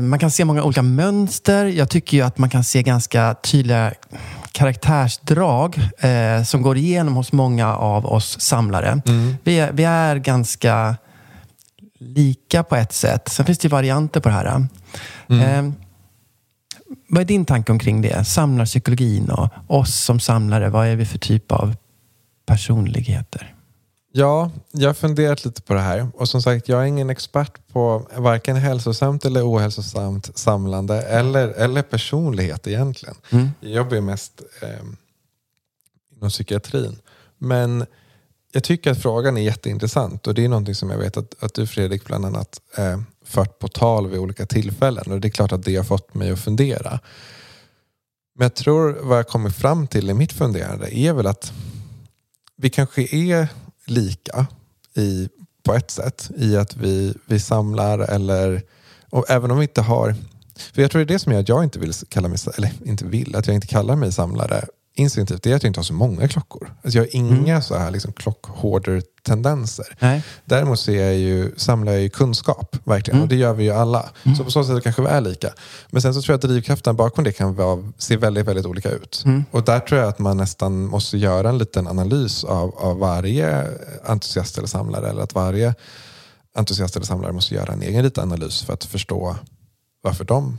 Man 0.00 0.18
kan 0.18 0.30
se 0.30 0.44
många 0.44 0.62
olika 0.62 0.82
mönster. 0.82 1.66
Jag 1.66 1.90
tycker 1.90 2.16
ju 2.16 2.22
att 2.22 2.38
man 2.38 2.50
kan 2.50 2.64
se 2.64 2.82
ganska 2.82 3.34
tydliga 3.34 3.92
karaktärsdrag 4.52 5.80
eh, 5.98 6.42
som 6.42 6.62
går 6.62 6.76
igenom 6.76 7.14
hos 7.16 7.32
många 7.32 7.76
av 7.76 8.06
oss 8.06 8.40
samlare. 8.40 9.02
Vi, 9.44 9.58
är, 9.60 9.72
vi 9.72 9.84
är 9.84 10.16
ganska 10.16 10.96
lika 11.98 12.62
på 12.62 12.76
ett 12.76 12.92
sätt. 12.92 13.28
Sen 13.28 13.46
finns 13.46 13.58
det 13.58 13.68
varianter 13.68 14.20
på 14.20 14.28
det 14.28 14.34
här. 14.34 14.66
Eh, 15.28 15.70
vad 17.08 17.20
är 17.20 17.24
din 17.24 17.44
tanke 17.44 17.72
omkring 17.72 18.02
det? 18.02 18.24
Samlarpsykologin 18.24 19.30
och 19.30 19.50
oss 19.66 19.94
som 19.94 20.20
samlare. 20.20 20.68
Vad 20.68 20.86
är 20.86 20.96
vi 20.96 21.06
för 21.06 21.18
typ 21.18 21.52
av 21.52 21.74
personligheter? 22.46 23.54
Ja, 24.14 24.50
jag 24.70 24.88
har 24.88 24.94
funderat 24.94 25.44
lite 25.44 25.62
på 25.62 25.74
det 25.74 25.80
här. 25.80 26.08
Och 26.14 26.28
som 26.28 26.42
sagt, 26.42 26.68
jag 26.68 26.82
är 26.82 26.86
ingen 26.86 27.10
expert 27.10 27.68
på 27.72 28.06
varken 28.16 28.56
hälsosamt 28.56 29.24
eller 29.24 29.50
ohälsosamt 29.50 30.38
samlande 30.38 31.02
eller, 31.02 31.48
eller 31.48 31.82
personlighet 31.82 32.66
egentligen. 32.66 33.14
Jag 33.60 33.72
jobbar 33.72 33.94
ju 33.94 34.00
mest 34.00 34.42
eh, 34.62 34.68
inom 36.16 36.30
psykiatrin. 36.30 36.98
Men 37.38 37.86
jag 38.52 38.64
tycker 38.64 38.90
att 38.90 39.02
frågan 39.02 39.36
är 39.36 39.42
jätteintressant 39.42 40.26
och 40.26 40.34
det 40.34 40.44
är 40.44 40.48
någonting 40.48 40.74
som 40.74 40.90
jag 40.90 40.98
vet 40.98 41.16
att, 41.16 41.42
att 41.42 41.54
du 41.54 41.66
Fredrik 41.66 42.04
bland 42.04 42.24
annat 42.24 42.60
eh, 42.76 43.00
fört 43.24 43.58
på 43.58 43.68
tal 43.68 44.08
vid 44.08 44.18
olika 44.18 44.46
tillfällen 44.46 45.12
och 45.12 45.20
det 45.20 45.28
är 45.28 45.30
klart 45.30 45.52
att 45.52 45.64
det 45.64 45.76
har 45.76 45.84
fått 45.84 46.14
mig 46.14 46.30
att 46.30 46.40
fundera. 46.40 47.00
Men 48.34 48.44
jag 48.44 48.54
tror 48.54 48.98
vad 49.02 49.18
jag 49.18 49.28
kommer 49.28 49.50
fram 49.50 49.86
till 49.86 50.10
i 50.10 50.14
mitt 50.14 50.32
funderande 50.32 50.98
är 50.98 51.12
väl 51.12 51.26
att 51.26 51.52
vi 52.56 52.70
kanske 52.70 53.16
är 53.16 53.48
lika 53.84 54.46
i, 54.94 55.28
på 55.62 55.74
ett 55.74 55.90
sätt 55.90 56.30
i 56.36 56.56
att 56.56 56.76
vi, 56.76 57.14
vi 57.26 57.40
samlar 57.40 57.98
eller 57.98 58.62
och 59.10 59.30
även 59.30 59.50
om 59.50 59.58
vi 59.58 59.64
inte 59.64 59.82
har 59.82 60.14
för 60.74 60.82
jag 60.82 60.90
tror 60.90 60.98
det 60.98 61.04
är 61.04 61.14
det 61.14 61.18
som 61.18 61.32
gör 61.32 61.40
att 61.40 61.48
jag 61.48 61.64
inte 61.64 61.78
vill 61.78 61.92
kalla 62.08 62.28
mig, 62.28 62.38
eller 62.56 62.72
inte 62.84 63.04
vill, 63.04 63.36
att 63.36 63.46
jag 63.46 63.54
inte 63.54 63.66
kallar 63.66 63.96
mig 63.96 64.12
samlare 64.12 64.64
instinktivt, 64.94 65.46
är 65.46 65.54
att 65.56 65.62
jag 65.62 65.70
inte 65.70 65.80
har 65.80 65.84
så 65.84 65.94
många 65.94 66.28
klockor. 66.28 66.74
Alltså 66.82 66.98
jag 66.98 67.04
har 67.04 67.16
inga 67.16 67.62
så 67.62 67.76
här 67.76 67.90
liksom. 67.90 68.12
Nej. 69.98 70.24
Däremot 70.44 70.78
så 70.78 70.90
är 70.90 71.04
jag 71.04 71.14
ju, 71.14 71.52
samlar 71.56 71.92
jag 71.92 72.02
ju 72.02 72.08
kunskap, 72.08 72.76
verkligen. 72.84 73.22
Och 73.22 73.28
det 73.28 73.36
gör 73.36 73.54
vi 73.54 73.64
ju 73.64 73.70
alla. 73.70 74.10
Så 74.36 74.44
på 74.44 74.50
så 74.50 74.64
sätt 74.64 74.82
kanske 74.82 75.02
vi 75.02 75.08
är 75.08 75.20
lika. 75.20 75.52
Men 75.90 76.02
sen 76.02 76.14
så 76.14 76.22
tror 76.22 76.32
jag 76.32 76.36
att 76.36 76.42
drivkraften 76.50 76.96
bakom 76.96 77.24
det 77.24 77.32
kan 77.32 77.54
vara, 77.54 77.92
se 77.98 78.16
väldigt, 78.16 78.46
väldigt 78.46 78.66
olika 78.66 78.90
ut. 78.90 79.24
Och 79.50 79.64
där 79.64 79.80
tror 79.80 80.00
jag 80.00 80.08
att 80.08 80.18
man 80.18 80.36
nästan 80.36 80.86
måste 80.86 81.18
göra 81.18 81.48
en 81.48 81.58
liten 81.58 81.88
analys 81.88 82.44
av, 82.44 82.74
av 82.78 82.98
varje 82.98 83.66
entusiast 84.04 84.58
eller 84.58 84.68
samlare. 84.68 85.10
Eller 85.10 85.22
att 85.22 85.34
varje 85.34 85.74
entusiast 86.54 86.96
eller 86.96 87.06
samlare 87.06 87.32
måste 87.32 87.54
göra 87.54 87.72
en 87.72 87.82
egen 87.82 88.04
liten 88.04 88.22
analys 88.24 88.62
för 88.62 88.72
att 88.72 88.84
förstå 88.84 89.36
varför 90.02 90.24
de 90.24 90.58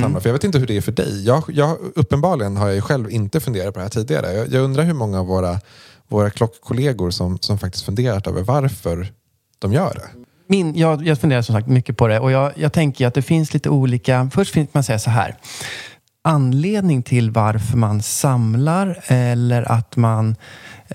samlar. 0.00 0.20
För 0.20 0.28
jag 0.28 0.34
vet 0.34 0.44
inte 0.44 0.58
hur 0.58 0.66
det 0.66 0.76
är 0.76 0.80
för 0.80 0.92
dig. 0.92 1.24
Jag, 1.24 1.44
jag, 1.48 1.78
uppenbarligen 1.94 2.56
har 2.56 2.68
jag 2.68 2.84
själv 2.84 3.10
inte 3.10 3.40
funderat 3.40 3.74
på 3.74 3.78
det 3.78 3.84
här 3.84 3.90
tidigare. 3.90 4.32
Jag, 4.32 4.52
jag 4.52 4.64
undrar 4.64 4.84
hur 4.84 4.94
många 4.94 5.20
av 5.20 5.26
våra, 5.26 5.60
våra 6.08 6.30
klockkollegor 6.30 7.10
som, 7.10 7.38
som 7.38 7.58
faktiskt 7.58 7.84
funderat 7.84 8.26
över 8.26 8.42
varför 8.42 9.12
de 9.58 9.72
gör 9.72 9.94
det. 9.94 10.22
Min, 10.46 10.76
jag, 10.76 11.06
jag 11.06 11.18
funderar 11.18 11.42
som 11.42 11.54
sagt 11.54 11.68
mycket 11.68 11.96
på 11.96 12.08
det 12.08 12.20
och 12.20 12.30
jag, 12.30 12.52
jag 12.56 12.72
tänker 12.72 13.06
att 13.06 13.14
det 13.14 13.22
finns 13.22 13.54
lite 13.54 13.68
olika... 13.70 14.30
Först 14.34 14.52
finns 14.52 14.74
man 14.74 14.84
säga 14.84 14.98
så 14.98 15.10
här. 15.10 15.36
Anledning 16.24 17.02
till 17.02 17.30
varför 17.30 17.76
man 17.76 18.02
samlar 18.02 19.04
eller 19.06 19.72
att 19.72 19.96
man 19.96 20.36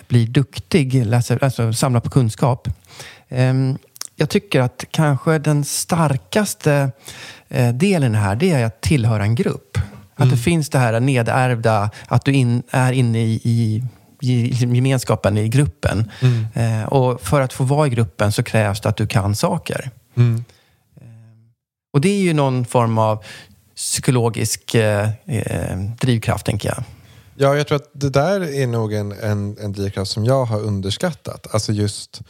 blir 0.08 0.28
duktig, 0.28 1.06
läser, 1.06 1.44
alltså 1.44 1.74
samlar 1.74 2.00
på 2.00 2.10
kunskap. 2.10 2.68
Ehm, 3.30 3.78
jag 4.20 4.30
tycker 4.30 4.62
att 4.62 4.86
kanske 4.92 5.38
den 5.38 5.64
starkaste 5.64 6.92
eh, 7.48 7.74
delen 7.74 8.16
här, 8.16 8.36
det 8.36 8.52
är 8.52 8.66
att 8.66 8.82
tillhöra 8.82 9.24
en 9.24 9.36
grupp. 9.36 9.78
Att 10.16 10.30
det 10.30 10.38
finns 10.38 10.70
det 10.70 10.80
här 10.80 11.00
nedärvda, 11.00 11.90
att 12.08 12.26
du 12.26 12.34
in, 12.34 12.64
är 12.72 12.92
inne 12.92 13.20
i, 13.20 13.84
i 14.22 14.50
gemenskapen, 14.52 15.38
i 15.38 15.48
gruppen. 15.48 16.12
Eh, 16.54 16.84
och 16.84 17.22
för 17.22 17.42
att 17.42 17.54
få 17.54 17.64
vara 17.64 17.88
i 17.88 17.90
gruppen 17.90 18.32
så 18.32 18.44
krävs 18.44 18.82
det 18.82 18.90
att 18.90 18.98
du 18.98 19.08
kan 19.08 19.36
saker. 19.36 19.92
Eh, 21.02 21.08
och 21.94 22.02
det 22.02 22.10
är 22.10 22.22
ju 22.22 22.34
någon 22.34 22.66
form 22.66 22.98
av 22.98 23.24
psykologisk 23.76 24.76
eh, 24.76 25.10
eh, 25.26 25.78
drivkraft, 26.00 26.46
tänker 26.46 26.70
jag. 26.70 26.84
Ja, 27.36 27.56
jag 27.56 27.68
tror 27.68 27.76
att 27.76 27.90
det 27.94 28.10
där 28.10 28.62
är 28.62 28.68
nog 28.68 28.94
en, 28.94 29.12
en, 29.12 29.58
en 29.58 29.72
drivkraft 29.72 30.12
som 30.12 30.26
jag 30.26 30.46
har 30.46 30.62
underskattat. 30.62 31.48
Alltså 31.54 31.72
just 31.72 32.22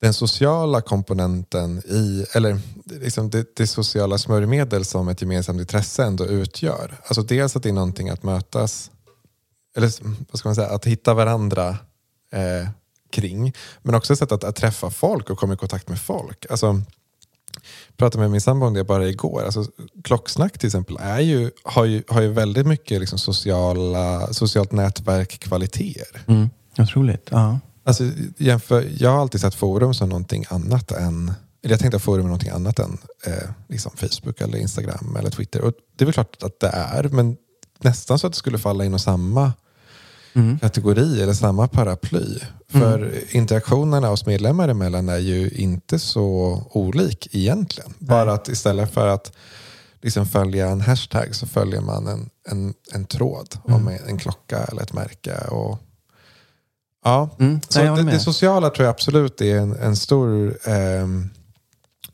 den 0.00 0.14
sociala 0.14 0.80
komponenten 0.80 1.78
i, 1.78 2.26
eller 2.34 2.60
liksom 2.84 3.30
det, 3.30 3.56
det 3.56 3.66
sociala 3.66 4.18
smörjmedel 4.18 4.84
som 4.84 5.08
ett 5.08 5.22
gemensamt 5.22 5.60
intresse 5.60 6.04
ändå 6.04 6.26
utgör. 6.26 7.00
Alltså 7.04 7.22
dels 7.22 7.56
att 7.56 7.62
det 7.62 7.68
är 7.68 7.72
någonting 7.72 8.08
att 8.08 8.22
mötas, 8.22 8.90
eller 9.76 9.92
vad 10.30 10.38
ska 10.38 10.48
man 10.48 10.56
säga, 10.56 10.68
att 10.68 10.84
hitta 10.84 11.14
varandra 11.14 11.68
eh, 12.32 12.68
kring. 13.10 13.52
Men 13.82 13.94
också 13.94 14.12
ett 14.12 14.18
sätt 14.18 14.32
att, 14.32 14.44
att 14.44 14.56
träffa 14.56 14.90
folk 14.90 15.30
och 15.30 15.38
komma 15.38 15.54
i 15.54 15.56
kontakt 15.56 15.88
med 15.88 16.00
folk. 16.00 16.46
Alltså, 16.50 16.66
jag 17.86 17.96
pratade 17.96 18.22
med 18.22 18.30
min 18.30 18.40
sambo 18.40 18.66
om 18.66 18.74
det 18.74 18.84
bara 18.84 19.08
igår. 19.08 19.42
Alltså, 19.44 19.64
klocksnack 20.04 20.58
till 20.58 20.66
exempel 20.66 20.96
är 21.00 21.20
ju, 21.20 21.50
har, 21.64 21.84
ju, 21.84 22.02
har 22.08 22.20
ju 22.20 22.28
väldigt 22.28 22.66
mycket 22.66 23.00
liksom 23.00 23.18
sociala, 23.18 24.32
socialt 24.32 24.72
nätverk 24.72 25.40
kvaliteter. 25.40 26.24
Mm. 26.26 26.50
Otroligt. 26.78 27.28
Ja. 27.30 27.58
Alltså, 27.84 28.04
jämför, 28.36 28.88
jag 28.98 29.10
har 29.10 29.20
alltid 29.20 29.40
sett 29.40 29.54
forum 29.54 29.94
som 29.94 30.08
någonting 30.08 30.44
annat 30.48 30.92
än 30.92 31.32
eller 31.62 31.72
jag 31.72 31.80
tänkte 31.80 31.96
att 31.96 32.02
forum 32.02 32.20
är 32.20 32.28
någonting 32.28 32.50
annat 32.50 32.78
än 32.78 32.98
eh, 33.26 33.50
liksom 33.68 33.92
Facebook, 33.96 34.40
eller 34.40 34.58
Instagram 34.58 35.16
eller 35.18 35.30
Twitter. 35.30 35.60
Och 35.60 35.72
det 35.96 36.04
är 36.04 36.06
väl 36.06 36.12
klart 36.12 36.42
att 36.42 36.60
det 36.60 36.68
är, 36.68 37.08
men 37.08 37.36
nästan 37.78 38.18
så 38.18 38.26
att 38.26 38.32
det 38.32 38.38
skulle 38.38 38.58
falla 38.58 38.84
inom 38.84 38.98
samma 38.98 39.52
kategori 40.60 41.22
eller 41.22 41.32
samma 41.32 41.68
paraply. 41.68 42.38
För 42.68 43.14
interaktionerna 43.36 44.10
oss 44.10 44.26
medlemmar 44.26 44.68
emellan 44.68 45.08
är 45.08 45.18
ju 45.18 45.50
inte 45.50 45.98
så 45.98 46.62
olik 46.70 47.28
egentligen. 47.32 47.94
Bara 47.98 48.32
att 48.32 48.48
istället 48.48 48.94
för 48.94 49.06
att 49.06 49.32
liksom 50.02 50.26
följa 50.26 50.68
en 50.68 50.80
hashtag 50.80 51.34
så 51.34 51.46
följer 51.46 51.80
man 51.80 52.06
en, 52.06 52.30
en, 52.48 52.74
en 52.92 53.04
tråd 53.04 53.58
om 53.62 53.88
en, 53.88 53.98
en 54.06 54.18
klocka 54.18 54.58
eller 54.58 54.82
ett 54.82 54.92
märke. 54.92 55.38
Och, 55.38 55.78
ja. 57.04 57.30
Mm. 57.40 57.60
Så 57.68 57.84
Nej, 57.84 58.04
det, 58.04 58.10
det 58.10 58.18
sociala 58.20 58.70
tror 58.70 58.84
jag 58.86 58.92
absolut 58.92 59.40
är 59.40 59.56
en, 59.58 59.72
en 59.76 59.96
stor 59.96 60.56
ehm, 60.64 61.30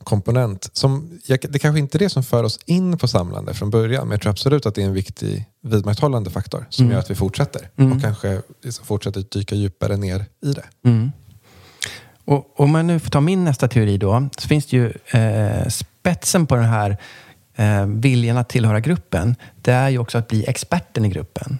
komponent. 0.03 0.69
Som, 0.73 1.19
jag, 1.25 1.39
det 1.49 1.59
kanske 1.59 1.79
inte 1.79 1.97
är 1.97 1.99
det 1.99 2.09
som 2.09 2.23
för 2.23 2.43
oss 2.43 2.59
in 2.65 2.97
på 2.97 3.07
samlande 3.07 3.53
från 3.53 3.69
början, 3.69 4.07
men 4.07 4.11
jag 4.11 4.21
tror 4.21 4.31
absolut 4.31 4.65
att 4.65 4.75
det 4.75 4.81
är 4.81 4.85
en 4.85 4.93
viktig 4.93 5.45
vidmakthållande 5.63 6.29
faktor 6.29 6.65
som 6.69 6.85
Mm. 6.85 6.93
gör 6.93 6.99
att 6.99 7.11
vi 7.11 7.15
fortsätter 7.15 7.69
och 7.75 8.01
kanske 8.01 8.41
liksom 8.63 8.85
fortsätter 8.85 9.23
dyka 9.31 9.55
djupare 9.55 9.97
ner 9.97 10.25
i 10.45 10.53
det. 10.53 10.65
Mm. 10.85 11.11
Och 12.25 12.59
om 12.59 12.71
man 12.71 12.87
nu 12.87 12.99
får 12.99 13.09
ta 13.09 13.21
min 13.21 13.43
nästa 13.43 13.67
teori 13.67 13.97
då, 13.97 14.29
så 14.37 14.47
finns 14.47 14.65
det 14.65 14.77
ju 14.77 14.93
eh, 15.21 15.67
spetsen 15.67 16.47
på 16.47 16.55
den 16.55 16.65
här 16.65 16.97
eh, 17.55 17.85
viljan 17.85 18.37
att 18.37 18.49
tillhöra 18.49 18.79
gruppen. 18.79 19.35
Det 19.61 19.71
är 19.71 19.89
ju 19.89 19.97
också 19.97 20.17
att 20.17 20.27
bli 20.27 20.45
experten 20.47 21.05
i 21.05 21.09
gruppen. 21.09 21.57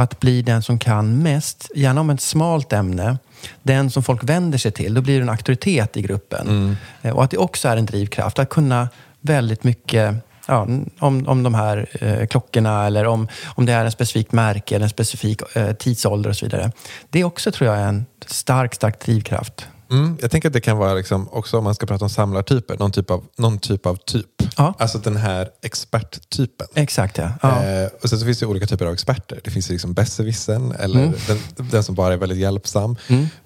Att 0.00 0.20
bli 0.20 0.42
den 0.42 0.62
som 0.62 0.78
kan 0.78 1.22
mest, 1.22 1.70
gärna 1.74 2.00
om 2.00 2.10
ett 2.10 2.20
smalt 2.20 2.72
ämne. 2.72 3.18
Den 3.62 3.90
som 3.90 4.02
folk 4.02 4.24
vänder 4.24 4.58
sig 4.58 4.72
till. 4.72 4.94
Då 4.94 5.00
blir 5.00 5.16
du 5.16 5.22
en 5.22 5.28
auktoritet 5.28 5.96
i 5.96 6.02
gruppen. 6.02 6.76
Eh, 7.02 7.16
och 7.16 7.24
att 7.24 7.30
det 7.30 7.38
också 7.38 7.68
är 7.68 7.76
en 7.76 7.86
drivkraft. 7.86 8.38
Att 8.38 8.48
kunna 8.48 8.88
väldigt 9.20 9.64
mycket 9.64 10.14
ja, 10.46 10.68
om, 10.98 11.28
om 11.28 11.42
de 11.42 11.54
här 11.54 11.86
eh, 11.92 12.26
klockorna 12.26 12.86
eller 12.86 13.06
om, 13.06 13.28
om 13.54 13.66
det 13.66 13.72
är 13.72 13.84
en 13.84 13.92
specifik 13.92 14.32
märke 14.32 14.74
eller 14.74 14.84
en 14.84 14.90
specifik 14.90 15.56
eh, 15.56 15.72
tidsålder 15.72 16.30
och 16.30 16.36
så 16.36 16.46
vidare. 16.46 16.72
Det 17.10 17.20
är 17.20 17.24
också, 17.24 17.52
tror 17.52 17.70
jag, 17.70 17.88
en 17.88 18.06
stark, 18.26 18.74
stark 18.74 19.00
drivkraft. 19.00 19.66
Mm, 19.90 20.18
jag 20.20 20.30
tänker 20.30 20.48
att 20.48 20.52
det 20.52 20.60
kan 20.60 20.78
vara 20.78 20.94
liksom, 20.94 21.28
också 21.28 21.58
om 21.58 21.64
man 21.64 21.74
ska 21.74 21.86
prata 21.86 22.04
om 22.04 22.10
samlartyper, 22.10 22.76
någon 22.78 22.92
typ 22.92 23.10
av, 23.10 23.24
någon 23.36 23.58
typ, 23.58 23.86
av 23.86 23.96
typ. 23.96 24.39
Ja. 24.56 24.74
Alltså 24.78 24.98
den 24.98 25.16
här 25.16 25.48
experttypen. 25.62 26.66
Exakt, 26.74 27.18
ja. 27.18 27.32
ja. 27.42 27.64
Eh, 27.64 27.88
och 28.02 28.08
sen 28.10 28.18
så 28.18 28.24
finns 28.24 28.38
det 28.38 28.46
olika 28.46 28.66
typer 28.66 28.86
av 28.86 28.92
experter. 28.92 29.40
Det 29.44 29.50
finns 29.50 29.68
liksom 29.68 29.92
besserwissern 29.94 30.72
eller 30.72 31.00
Mm. 31.04 31.14
den, 31.26 31.68
den 31.70 31.84
som 31.84 31.94
bara 31.94 32.12
är 32.12 32.16
väldigt 32.18 32.38
hjälpsam. 32.38 32.96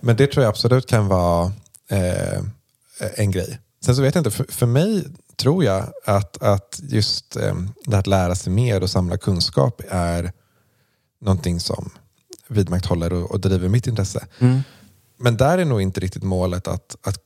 Men 0.00 0.16
det 0.16 0.26
tror 0.26 0.42
jag 0.44 0.50
absolut 0.50 0.86
kan 0.88 1.08
vara 1.08 1.52
eh, 1.90 2.42
en 3.14 3.30
grej. 3.30 3.58
Sen 3.84 3.96
så 3.96 4.02
vet 4.02 4.14
jag 4.14 4.20
inte, 4.20 4.30
för, 4.30 4.44
för 4.48 4.66
mig 4.66 5.04
tror 5.36 5.64
jag 5.64 5.84
att, 6.04 6.42
att 6.42 6.80
just 6.82 7.36
eh, 7.36 7.54
det 7.84 7.98
att 7.98 8.06
lära 8.06 8.34
sig 8.34 8.52
mer 8.52 8.82
och 8.82 8.90
samla 8.90 9.16
kunskap 9.16 9.82
är 9.90 10.32
någonting 11.20 11.60
som 11.60 11.90
vidmakthåller 12.48 13.12
och, 13.12 13.30
och 13.30 13.40
driver 13.40 13.68
mitt 13.68 13.86
intresse. 13.86 14.26
Mm. 14.38 14.60
Men 15.18 15.36
där 15.36 15.58
är 15.58 15.64
nog 15.64 15.80
inte 15.82 16.00
riktigt 16.00 16.22
målet 16.22 16.68
att, 16.68 16.96
att 17.06 17.18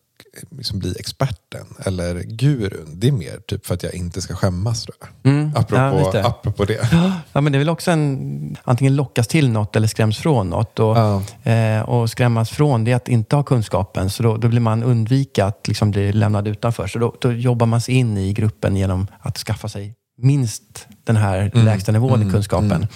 liksom 0.50 0.78
bli 0.78 0.94
experten 0.98 1.66
eller 1.86 2.14
gurun. 2.22 2.88
Det 2.94 3.08
är 3.08 3.12
mer 3.12 3.38
typ 3.46 3.66
för 3.66 3.74
att 3.74 3.82
jag 3.82 3.94
inte 3.94 4.20
ska 4.22 4.34
skämmas. 4.34 4.82
Tror 4.82 4.96
jag. 5.00 5.32
Mm. 5.32 5.50
Apropå, 5.56 6.00
Ja, 6.04 6.10
det. 6.12 6.24
apropå 6.26 6.64
det. 6.64 6.88
Ja, 7.32 7.40
men 7.40 7.52
det 7.52 7.56
är 7.56 7.58
väl 7.58 7.68
också 7.68 7.90
en, 7.90 8.56
antingen 8.64 8.96
lockas 8.96 9.28
till 9.28 9.50
något 9.50 9.76
eller 9.76 9.86
skräms 9.88 10.18
från 10.18 10.50
något. 10.50 10.78
Och, 10.78 10.96
Ja. 10.96 11.22
eh, 11.52 11.82
och 11.82 12.10
skrämmas 12.10 12.50
från 12.50 12.84
det 12.84 12.92
är 12.92 12.96
att 12.96 13.08
inte 13.08 13.36
ha 13.36 13.42
kunskapen. 13.42 14.10
Så 14.10 14.22
då, 14.22 14.36
då 14.36 14.48
vill 14.48 14.60
man 14.60 14.82
undvika 14.82 15.46
att 15.46 15.68
liksom 15.68 15.90
bli 15.90 16.12
lämnad 16.12 16.48
utanför. 16.48 16.86
Så 16.86 16.98
då, 16.98 17.14
då 17.20 17.32
jobbar 17.32 17.66
man 17.66 17.80
sig 17.80 17.94
in 17.94 18.18
i 18.18 18.32
gruppen 18.32 18.76
genom 18.76 19.06
att 19.20 19.38
skaffa 19.38 19.68
sig 19.68 19.94
minst 20.22 20.86
den 21.04 21.16
här 21.16 21.50
lägsta 21.54 21.92
nivån 21.92 22.28
i 22.28 22.32
kunskapen. 22.32 22.86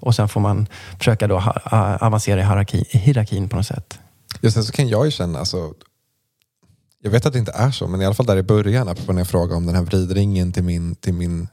Och 0.00 0.14
sen 0.14 0.28
får 0.28 0.40
man 0.40 0.66
försöka 0.98 1.26
då 1.26 1.42
avancera 2.00 2.40
i 2.40 2.44
hierarki, 2.44 2.84
i 2.90 2.98
hierarkin 2.98 3.48
på 3.48 3.56
något 3.56 3.66
sätt. 3.66 3.98
Ja, 4.40 4.50
sen 4.50 4.64
så 4.64 4.72
kan 4.72 4.88
jag 4.88 5.04
ju 5.04 5.10
känna, 5.10 5.38
alltså, 5.38 5.72
jag 7.02 7.10
vet 7.10 7.26
att 7.26 7.32
det 7.32 7.38
inte 7.38 7.52
är 7.52 7.70
så, 7.70 7.86
men 7.86 8.02
i 8.02 8.04
alla 8.04 8.14
fall 8.14 8.26
där 8.26 8.36
i 8.36 8.42
början, 8.42 8.88
apropå 8.88 9.12
när 9.12 9.20
jag 9.20 9.28
frågade 9.28 9.54
om 9.54 9.66
den 9.66 9.74
här 9.74 9.82
vridringen 9.82 10.52
till 10.52 10.64
min, 10.64 10.94
till 10.94 11.14
min 11.14 11.48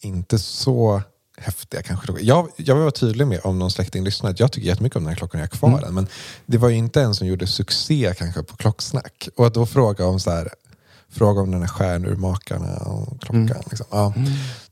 inte 0.00 0.38
så 0.38 1.02
häftiga 1.36 1.82
kanske. 1.82 2.12
Jag, 2.20 2.48
jag 2.56 2.74
vill 2.74 2.82
vara 2.82 2.90
tydlig 2.90 3.26
med 3.26 3.40
om 3.44 3.58
någon 3.58 3.70
släkting 3.70 4.04
lyssnar 4.04 4.30
att 4.30 4.40
jag 4.40 4.52
tycker 4.52 4.68
jättemycket 4.68 4.96
om 4.96 5.02
den 5.02 5.08
här 5.08 5.16
klockan, 5.16 5.40
jag 5.40 5.46
har 5.46 5.56
kvar 5.58 5.80
den. 5.80 5.94
Men 5.94 6.06
det 6.46 6.58
var 6.58 6.68
ju 6.68 6.76
inte 6.76 7.02
en 7.02 7.14
som 7.14 7.26
gjorde 7.26 7.46
succé 7.46 8.14
kanske 8.18 8.42
på 8.42 8.56
klocksnack. 8.56 9.28
Och 9.36 9.46
att 9.46 9.54
då 9.54 9.66
fråga 9.66 10.06
om 10.06 10.20
så 10.20 10.30
här, 10.30 10.48
fråga 11.10 11.40
om 11.40 11.50
den 11.50 11.60
här 11.60 11.68
stjärnurmakarna 11.68 12.76
och 12.76 13.20
klockan. 13.20 13.62
Liksom. 13.70 13.86
Ja. 13.90 14.14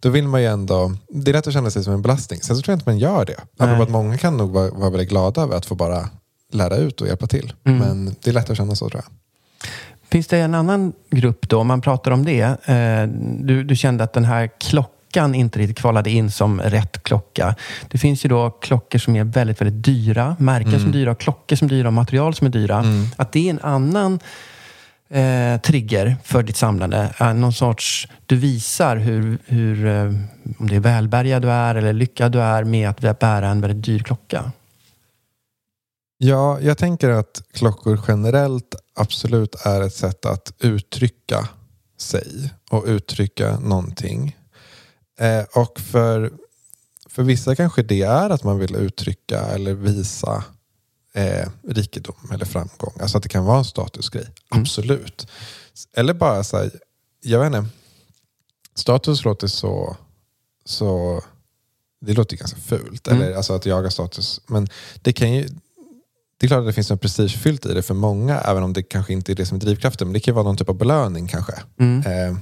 Då 0.00 0.08
vill 0.08 0.28
man 0.28 0.40
ju 0.42 0.46
ändå, 0.46 0.96
det 1.08 1.30
är 1.30 1.32
lätt 1.32 1.46
att 1.46 1.52
känna 1.52 1.70
sig 1.70 1.84
som 1.84 1.92
en 1.92 2.02
belastning. 2.02 2.40
Sen 2.42 2.56
så 2.56 2.62
tror 2.62 2.72
jag 2.72 2.76
inte 2.76 2.88
man 2.88 2.98
gör 2.98 3.24
det. 3.24 3.40
Apropå 3.58 3.82
att 3.82 3.90
många 3.90 4.18
kan 4.18 4.36
nog 4.36 4.50
vara, 4.50 4.70
vara 4.70 4.90
väldigt 4.90 5.08
glada 5.08 5.42
över 5.42 5.56
att 5.56 5.66
få 5.66 5.74
bara 5.74 6.08
lära 6.52 6.76
ut 6.76 7.00
och 7.00 7.06
hjälpa 7.06 7.26
till. 7.26 7.52
Men 7.62 8.16
det 8.22 8.30
är 8.30 8.34
lätt 8.34 8.50
att 8.50 8.56
känna 8.56 8.76
så 8.76 8.90
tror 8.90 9.02
jag. 9.04 9.12
Finns 10.10 10.26
det 10.26 10.38
en 10.38 10.54
annan 10.54 10.92
grupp 11.10 11.48
då, 11.48 11.60
om 11.60 11.66
man 11.66 11.80
pratar 11.80 12.10
om 12.10 12.24
det? 12.24 12.68
Eh, 12.68 13.08
du, 13.40 13.64
du 13.64 13.76
kände 13.76 14.04
att 14.04 14.12
den 14.12 14.24
här 14.24 14.50
klockan 14.60 15.34
inte 15.34 15.58
riktigt 15.58 15.78
kvalade 15.78 16.10
in 16.10 16.30
som 16.30 16.60
rätt 16.60 17.02
klocka. 17.02 17.54
Det 17.88 17.98
finns 17.98 18.24
ju 18.24 18.28
då 18.28 18.50
klockor 18.50 18.98
som 18.98 19.16
är 19.16 19.24
väldigt, 19.24 19.60
väldigt 19.60 19.84
dyra. 19.84 20.36
Märken 20.38 20.80
som 20.80 20.88
är 20.88 20.92
dyra, 20.92 21.14
klockor 21.14 21.56
som 21.56 21.66
är 21.66 21.70
dyra 21.70 21.86
och 21.86 21.94
material 21.94 22.34
som 22.34 22.46
är 22.46 22.50
dyra. 22.50 22.84
Att 23.16 23.32
det 23.32 23.46
är 23.46 23.50
en 23.50 23.60
annan 23.62 24.20
eh, 25.10 25.60
trigger 25.60 26.16
för 26.24 26.42
ditt 26.42 26.56
samlande. 26.56 27.14
Eh, 27.20 27.34
någon 27.34 27.52
sorts, 27.52 28.08
du 28.26 28.36
visar 28.36 28.96
hur, 28.96 29.38
hur 29.46 29.86
eh, 29.86 30.12
om 30.58 30.68
det 30.68 30.76
är 30.76 30.80
välbärgad 30.80 31.42
du 31.42 31.50
är 31.50 31.74
eller 31.74 31.92
lyckad 31.92 32.32
du 32.32 32.40
är 32.40 32.64
med 32.64 32.88
att 32.88 33.18
bära 33.18 33.48
en 33.48 33.60
väldigt 33.60 33.84
dyr 33.84 33.98
klocka. 33.98 34.52
Ja, 36.20 36.60
jag 36.60 36.78
tänker 36.78 37.10
att 37.10 37.42
klockor 37.52 38.00
generellt 38.08 38.74
absolut 38.94 39.54
är 39.54 39.80
ett 39.80 39.94
sätt 39.94 40.24
att 40.24 40.54
uttrycka 40.58 41.48
sig 41.98 42.50
och 42.70 42.84
uttrycka 42.86 43.58
någonting. 43.58 44.36
Eh, 45.18 45.44
och 45.54 45.80
för, 45.80 46.32
för 47.06 47.22
vissa 47.22 47.56
kanske 47.56 47.82
det 47.82 48.02
är 48.02 48.30
att 48.30 48.44
man 48.44 48.58
vill 48.58 48.76
uttrycka 48.76 49.40
eller 49.40 49.74
visa 49.74 50.44
eh, 51.12 51.48
rikedom 51.68 52.30
eller 52.32 52.44
framgång. 52.44 52.92
Alltså 53.00 53.16
att 53.16 53.22
det 53.22 53.28
kan 53.28 53.44
vara 53.44 53.58
en 53.58 53.64
statusgrej. 53.64 54.26
Absolut. 54.48 55.26
Eller 55.96 56.14
bara 56.14 56.44
så 56.44 56.56
här, 56.56 56.70
jag 57.20 57.40
vet 57.40 57.46
inte. 57.46 57.70
Status 58.74 59.24
låter 59.24 59.46
så, 59.46 59.96
så 60.64 61.22
det 62.00 62.12
låter 62.12 62.36
ganska 62.36 62.60
fult. 62.60 63.08
Eller 63.08 63.34
alltså 63.34 63.52
att 63.52 63.66
jaga 63.66 63.90
status. 63.90 64.40
Men 64.46 64.68
det 65.02 65.12
kan 65.12 65.32
ju 65.32 65.48
det 66.40 66.46
är 66.46 66.48
klart 66.48 66.60
att 66.60 66.66
det 66.66 66.72
finns 66.72 66.90
något 66.90 67.00
prestigefyllt 67.00 67.66
i 67.66 67.74
det 67.74 67.82
för 67.82 67.94
många, 67.94 68.38
även 68.40 68.62
om 68.62 68.72
det 68.72 68.82
kanske 68.82 69.12
inte 69.12 69.32
är 69.32 69.36
det 69.36 69.46
som 69.46 69.56
är 69.56 69.60
drivkraften. 69.60 70.08
Men 70.08 70.12
det 70.12 70.20
kan 70.20 70.34
vara 70.34 70.44
någon 70.44 70.56
typ 70.56 70.68
av 70.68 70.78
belöning 70.78 71.28
kanske. 71.28 71.52
Eh, 71.80 72.36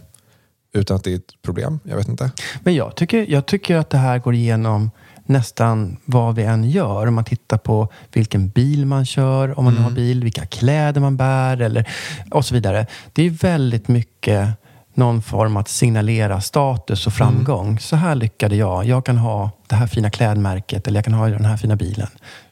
utan 0.74 0.96
att 0.96 1.04
det 1.04 1.12
är 1.12 1.16
ett 1.16 1.42
problem. 1.42 1.80
Jag 1.84 1.96
vet 1.96 2.08
inte. 2.08 2.30
Men 2.60 2.74
jag 2.74 2.96
tycker, 2.96 3.26
jag 3.28 3.46
tycker 3.46 3.76
att 3.76 3.90
det 3.90 3.98
här 3.98 4.18
går 4.18 4.34
igenom 4.34 4.90
nästan 5.26 5.96
vad 6.04 6.34
vi 6.34 6.42
än 6.42 6.70
gör. 6.70 7.06
Om 7.06 7.14
man 7.14 7.24
tittar 7.24 7.58
på 7.58 7.88
vilken 8.12 8.48
bil 8.48 8.86
man 8.86 9.06
kör, 9.06 9.58
om 9.58 9.64
man 9.64 9.76
har 9.76 9.90
bil, 9.90 10.24
vilka 10.24 10.46
kläder 10.46 11.00
man 11.00 11.16
bär 11.16 11.60
eller, 11.60 11.88
och 12.30 12.44
så 12.44 12.54
vidare. 12.54 12.86
Det 13.12 13.22
är 13.22 13.30
väldigt 13.30 13.88
mycket 13.88 14.48
någon 14.94 15.22
form 15.22 15.56
att 15.56 15.68
signalera 15.68 16.40
status 16.40 17.06
och 17.06 17.12
framgång. 17.12 17.78
Så 17.78 17.96
här 17.96 18.14
lyckade 18.14 18.56
jag. 18.56 18.84
Jag 18.84 19.06
kan 19.06 19.16
ha 19.16 19.50
det 19.66 19.74
här 19.74 19.86
fina 19.86 20.10
klädmärket 20.10 20.88
eller 20.88 20.98
jag 20.98 21.04
kan 21.04 21.14
ha 21.14 21.28
den 21.28 21.44
här 21.44 21.56
fina 21.56 21.76
bilen. 21.76 22.08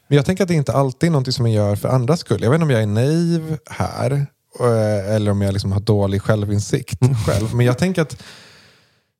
Men 0.07 0.15
jag 0.15 0.25
tänker 0.25 0.43
att 0.43 0.47
det 0.47 0.53
inte 0.55 0.73
alltid 0.73 1.07
är 1.07 1.11
något 1.11 1.33
som 1.33 1.43
man 1.43 1.51
gör 1.51 1.75
för 1.75 1.89
andras 1.89 2.19
skull. 2.19 2.43
Jag 2.43 2.49
vet 2.49 2.55
inte 2.55 2.63
om 2.65 2.69
jag 2.69 2.81
är 2.81 2.87
naiv 2.87 3.57
här. 3.69 4.11
eh, 4.59 5.15
Eller 5.15 5.31
om 5.31 5.41
jag 5.41 5.53
liksom 5.53 5.71
har 5.71 5.79
dålig 5.79 6.21
självinsikt 6.21 6.99
själv. 7.25 7.55
Men 7.55 7.65
jag 7.65 7.77
tänker 7.77 8.01
att 8.01 8.23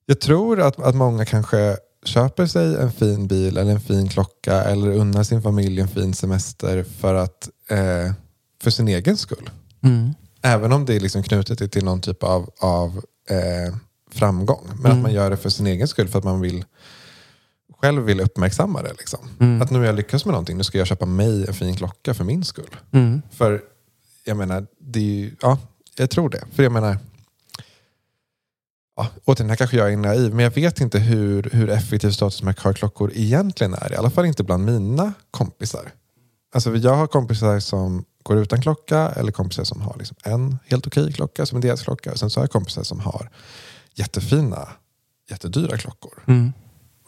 jag 0.06 0.20
tror 0.22 0.62
att, 0.62 0.80
att 0.80 0.96
många 0.96 1.26
kanske 1.26 1.78
köper 2.06 2.46
sig 2.46 2.76
en 2.76 2.92
fin 2.92 3.28
bil 3.28 3.58
eller 3.58 3.72
en 3.72 3.80
fin 3.80 4.10
klocka 4.10 4.64
eller 4.64 4.92
unnar 4.92 5.24
sin 5.24 5.42
familj 5.42 5.82
en 5.82 5.88
fin 5.88 6.14
semester 6.14 6.86
för, 7.00 7.14
att, 7.16 7.50
eh, 7.70 8.14
för 8.64 8.72
sin 8.72 8.88
egen 8.88 9.18
skull. 9.18 9.50
Mm. 9.84 10.14
Även 10.42 10.72
om 10.72 10.86
det 10.86 10.96
är 10.96 11.00
liksom 11.00 11.24
knutet 11.24 11.72
till 11.72 11.86
någon 11.86 12.02
typ 12.02 12.24
av, 12.24 12.50
av 12.62 13.02
eh, 13.30 13.76
framgång. 14.12 14.70
Men 14.82 14.92
att 14.92 14.98
man 14.98 15.14
gör 15.14 15.30
det 15.30 15.38
för 15.38 15.50
sin 15.50 15.68
egen 15.68 15.88
skull 15.88 16.08
för 16.08 16.20
att 16.20 16.26
man 16.26 16.42
vill 16.42 16.66
själv 17.86 18.04
vill 18.04 18.22
uppmärksamma 18.22 18.82
det. 18.82 18.94
Liksom. 19.00 19.20
Att 19.62 19.72
nu 19.72 19.80
har 19.80 19.86
jag 19.86 19.96
lyckats 19.96 20.26
med 20.26 20.32
någonting, 20.32 20.58
nu 20.58 20.64
ska 20.64 20.78
jag 20.78 20.88
köpa 20.88 21.06
mig 21.06 21.48
en 21.48 21.54
fin 21.54 21.76
klocka 21.76 22.14
för 22.14 22.24
min 22.24 22.44
skull. 22.44 22.76
Mm. 22.92 23.22
För 23.32 23.62
jag 24.24 24.38
menar, 24.38 24.68
det 24.80 25.00
är 25.00 25.04
ju, 25.04 25.36
ja, 25.42 25.58
jag 25.98 26.10
tror 26.10 26.30
det. 26.30 26.44
För 26.52 26.64
jag 26.64 26.72
menar, 26.72 26.98
ja, 28.96 29.08
återigen, 29.26 29.50
här 29.50 29.58
kanske 29.58 29.78
jag 29.78 29.94
är 29.94 29.98
naiv, 29.98 30.34
men 30.34 30.44
jag 30.44 30.52
vet 30.52 30.82
inte 30.82 31.00
hur, 31.00 31.50
hur 31.54 31.70
effektiv 31.70 32.12
statusmärke 32.12 32.62
har 32.64 32.74
klockor 32.74 33.12
egentligen 33.16 33.74
är. 33.74 33.94
I 33.94 33.96
alla 33.96 34.10
fall 34.10 34.26
inte 34.26 34.44
bland 34.44 34.66
mina 34.66 35.14
kompisar. 35.32 35.92
Alltså 36.54 36.76
jag 36.76 36.96
har 36.96 37.08
kompisar 37.08 37.60
som 37.60 38.06
går 38.24 38.38
utan 38.38 38.62
klocka 38.62 39.00
eller 39.00 39.32
kompisar 39.32 39.64
som 39.64 39.82
har 39.82 39.96
liksom 39.98 40.18
en 40.24 40.58
helt 40.66 40.88
okej 40.88 41.14
klocka 41.14 41.46
som 41.46 41.56
en 41.56 41.62
deras 41.62 41.84
klocka. 41.84 42.12
Och 42.12 42.20
sen 42.20 42.30
så 42.30 42.40
har 42.40 42.44
jag 42.44 42.52
kompisar 42.52 42.84
som 42.84 43.00
har 43.00 43.30
jättefina, 43.96 44.70
jättedyra 45.30 45.78
klockor. 45.78 46.24
Mm. 46.28 46.54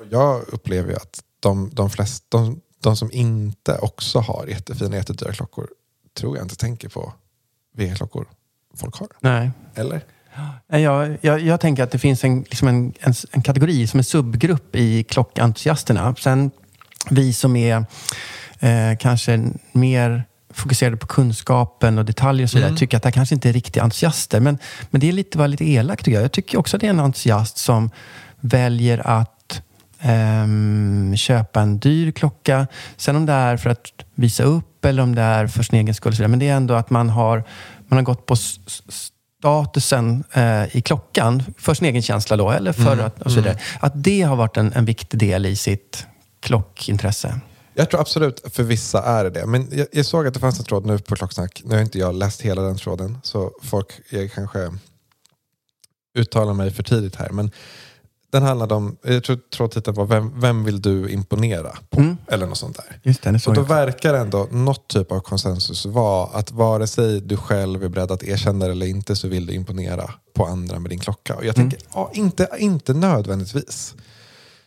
Jag 0.10 0.41
upplever 0.48 0.89
ju 0.89 0.95
att 0.95 1.24
de, 1.39 1.70
de, 1.74 1.89
flest, 1.89 2.24
de, 2.30 2.62
de 2.84 2.95
som 2.95 3.12
inte 3.12 3.78
också 3.78 4.20
har 4.20 4.45
jättefina, 4.48 4.95
jättedyra 4.95 5.34
klockor 5.34 5.68
tror 6.18 6.38
jag 6.38 6.45
inte 6.45 6.56
tänker 6.56 6.89
på 6.89 7.14
vilka 7.76 7.95
klockor 7.95 8.28
folk 8.76 8.95
har. 8.95 9.08
Nej. 9.20 9.52
Eller? 9.76 10.02
Jag, 10.68 11.18
jag, 11.22 11.39
jag 11.41 11.62
tänker 11.62 11.84
att 11.84 11.91
det 11.91 12.00
finns 12.00 12.24
en, 12.24 12.41
liksom 12.41 12.68
en, 12.68 12.93
en, 13.00 13.14
en 13.32 13.41
kategori 13.41 13.88
som 13.88 13.98
en 13.98 14.04
subgrupp 14.04 14.76
i 14.76 15.04
klockentusiasterna. 15.04 16.16
Sen 16.16 16.52
vi 17.10 17.34
som 17.34 17.56
är 17.56 17.86
eh, 18.60 18.98
kanske 19.00 19.50
mer 19.72 20.24
fokuserade 20.50 20.98
på 20.98 21.08
kunskapen 21.08 21.98
och 21.98 22.06
detaljer 22.06 22.45
och 22.45 22.50
så 22.50 22.58
vidare, 22.58 22.78
tycker 22.78 22.98
att 22.98 23.04
det 23.04 23.08
här 23.08 23.14
kanske 23.14 23.36
inte 23.36 23.50
är 23.50 23.54
riktiga 23.54 23.84
entusiaster. 23.84 24.39
Men, 24.39 24.58
men 24.89 25.02
det 25.02 25.10
är 25.10 25.12
lite, 25.12 25.38
var 25.38 25.48
lite 25.48 25.66
elakt 25.70 26.06
tycker 26.06 26.16
jag. 26.16 26.24
Jag 26.24 26.32
tycker 26.32 26.58
också 26.58 26.78
att 26.78 26.82
det 26.82 26.88
är 26.88 26.91
en 26.91 27.00
entusiast 27.00 27.58
som 27.58 27.89
väljer 28.39 29.08
att 29.08 29.37
ehm, 30.00 31.14
köpa 31.18 31.62
en 31.62 31.80
dyr 31.80 32.12
klocka. 32.12 32.68
Sen 32.98 33.16
om 33.16 33.26
det 33.26 33.34
är 33.34 33.58
för 33.58 33.70
att 33.70 33.91
visa 34.16 34.43
upp 34.43 34.86
eller 34.86 35.04
om 35.04 35.16
det 35.16 35.22
är 35.22 35.48
för 35.48 35.64
sin 35.64 35.80
egen 35.80 35.95
skull. 35.95 36.28
Men 36.28 36.39
det 36.39 36.50
är 36.50 36.56
ändå 36.56 36.74
att 36.74 36.89
man 36.89 37.10
har, 37.10 37.43
man 37.88 37.98
har 37.98 38.04
gått 38.04 38.26
på 38.26 38.36
statusen 38.36 40.24
eh, 40.34 40.78
i 40.78 40.82
klockan 40.82 41.43
för 41.58 41.74
sin 41.74 41.88
egen 41.88 42.02
känsla 42.02 42.38
då, 42.38 42.52
eller 42.52 42.72
för 42.72 42.98
att, 42.98 43.22
och 43.22 43.32
så 43.32 43.38
vidare. 43.38 43.60
Att 43.80 44.04
det 44.04 44.22
har 44.22 44.36
varit 44.36 44.58
en, 44.58 44.74
en 44.74 44.86
viktig 44.86 45.20
del 45.20 45.45
i 45.45 45.56
sitt 45.56 46.06
klockintresse. 46.39 47.39
Jag 47.74 47.89
tror 47.89 48.02
absolut 48.02 48.43
för 48.54 48.64
vissa 48.64 49.04
är 49.04 49.24
det 49.24 49.30
det. 49.30 49.45
Men 49.45 49.68
jag, 49.72 49.88
jag 49.91 50.06
såg 50.06 50.28
att 50.28 50.34
det 50.34 50.39
fanns 50.39 50.60
en 50.60 50.66
tråd 50.66 50.86
nu 50.86 51.00
på 51.00 51.16
Klocksnack. 51.16 51.62
Nu 51.66 51.76
har 51.76 51.82
inte 51.82 52.00
jag 52.00 52.16
läst 52.16 52.41
hela 52.41 52.62
den 52.62 52.78
tråden. 52.78 53.18
Så 53.24 53.52
folk 53.64 53.88
är 54.10 54.28
kanske 54.28 54.72
uttala 56.18 56.54
mig 56.54 56.72
för 56.72 56.84
tidigt 56.84 57.16
här. 57.16 57.30
Men 57.30 57.52
den 58.32 58.44
handlade 58.44 58.74
om, 58.74 58.98
jag 59.04 59.24
tror, 59.24 59.36
tror 59.56 59.68
titeln 59.68 59.96
var 59.96 60.06
vem, 60.06 60.40
vem 60.40 60.64
vill 60.64 60.82
du 60.82 61.10
imponera 61.10 61.78
på? 61.90 62.16
Eller 62.28 62.46
något 62.48 62.58
sånt 62.58 62.78
där. 62.78 63.00
Just 63.04 63.22
det, 63.22 63.40
såg 63.40 63.52
Och 63.52 63.56
då 63.56 63.62
verkar 63.62 64.14
ändå 64.14 64.48
något 64.52 64.88
typ 64.88 65.12
av 65.12 65.20
konsensus 65.20 65.86
vara 65.86 66.28
att 66.28 66.52
vare 66.52 66.88
sig 66.88 67.22
du 67.22 67.38
själv 67.38 67.84
är 67.84 67.90
beredd 67.90 68.12
att 68.12 68.24
erkänna 68.24 68.66
det 68.66 68.72
eller 68.72 68.86
inte 68.86 69.16
så 69.16 69.28
vill 69.28 69.46
du 69.46 69.54
imponera 69.54 70.14
på 70.34 70.46
andra 70.46 70.80
med 70.80 70.90
din 70.90 71.00
klocka. 71.00 71.36
Och 71.36 71.46
jag 71.46 71.56
tänker, 71.56 71.80
ja, 71.94 72.12
inte, 72.14 72.50
inte 72.58 72.94
nödvändigtvis. 72.94 73.96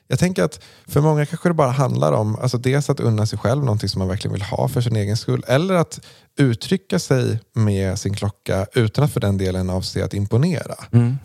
Jag 0.08 0.18
tänker 0.18 0.44
att 0.44 0.60
för 0.86 1.00
många 1.00 1.26
kanske 1.26 1.48
det 1.48 1.54
bara 1.54 1.70
handlar 1.70 2.12
om 2.12 2.36
alltså 2.36 2.58
dels 2.58 2.90
att 2.90 3.00
unna 3.00 3.26
sig 3.26 3.38
själv 3.38 3.64
någonting 3.64 3.88
som 3.88 3.98
man 3.98 4.08
verkligen 4.08 4.32
vill 4.32 4.42
ha 4.42 4.68
för 4.68 4.80
sin 4.80 4.96
egen 4.96 5.16
skull. 5.16 5.44
Eller 5.46 5.74
att 5.74 6.00
uttrycka 6.38 6.98
sig 6.98 7.40
med 7.52 7.98
sin 7.98 8.14
klocka 8.14 8.66
utan 8.74 9.04
att 9.04 9.12
för 9.12 9.20
den 9.20 9.38
delen 9.38 9.70
avse 9.70 10.04
att 10.04 10.14
imponera. 10.14 10.74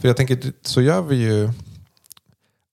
För 0.01 0.07
jag 0.07 0.17
tänker, 0.17 0.53
så 0.61 0.81
gör 0.81 1.01
vi 1.01 1.15
ju 1.15 1.49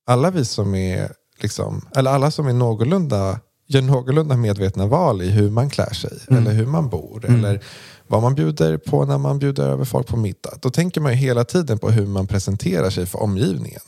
alla 0.06 0.30
vi 0.30 0.44
som 0.44 0.74
är, 0.74 1.12
liksom, 1.40 1.88
eller 1.96 2.10
alla 2.10 2.30
som 2.30 2.46
är 2.46 2.52
någorlunda, 2.52 3.40
gör 3.68 3.82
någorlunda 3.82 4.36
medvetna 4.36 4.86
val 4.86 5.22
i 5.22 5.30
hur 5.30 5.50
man 5.50 5.70
klär 5.70 5.92
sig 5.92 6.18
eller 6.28 6.52
hur 6.52 6.66
man 6.66 6.88
bor 6.88 7.24
eller 7.24 7.64
vad 8.06 8.22
man 8.22 8.34
bjuder 8.34 8.76
på 8.78 9.04
när 9.04 9.18
man 9.18 9.38
bjuder 9.38 9.68
över 9.68 9.84
folk 9.84 10.06
på 10.06 10.16
middag. 10.16 10.50
Då 10.62 10.70
tänker 10.70 11.00
man 11.00 11.12
ju 11.12 11.18
hela 11.18 11.44
tiden 11.44 11.78
på 11.78 11.90
hur 11.90 12.06
man 12.06 12.26
presenterar 12.26 12.90
sig 12.90 13.06
för 13.06 13.22
omgivningen. 13.22 13.80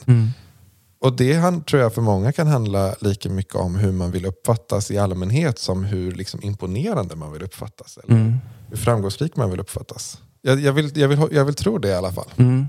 Och 1.00 1.16
det 1.16 1.66
tror 1.66 1.82
jag 1.82 1.94
för 1.94 2.02
många 2.02 2.32
kan 2.32 2.46
handla 2.46 2.94
lika 3.00 3.28
mycket 3.28 3.54
om 3.54 3.74
hur 3.76 3.92
man 3.92 4.10
vill 4.10 4.26
uppfattas 4.26 4.90
i 4.90 4.98
allmänhet 4.98 5.58
som 5.58 5.84
hur 5.84 6.12
liksom 6.12 6.40
imponerande 6.42 7.16
man 7.16 7.32
vill 7.32 7.42
uppfattas. 7.42 7.98
Eller 8.04 8.16
hur 8.68 8.76
framgångsrik 8.76 9.36
man 9.36 9.50
vill 9.50 9.60
uppfattas. 9.60 10.18
Jag, 10.42 10.60
jag, 10.60 10.72
vill, 10.72 10.98
jag, 10.98 11.08
vill, 11.08 11.18
jag 11.30 11.44
vill 11.44 11.54
tro 11.54 11.78
det 11.78 11.88
i 11.88 11.94
alla 11.94 12.12
fall. 12.12 12.28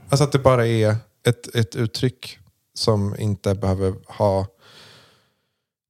Alltså 0.09 0.23
att 0.23 0.31
det 0.31 0.39
bara 0.39 0.67
är 0.67 0.95
ett, 1.27 1.55
ett 1.55 1.75
uttryck 1.75 2.39
som 2.76 3.15
inte 3.19 3.55
behöver 3.55 3.93
ha 4.07 4.47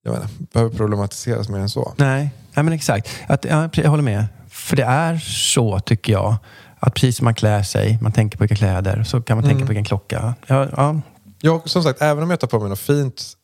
jag 0.05 0.13
menar, 0.13 0.27
behöver 0.53 0.77
problematiseras 0.77 1.49
mer 1.49 1.59
än 1.59 1.69
så. 1.69 1.93
Nej, 1.97 2.29
nej 2.53 2.63
men 2.63 2.73
exakt. 2.73 3.09
Att, 3.27 3.45
ja, 3.45 3.69
jag 3.73 3.89
håller 3.89 4.03
med. 4.03 4.25
För 4.49 4.75
det 4.75 4.83
är 4.83 5.17
så, 5.17 5.79
tycker 5.79 6.13
jag, 6.13 6.35
att 6.79 6.93
precis 6.93 7.17
som 7.17 7.25
man 7.25 7.35
klär 7.35 7.63
sig, 7.63 7.97
man 8.01 8.11
tänker 8.11 8.37
på 8.37 8.43
vilka 8.43 8.55
kläder, 8.55 9.03
så 9.03 9.21
kan 9.21 9.37
man 9.37 9.45
tänka 9.45 9.61
på 9.61 9.67
vilken 9.67 9.85
klocka. 9.85 10.35
Ja, 10.47 10.67
ja. 10.77 11.01
Jag, 11.41 11.69
som 11.69 11.83
sagt, 11.83 12.01
även 12.01 12.23
om 12.23 12.29
jag 12.29 12.39
tar 12.39 12.47
på 12.47 12.59
mig 12.59 12.69
något 12.69 12.79
fint 12.79 13.37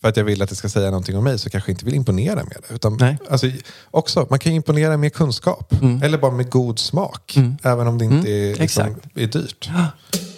för 0.00 0.08
att 0.08 0.16
jag 0.16 0.24
vill 0.24 0.42
att 0.42 0.48
det 0.48 0.56
ska 0.56 0.68
säga 0.68 0.90
någonting 0.90 1.16
om 1.16 1.24
mig 1.24 1.38
så 1.38 1.50
kanske 1.50 1.70
jag 1.70 1.74
inte 1.74 1.84
vill 1.84 1.94
imponera 1.94 2.34
med 2.34 2.56
det. 2.68 2.74
Utan, 2.74 2.96
Nej. 3.00 3.18
alltså, 3.30 3.46
också, 3.90 4.26
man 4.30 4.38
kan 4.38 4.52
ju 4.52 4.56
imponera 4.56 4.96
med 4.96 5.14
kunskap. 5.14 5.72
Eller 6.02 6.18
bara 6.18 6.30
med 6.30 6.50
god 6.50 6.78
smak. 6.78 7.36
Även 7.62 7.86
om 7.86 7.98
det 7.98 8.04
inte 8.04 8.30
är, 8.30 8.54
liksom, 8.56 8.94
är 9.14 9.26
dyrt. 9.26 9.70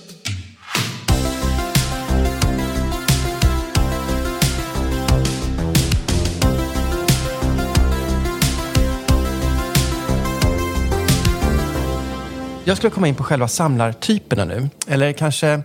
Jag 12.68 12.76
skulle 12.76 12.90
komma 12.90 13.08
in 13.08 13.14
på 13.14 13.24
själva 13.24 13.48
samlartyperna 13.48 14.44
nu. 14.44 14.68
Eller 14.88 15.12
kanske, 15.12 15.56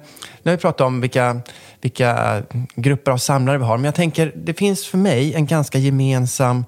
nu 0.43 0.51
har 0.51 0.51
vi 0.51 0.57
pratat 0.57 0.81
om 0.81 1.01
vilka, 1.01 1.41
vilka 1.81 2.41
grupper 2.75 3.11
av 3.11 3.17
samlare 3.17 3.57
vi 3.57 3.63
har. 3.63 3.77
Men 3.77 3.85
jag 3.85 3.95
tänker, 3.95 4.31
det 4.35 4.53
finns 4.53 4.87
för 4.87 4.97
mig 4.97 5.33
en 5.33 5.45
ganska 5.45 5.77
gemensam 5.77 6.65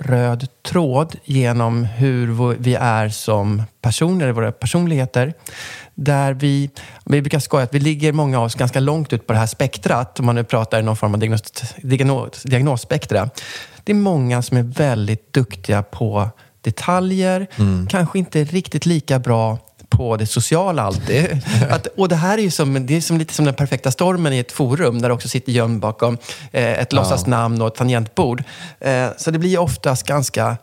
röd 0.00 0.48
tråd 0.62 1.16
genom 1.24 1.84
hur 1.84 2.54
vi 2.58 2.74
är 2.74 3.08
som 3.08 3.62
personer, 3.82 4.32
våra 4.32 4.52
personligheter. 4.52 5.34
Där 5.94 6.32
vi, 6.32 6.70
vi 7.04 7.22
brukar 7.22 7.38
skoja 7.38 7.64
att 7.64 7.74
vi 7.74 7.80
ligger 7.80 8.12
många 8.12 8.38
av 8.38 8.44
oss 8.44 8.54
ganska 8.54 8.80
långt 8.80 9.12
ut 9.12 9.26
på 9.26 9.32
det 9.32 9.38
här 9.38 9.46
spektrat. 9.46 10.20
Om 10.20 10.26
man 10.26 10.34
nu 10.34 10.44
pratar 10.44 10.80
i 10.80 10.82
någon 10.82 10.96
form 10.96 11.14
av 11.14 11.20
diagnos, 11.20 11.42
diagnos, 11.82 12.42
diagnosspektra. 12.42 13.30
Det 13.84 13.92
är 13.92 13.96
många 13.96 14.42
som 14.42 14.56
är 14.56 14.62
väldigt 14.62 15.32
duktiga 15.32 15.82
på 15.82 16.30
detaljer. 16.60 17.46
Kanske 17.88 18.18
inte 18.18 18.44
riktigt 18.44 18.86
lika 18.86 19.18
bra 19.18 19.58
på 19.98 20.16
det 20.16 20.26
sociala 20.26 20.82
alltid. 20.82 21.42
Att, 21.70 21.86
och 21.86 22.08
det 22.08 22.16
här 22.16 22.38
är 22.38 22.42
ju 22.42 22.50
som, 22.50 22.86
det 22.86 22.96
är 22.96 23.00
som 23.00 23.18
lite 23.18 23.34
som 23.34 23.44
den 23.44 23.54
perfekta 23.54 23.90
stormen 23.90 24.32
i 24.32 24.38
ett 24.38 24.52
forum 24.52 25.02
där 25.02 25.08
det 25.08 25.14
också 25.14 25.28
sitter 25.28 25.52
gömd 25.52 25.80
bakom 25.80 26.18
eh, 26.52 26.72
ett 26.72 26.92
låtsasnamn 26.92 27.62
och 27.62 27.68
ett 27.68 27.74
tangentbord. 27.74 28.42
Eh, 28.80 29.06
så 29.16 29.30
det 29.30 29.38
blir 29.38 29.50
ju 29.50 29.58
oftast 29.58 30.06
ganska 30.06 30.56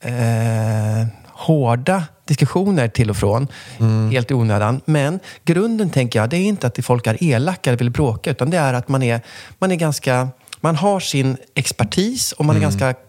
eh, 0.00 1.06
hårda 1.26 2.04
diskussioner 2.24 2.88
till 2.88 3.10
och 3.10 3.16
från, 3.16 3.48
helt 4.12 4.30
i 4.30 4.34
onödan. 4.34 4.80
Men 4.84 5.20
grunden, 5.44 5.90
tänker 5.90 6.18
jag, 6.18 6.30
det 6.30 6.36
är 6.36 6.44
inte 6.44 6.66
att 6.66 6.84
folk 6.84 7.06
är 7.06 7.24
elaka 7.24 7.70
eller 7.70 7.78
vill 7.78 7.90
bråka, 7.90 8.30
utan 8.30 8.50
det 8.50 8.56
är 8.56 8.74
att 8.74 8.88
man 8.88 9.02
är, 9.02 9.20
man 9.58 9.72
är 9.72 9.76
ganska... 9.76 10.28
Man 10.60 10.76
har 10.76 11.00
sin 11.00 11.36
expertis 11.54 12.32
och 12.32 12.44
man 12.44 12.56
är 12.56 12.60
ganska 12.60 12.92
komprosi- 12.92 12.96
kom- 12.96 13.07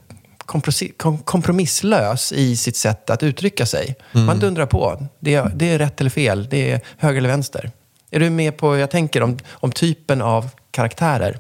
kompromisslös 1.26 2.32
i 2.32 2.56
sitt 2.58 2.78
sätt 2.78 3.10
att 3.10 3.24
uttrycka 3.24 3.66
sig. 3.66 3.96
Man 4.12 4.40
dundrar 4.40 4.66
på. 4.66 5.08
Det 5.20 5.36
är, 5.36 5.52
det 5.56 5.70
är 5.70 5.78
rätt 5.78 6.00
eller 6.02 6.10
fel. 6.10 6.48
Det 6.50 6.72
är 6.72 6.82
höger 6.98 7.18
eller 7.18 7.30
vänster. 7.30 7.72
Är 8.12 8.20
du 8.20 8.30
med 8.30 8.58
på 8.58 8.68
vad 8.68 8.80
jag 8.80 8.92
tänker 8.92 9.22
om, 9.24 9.38
om 9.52 9.72
typen 9.72 10.22
av 10.22 10.50
karaktärer? 10.72 11.40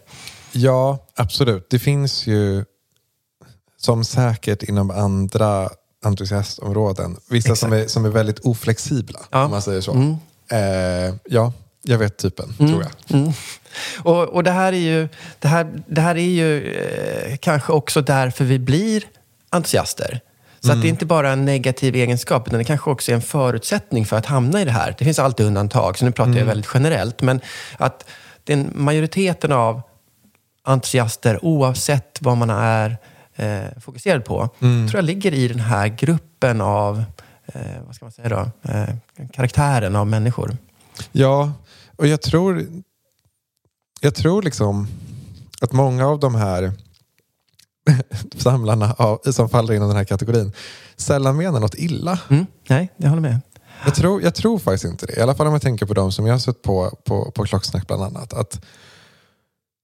Ja, 0.51 0.97
absolut. 1.15 1.67
Det 1.69 1.79
finns 1.79 2.27
ju, 2.27 2.65
som 3.77 4.03
säkert 4.05 4.63
inom 4.63 4.91
andra 4.91 5.69
entusiastområden, 6.05 7.17
vissa 7.29 7.55
som 7.55 7.73
är, 7.73 7.87
som 7.87 8.05
är 8.05 8.09
väldigt 8.09 8.39
oflexibla, 8.39 9.19
Ja. 9.31 9.45
om 9.45 9.51
man 9.51 9.61
säger 9.61 9.81
så. 9.81 9.91
Eh, 10.51 11.15
ja, 11.25 11.53
jag 11.81 11.97
vet 11.97 12.17
typen, 12.17 12.53
tror 12.57 12.83
jag. 12.83 13.19
Mm. 13.19 13.31
Och, 13.99 14.23
och 14.23 14.43
det 14.43 14.51
här 14.51 14.73
är 14.73 14.77
ju, 14.77 15.07
det 15.39 15.47
här, 15.47 15.81
det 15.87 16.01
här 16.01 16.15
är 16.15 16.29
ju 16.29 16.73
eh, 16.73 17.37
kanske 17.37 17.73
också 17.73 18.01
därför 18.01 18.45
vi 18.45 18.59
blir 18.59 19.03
entusiaster. 19.49 20.19
Så 20.61 20.71
att 20.71 20.81
det 20.81 20.87
är 20.87 20.89
inte 20.89 21.05
bara 21.05 21.31
en 21.31 21.45
negativ 21.45 21.95
egenskap, 21.95 22.47
utan 22.47 22.59
det 22.59 22.63
kanske 22.63 22.89
också 22.89 23.11
är 23.11 23.15
en 23.15 23.21
förutsättning 23.21 24.05
för 24.05 24.17
att 24.17 24.25
hamna 24.25 24.61
i 24.61 24.65
det 24.65 24.71
här. 24.71 24.95
Det 24.97 25.05
finns 25.05 25.19
alltid 25.19 25.45
undantag, 25.45 25.97
så 25.97 26.05
nu 26.05 26.11
pratar 26.11 26.33
jag 26.33 26.45
väldigt 26.45 26.69
generellt. 26.73 27.21
Men 27.21 27.41
att 27.77 28.05
den 28.43 28.71
majoriteten 28.75 29.51
av 29.51 29.81
entusiaster, 30.63 31.45
oavsett 31.45 32.17
vad 32.21 32.37
man 32.37 32.49
är 32.49 32.97
eh, 33.35 33.79
fokuserad 33.81 34.25
på, 34.25 34.49
tror 34.59 34.95
jag 34.95 35.05
ligger 35.05 35.33
i 35.33 35.47
den 35.47 35.59
här 35.59 35.87
gruppen 35.87 36.61
av, 36.61 37.03
eh, 37.45 37.61
vad 37.85 37.95
ska 37.95 38.05
man 38.05 38.11
säga 38.11 38.29
då, 38.29 38.71
eh, 38.71 38.89
karaktären 39.33 39.95
av 39.95 40.07
människor. 40.07 40.57
Ja, 41.11 41.51
och 41.99 42.07
jag 42.07 42.21
tror, 42.21 42.67
jag 44.01 44.15
tror 44.15 44.41
liksom 44.41 44.87
att 45.61 45.71
många 45.71 46.07
av 46.07 46.19
de 46.19 46.35
här 46.35 46.73
samlarna 48.37 48.93
av, 48.93 49.31
som 49.31 49.49
faller 49.49 49.73
inom 49.73 49.87
den 49.87 49.97
här 49.97 50.03
kategorin 50.03 50.51
sällan 50.97 51.37
menar 51.37 51.59
något 51.59 51.75
illa. 51.75 52.19
Mm, 52.29 52.45
nej, 52.67 52.93
jag 52.97 53.09
håller 53.09 53.21
med. 53.21 53.41
Jag 53.85 53.95
tror, 53.95 54.21
jag 54.21 54.35
tror 54.35 54.59
faktiskt 54.59 54.85
inte 54.85 55.05
det. 55.05 55.17
I 55.17 55.21
alla 55.21 55.35
fall 55.35 55.47
om 55.47 55.53
jag 55.53 55.61
tänker 55.61 55.85
på 55.85 55.93
de 55.93 56.11
som 56.11 56.25
jag 56.25 56.33
har 56.33 56.39
sett 56.39 56.61
på, 56.61 56.97
på, 57.05 57.31
på 57.31 57.45
Klocksnack 57.45 57.87
bland 57.87 58.03
annat. 58.03 58.33
Att 58.33 58.65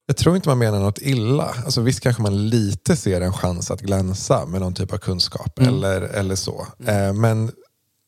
jag 0.06 0.16
tror 0.16 0.36
inte 0.36 0.48
man 0.48 0.58
menar 0.58 0.80
något 0.80 0.98
illa. 0.98 1.54
Alltså 1.64 1.80
visst 1.80 2.00
kanske 2.00 2.22
man 2.22 2.48
lite 2.48 2.96
ser 2.96 3.20
en 3.20 3.32
chans 3.32 3.70
att 3.70 3.80
glänsa 3.80 4.46
med 4.46 4.60
någon 4.60 4.74
typ 4.74 4.92
av 4.92 4.98
kunskap 4.98 5.58
eller, 5.58 6.00
eller 6.00 6.36
så. 6.36 6.66
Eh, 6.86 7.12
men 7.12 7.52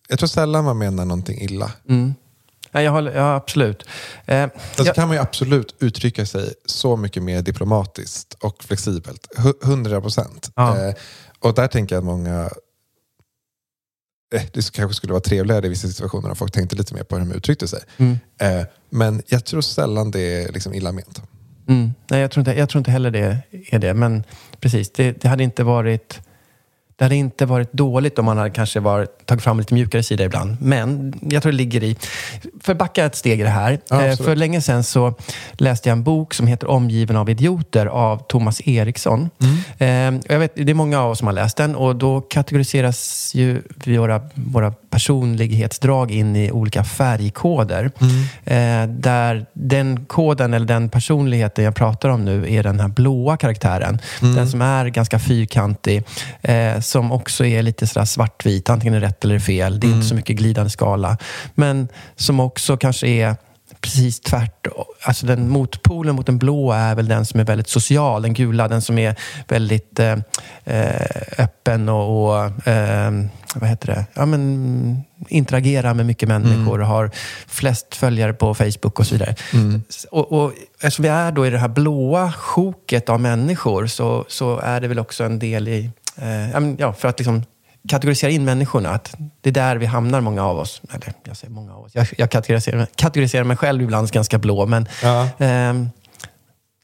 jag 0.09 0.19
tror 0.19 0.27
sällan 0.29 0.65
man 0.65 0.79
menar 0.79 1.05
någonting 1.05 1.41
illa. 1.41 1.73
Ja, 2.79 2.83
jag 2.83 2.93
håller, 2.93 3.13
ja, 3.17 3.35
absolut. 3.35 3.85
Eh, 4.27 4.43
Alltså 4.43 4.85
jag, 4.85 4.95
kan 4.95 5.09
man 5.09 5.17
ju 5.17 5.23
absolut 5.23 5.75
uttrycka 5.81 6.27
sig 6.27 6.55
så 6.67 6.97
mycket 6.97 7.23
mer 7.23 7.43
diplomatiskt 7.43 8.35
och 8.35 8.65
flexibelt. 8.65 9.27
Hu- 9.37 9.65
100 9.65 10.01
procent. 10.01 10.51
Ja. 10.55 10.79
Eh, 10.89 10.95
och 11.41 11.55
där 11.55 11.67
tänker 11.67 11.95
jag 11.95 12.01
att 12.01 12.05
många... 12.07 12.51
Eh, 14.35 14.43
det 14.53 14.73
kanske 14.73 14.95
skulle 14.95 15.13
vara 15.13 15.21
trevligare 15.23 15.67
i 15.67 15.69
vissa 15.69 15.89
situationer 15.89 16.31
om 16.31 16.37
folk 16.37 16.53
tänkte 16.53 16.77
lite 16.77 16.95
mer 16.95 17.03
på 17.03 17.17
hur 17.17 17.25
de 17.25 17.33
uttryckte 17.33 17.69
sig. 17.69 17.81
Mm. 17.97 18.19
Eh, 18.41 18.67
men 18.91 19.23
jag 19.27 19.45
tror 19.45 19.61
sällan 19.61 20.11
det 20.11 20.21
är 20.45 20.53
liksom 20.53 20.75
illa 20.75 20.93
ment. 20.93 21.23
mm, 21.69 21.95
nej, 22.11 22.21
jag, 22.21 22.31
tror 22.31 22.41
inte, 22.49 22.59
jag 22.61 22.69
tror 22.69 22.81
inte 22.81 22.91
heller 22.91 23.11
det 23.11 23.39
är 23.71 23.79
det. 23.79 23.95
Men 23.95 24.25
precis, 24.61 24.91
det, 24.93 25.13
det 25.13 25.29
hade 25.29 25.45
inte 25.45 25.65
varit... 25.65 26.21
Det 26.99 27.05
hade 27.05 27.17
inte 27.17 27.47
varit 27.47 27.73
dåligt 27.73 28.19
om 28.19 28.25
man 28.25 28.39
hade 28.39 28.51
kanske 28.51 28.81
varit, 28.81 29.27
tagit 29.27 29.45
fram 29.45 29.59
lite 29.59 29.75
mjukare 29.75 30.03
sida 30.03 30.25
ibland. 30.25 30.57
Men 30.61 31.15
jag 31.21 31.43
tror 31.43 31.53
det 31.53 31.59
ligger 31.59 31.83
i... 31.83 31.97
För 32.61 32.73
att 32.73 32.79
backa 32.79 33.05
ett 33.05 33.15
steg 33.15 33.41
i 33.41 33.43
det 33.43 33.49
här. 33.49 33.79
Ja, 33.91 34.05
eh, 34.05 34.17
för 34.17 34.37
länge 34.37 34.61
sedan 34.61 34.85
så 34.85 35.15
läste 35.53 35.89
jag 35.89 35.97
en 35.97 36.03
bok 36.03 36.35
som 36.35 36.47
heter 36.47 36.71
Omgiven 36.71 37.17
av 37.17 37.31
idioter 37.31 37.87
av 37.87 38.19
Thomas 38.19 38.61
Eriksson. 38.69 39.31
Mm. 39.79 40.15
Eh, 40.17 40.21
jag 40.29 40.39
vet, 40.39 40.55
det 40.55 40.71
är 40.71 40.75
många 40.75 41.01
av 41.01 41.11
oss 41.11 41.19
som 41.19 41.27
har 41.27 41.35
läst 41.35 41.57
den 41.57 41.77
och 41.77 41.97
då 41.97 42.21
kategoriseras 42.21 43.33
ju 43.35 43.63
våra, 43.87 44.21
våra 44.35 44.73
personlighetsdrag 44.91 46.11
in 46.11 46.37
i 46.37 46.51
olika 46.51 46.85
färgkoder. 46.85 47.91
Eh, 48.45 48.89
där 48.89 49.47
den 49.53 50.05
koden 50.07 50.55
eller 50.55 50.67
den 50.67 50.89
personligheten 50.89 51.65
jag 51.65 51.75
pratar 51.75 52.09
om 52.09 52.25
nu 52.25 52.55
är 52.55 52.63
den 52.63 52.81
här 52.81 52.89
blåa 52.89 53.37
karaktären. 53.37 53.99
Den 54.21 54.51
som 54.51 54.63
är 54.63 54.87
ganska 54.87 55.19
fyrkantig. 55.19 56.05
Eh, 56.43 56.81
som 56.81 57.13
också 57.13 57.45
är 57.45 57.63
lite 57.63 57.87
sådär 57.87 58.07
svartvit. 58.07 58.71
Antingen 58.71 58.95
är 58.95 59.01
rätt 59.01 59.25
eller 59.25 59.39
fel. 59.39 59.81
Det 59.81 59.87
är 59.87 59.93
inte 59.93 60.07
så 60.07 60.15
mycket 60.15 60.37
glidande 60.37 60.71
skala. 60.71 61.19
Men 61.55 61.89
som 62.17 62.41
också 62.41 62.77
kanske 62.77 63.09
är 63.09 63.37
precis 63.81 64.21
tvärtom. 64.21 64.85
Alltså 65.03 65.27
den 65.27 65.49
motpolen 65.49 66.15
mot 66.15 66.27
den 66.27 66.39
blå 66.39 66.73
är 66.73 66.95
väl 66.95 67.09
den 67.09 67.27
som 67.27 67.41
är 67.41 67.45
väldigt 67.45 67.69
social. 67.69 68.23
Den 68.23 68.35
gula, 68.35 68.69
den 68.69 68.83
som 68.83 68.99
är 68.99 69.17
väldigt 69.49 70.01
eh, 70.01 70.17
eh 70.65 71.07
öppen 71.39 71.89
och, 71.89 72.29
och 72.29 72.69
eh, 72.69 73.11
vad 73.55 73.69
heter 73.69 73.87
det? 73.87 74.07
Ja, 74.15 74.27
men, 74.27 75.05
interagerar 75.29 75.95
med 75.95 76.07
mycket 76.07 76.29
människor 76.29 76.75
mm. 76.75 76.81
och 76.81 76.87
har 76.87 77.11
flest 77.47 77.95
följare 77.95 78.33
på 78.33 78.55
Facebook 78.55 78.99
och 78.99 79.07
så 79.07 79.15
vidare. 79.15 79.35
Mm. 79.53 79.83
Och, 80.11 80.33
och 80.33 80.53
eftersom 80.81 81.03
vi 81.03 81.09
är 81.09 81.33
då 81.33 81.47
i 81.47 81.51
det 81.51 81.59
här 81.59 81.69
blåa 81.69 82.33
sjoket 82.33 83.09
av 83.09 83.21
människor 83.21 83.87
så, 83.87 84.25
så 84.29 84.59
är 84.59 84.81
det 84.81 84.89
väl 84.89 84.99
också 84.99 85.25
en 85.25 85.39
del 85.39 85.69
i... 85.69 85.91
Eh, 86.17 86.75
ja, 86.79 86.93
för 86.93 87.09
att 87.09 87.19
liksom 87.19 87.43
kategorisera 87.89 88.31
in 88.31 88.45
människorna. 88.45 88.91
Att 88.91 89.15
det 89.41 89.51
är 89.51 89.55
där 89.55 89.77
vi 89.77 89.87
hamnar, 89.87 90.21
många 90.21 90.45
av 90.45 90.59
oss. 90.59 90.83
Eller 90.93 91.13
jag 91.25 91.37
säger 91.37 91.55
många 91.55 91.75
av 91.75 91.85
oss. 91.85 91.93
Jag, 91.95 92.07
jag 92.17 92.31
kategoriserar, 92.31 92.87
kategoriserar 92.95 93.45
mig 93.45 93.57
själv 93.57 93.83
ibland 93.83 94.11
ganska 94.11 94.39
blå. 94.39 94.67
Men 94.67 94.89
ja. 95.03 95.29
Eh, 95.39 95.75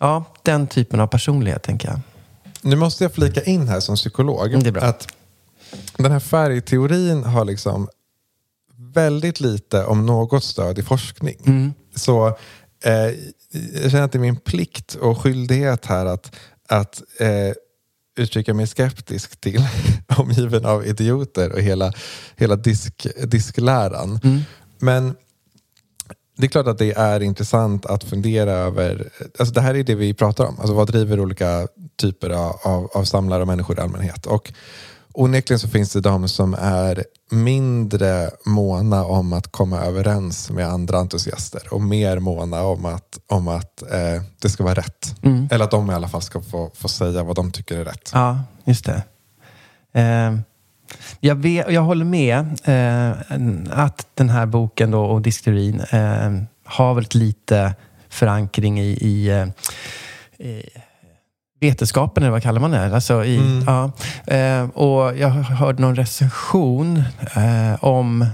ja, 0.01 0.25
den 0.43 0.67
typen 0.67 1.01
av 1.01 1.07
personlighet, 1.07 1.63
tänker 1.63 1.89
jag. 1.89 2.01
Nu 2.61 2.77
måste 2.77 3.05
jag 3.05 3.15
flika 3.15 3.43
in 3.43 3.69
här 3.69 3.81
som 3.81 3.97
psykolog. 3.97 4.47
Mm, 4.47 4.63
det 4.63 4.69
är 4.69 4.73
bra. 4.73 4.83
Att 4.83 5.09
den 5.97 6.13
här 6.13 6.21
färgteorin 6.21 7.25
har 7.25 7.45
liksom 7.45 7.89
väldigt 8.95 9.41
lite, 9.41 9.85
om 9.85 10.07
något, 10.07 10.45
stöd 10.45 10.79
i 10.79 10.83
forskning. 10.83 11.37
Mm. 11.47 11.73
Så 11.95 12.27
eh, 12.85 13.15
jag 13.83 13.91
känner 13.91 14.05
att 14.05 14.13
det 14.13 14.19
är 14.19 14.21
min 14.21 14.37
plikt 14.37 14.95
och 14.95 15.19
skyldighet 15.19 15.87
här 15.87 16.07
att, 16.07 16.37
att 16.69 17.03
eh, 17.21 17.53
uttrycka 18.17 18.55
mig 18.55 18.67
skeptisk 18.67 19.41
till 19.41 19.67
omgiven 20.17 20.65
av 20.65 20.87
idioter 20.87 21.53
och 21.53 21.61
hela, 21.61 21.93
hela 22.37 22.57
disk, 22.57 23.07
diskläran. 23.25 24.21
Mm. 24.25 24.41
Men 24.79 25.15
det 26.37 26.47
är 26.47 26.49
klart 26.49 26.67
att 26.67 26.79
det 26.79 26.93
är 26.93 27.21
intressant 27.21 27.87
att 27.87 28.05
fundera 28.05 28.53
över, 28.53 29.11
alltså 29.39 29.55
det 29.55 29.61
här 29.61 29.75
är 29.75 29.83
det 29.83 29.95
vi 29.95 30.15
pratar 30.15 30.45
om, 30.45 30.59
alltså 30.59 30.75
vad 30.75 30.87
driver 30.87 31.21
olika 31.21 31.69
typer 31.97 32.31
av, 32.31 32.91
av 32.95 33.05
samlare 33.05 33.41
och 33.43 33.47
människor 33.47 33.79
i 33.79 33.81
allmänhet. 33.81 34.27
Och 34.27 34.53
onekligen 35.15 35.59
så 35.59 35.69
finns 35.69 35.93
det 35.93 36.01
de 36.01 36.29
som 36.29 36.55
är 36.55 37.05
mindre 37.31 38.31
måna 38.47 39.05
om 39.05 39.33
att 39.33 39.53
komma 39.53 39.81
överens 39.81 40.51
med 40.51 40.69
andra 40.69 40.99
entusiaster 40.99 41.63
och 41.71 41.83
mer 41.83 42.19
måna 42.19 42.63
om 42.63 42.85
att, 42.85 43.19
om 43.27 43.49
att 43.49 43.83
eh, 43.83 44.23
det 44.43 44.49
ska 44.49 44.65
vara 44.65 44.75
rätt. 44.75 45.17
Mm. 45.23 45.49
Eller 45.51 45.65
att 45.65 45.71
de 45.71 45.91
i 45.91 45.95
alla 45.95 46.09
fall 46.09 46.23
ska 46.23 46.41
få, 46.43 46.71
få 46.75 46.89
säga 46.89 47.23
vad 47.23 47.37
de 47.37 47.53
tycker 47.53 47.79
är 47.79 47.85
rätt. 47.85 48.11
Ja, 48.15 48.43
just 48.65 48.85
det. 48.85 49.03
Eh, 49.93 50.39
jag, 51.21 51.35
vet, 51.35 51.71
jag 51.71 51.83
håller 51.83 52.05
med 52.05 52.39
eh, 52.65 53.11
att 53.71 54.07
den 54.15 54.29
här 54.29 54.47
boken 54.47 54.91
då, 54.91 55.05
och 55.05 55.23
diskteorin 55.23 55.81
eh, 55.81 56.33
har 56.65 56.95
väldigt 56.95 57.15
lite 57.15 57.75
förankring 58.09 58.81
i, 58.81 58.91
i, 59.01 59.29
eh, 59.29 59.47
i 60.49 60.63
vetenskapen, 61.69 62.23
eller 62.23 62.31
vad 62.31 62.43
kallar 62.43 62.61
man 62.61 62.71
det? 62.71 62.95
Alltså 62.95 63.25
i, 63.25 63.37
mm. 63.37 63.65
ja. 63.67 63.93
Eh, 64.35 64.65
och 64.65 65.19
jag 65.19 65.29
hörde 65.31 65.83
någon 65.83 65.97
recension 65.97 67.03
eh, 67.37 67.85
om 67.85 68.27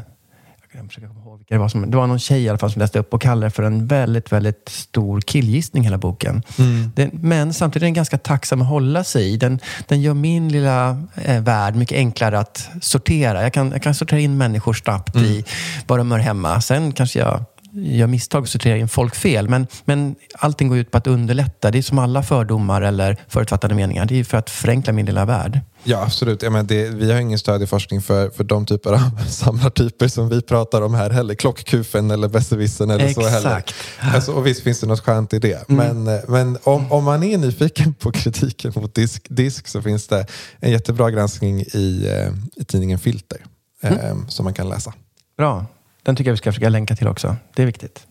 jag 0.81 0.87
försöka 0.89 1.07
komma 1.09 1.21
ihåg 1.21 1.39
vilka 1.39 1.55
det 1.55 1.59
var. 1.59 1.69
Som, 1.69 1.91
det 1.91 1.97
var 1.97 2.07
någon 2.07 2.19
tjej 2.19 2.43
i 2.43 2.49
alla 2.49 2.59
fall 2.59 2.73
som 2.73 2.81
läste 2.81 2.99
upp 2.99 3.15
och 3.15 3.21
kallade 3.21 3.47
det 3.47 3.51
för 3.51 3.63
en 3.63 3.87
väldigt, 3.87 4.33
väldigt 4.33 4.69
stor 4.69 5.21
killgissning, 5.21 5.85
hela 5.85 5.99
boken. 5.99 6.43
Mm. 6.59 6.93
Den, 6.97 7.11
men 7.13 7.55
samtidigt 7.55 7.83
är 7.83 7.87
den 7.87 7.95
ganska 7.95 8.19
tacksam 8.19 8.63
att 8.63 8.69
hålla 8.69 9.05
sig 9.05 9.33
i. 9.33 9.37
Den, 9.37 9.59
den 9.87 10.01
gör 10.01 10.15
min 10.15 10.49
lilla 10.49 11.03
eh, 11.15 11.43
värld 11.43 11.75
mycket 11.75 11.97
enklare 11.97 12.39
att 12.39 12.69
sortera. 12.81 13.43
Jag 13.43 13.53
kan, 13.53 13.71
jag 13.71 13.83
kan 13.83 13.95
sortera 13.95 14.21
in 14.21 14.39
människor 14.39 14.73
snabbt 14.73 15.15
mm. 15.15 15.27
i 15.27 15.45
vad 15.87 15.99
de 15.99 16.13
hör 16.13 16.19
hemma. 16.19 16.61
Sen 16.61 16.93
kanske 16.93 17.19
jag 17.19 17.45
gör 17.73 18.07
misstag 18.07 18.43
och 18.43 18.49
sorterar 18.49 18.77
in 18.77 18.89
folk 18.89 19.15
fel. 19.15 19.49
Men, 19.49 19.67
men 19.85 20.15
allting 20.35 20.69
går 20.69 20.79
ut 20.79 20.91
på 20.91 20.99
att 20.99 21.07
underlätta. 21.07 21.71
Det 21.71 21.79
är 21.79 21.83
som 21.83 21.99
alla 21.99 22.23
fördomar 22.23 22.83
eller 22.83 23.17
förutfattade 23.29 23.75
meningar. 23.75 24.07
Det 24.07 24.21
är 24.21 24.25
för 24.25 24.39
att 24.39 24.51
förenkla 24.51 24.93
min 24.93 25.07
lilla 25.07 25.25
värld. 25.25 25.61
Ja, 25.85 26.03
absolut. 26.03 26.43
Jag 26.43 26.53
menar, 26.53 26.65
det, 26.65 26.89
vi 26.89 27.13
har 27.13 27.21
ingen 27.21 27.39
stöd 27.39 27.63
i 27.63 27.67
forskning 27.67 28.03
för, 28.03 28.31
för 28.31 28.45
de 28.45 28.67
typer 28.67 28.93
av 28.93 29.25
samlartyper 29.29 30.09
som 30.09 30.29
vi 30.29 30.43
pratar 30.43 30.83
om 30.83 30.95
här 30.95 31.11
heller. 31.11 31.35
Klockkufen 31.35 32.11
eller 32.11 32.29
besserwissern 32.29 32.91
eller 32.91 33.05
Exakt. 33.05 33.27
så 33.27 33.33
heller. 33.33 33.65
Alltså, 33.99 34.33
och 34.33 34.47
visst 34.47 34.63
finns 34.63 34.81
det 34.81 34.87
något 34.87 35.01
skönt 35.01 35.33
i 35.33 35.39
det. 35.39 35.69
Mm. 35.71 36.05
Men, 36.05 36.21
men 36.29 36.59
om, 36.63 36.93
om 36.93 37.05
man 37.05 37.23
är 37.23 37.39
nyfiken 37.39 37.95
på 37.95 38.13
kritiken 38.13 38.73
mot 38.75 38.95
disk, 38.95 39.27
disk 39.29 39.69
så 39.69 39.83
finns 39.83 40.07
det 40.07 40.27
en 40.61 40.71
jättebra 40.71 41.11
granskning 41.11 41.61
i, 41.61 42.09
eh, 42.09 42.63
i 42.63 42.65
tidningen 42.65 42.99
Filter 42.99 43.39
mm. 43.83 43.99
eh, 43.99 44.27
som 44.29 44.45
man 44.45 44.55
kan 44.55 44.69
läsa. 44.69 44.95
Bra. 45.37 45.67
Den 46.03 46.17
tycker 46.17 46.31
jag 46.31 46.35
vi 46.35 46.39
ska 46.39 46.53
försöka 46.53 46.69
länka 46.69 46.97
till 46.97 47.09
också. 47.09 47.37
Det 47.55 47.63
är 47.63 47.67
viktigt. 47.67 48.07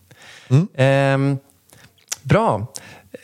Mm. 0.48 1.32
Eh, 1.32 1.38
bra. 2.22 2.66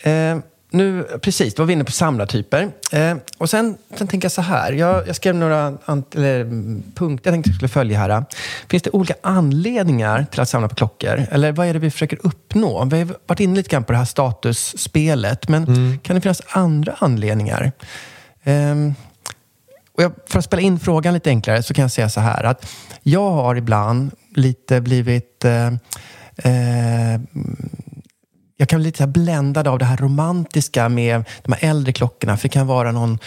Eh, 0.03 0.39
nu, 0.71 1.03
precis, 1.23 1.55
då 1.55 1.62
var 1.62 1.67
vi 1.67 1.73
inne 1.73 1.85
på 1.85 1.93
samlartyper. 1.93 2.71
Eh, 2.93 3.17
och 3.39 3.51
sen, 3.51 3.77
sen 3.95 4.09
tänker 4.09 4.25
jag 4.25 4.33
så 4.33 4.43
här. 4.43 4.73
Jag, 4.73 5.09
jag 5.09 5.17
skrev 5.17 5.35
några 5.35 5.79
eller, 6.14 6.45
punkter 6.95 7.31
jag 7.31 7.35
tänkte 7.35 7.51
jag 7.51 7.55
skulle 7.55 7.69
följa 7.69 7.99
här. 7.99 8.25
Finns 8.69 8.83
det 8.83 8.91
olika 8.91 9.14
anledningar 9.23 10.27
till 10.31 10.41
att 10.41 10.49
samla 10.49 10.69
på 10.69 10.75
klockor? 10.75 11.27
Eller 11.31 11.53
vad 11.53 11.67
är 11.67 11.73
det 11.73 11.79
vi 11.79 11.91
försöker 11.91 12.19
uppnå? 12.23 12.85
Vi 12.85 12.99
har 12.99 13.09
varit 13.27 13.41
inne 13.41 13.57
lite 13.57 13.69
grann 13.69 13.85
på 13.85 13.93
det 13.93 13.99
här 13.99 14.05
statusspelet. 14.05 15.49
Men 15.49 15.64
mm. 15.64 15.99
kan 15.99 16.17
det 16.17 16.23
finnas 16.23 16.43
andra 16.49 16.95
anledningar? 16.99 17.73
Um, 18.45 18.95
och 19.97 20.03
jag, 20.03 20.12
för 20.27 20.39
att 20.39 20.45
spela 20.45 20.62
in 20.62 20.79
frågan 20.79 21.14
lite 21.14 21.31
enklare 21.31 21.62
så 21.62 21.75
kan 21.75 21.83
jag 21.83 21.91
säga 21.91 22.09
så 22.09 22.21
här. 22.21 22.45
att 22.45 22.73
Jag 23.03 23.31
har 23.31 23.57
ibland 23.57 24.11
lite 24.37 24.80
blivit... 24.80 25.45
Eh, 25.45 25.66
eh, 26.37 27.20
jag 28.57 28.68
kan 28.68 28.78
bli 28.78 28.87
lite 28.87 29.07
bländad 29.07 29.68
av 29.68 29.78
det 29.78 29.84
här 29.84 29.97
romantiska 29.97 30.89
med 30.89 31.24
de 31.43 31.53
här 31.53 31.70
äldre 31.70 31.93
klockorna. 31.93 32.37
För 32.37 32.43
det 32.43 32.53
kan 32.53 32.66
vara 32.66 32.93
någon 32.93 33.18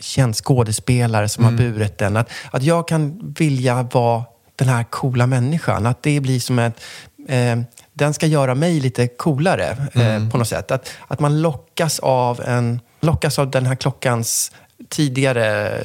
känd 0.00 0.36
skådespelare 0.36 1.28
som 1.28 1.44
mm. 1.44 1.54
har 1.54 1.64
burit 1.64 1.98
den. 1.98 2.16
Att, 2.16 2.30
att 2.50 2.62
jag 2.62 2.88
kan 2.88 3.34
vilja 3.38 3.82
vara 3.82 4.24
den 4.56 4.68
här 4.68 4.84
coola 4.84 5.26
människan. 5.26 5.86
Att 5.86 6.02
det 6.02 6.20
blir 6.20 6.40
som 6.40 6.58
ett... 6.58 6.80
Eh, 7.28 7.58
den 7.92 8.14
ska 8.14 8.26
göra 8.26 8.54
mig 8.54 8.80
lite 8.80 9.06
coolare 9.08 9.76
eh, 9.94 10.14
mm. 10.14 10.30
på 10.30 10.38
något 10.38 10.48
sätt. 10.48 10.70
Att, 10.70 10.90
att 11.08 11.20
man 11.20 11.42
lockas 11.42 11.98
av, 11.98 12.40
en, 12.40 12.80
lockas 13.00 13.38
av 13.38 13.50
den 13.50 13.66
här 13.66 13.74
klockans 13.74 14.52
tidigare 14.88 15.78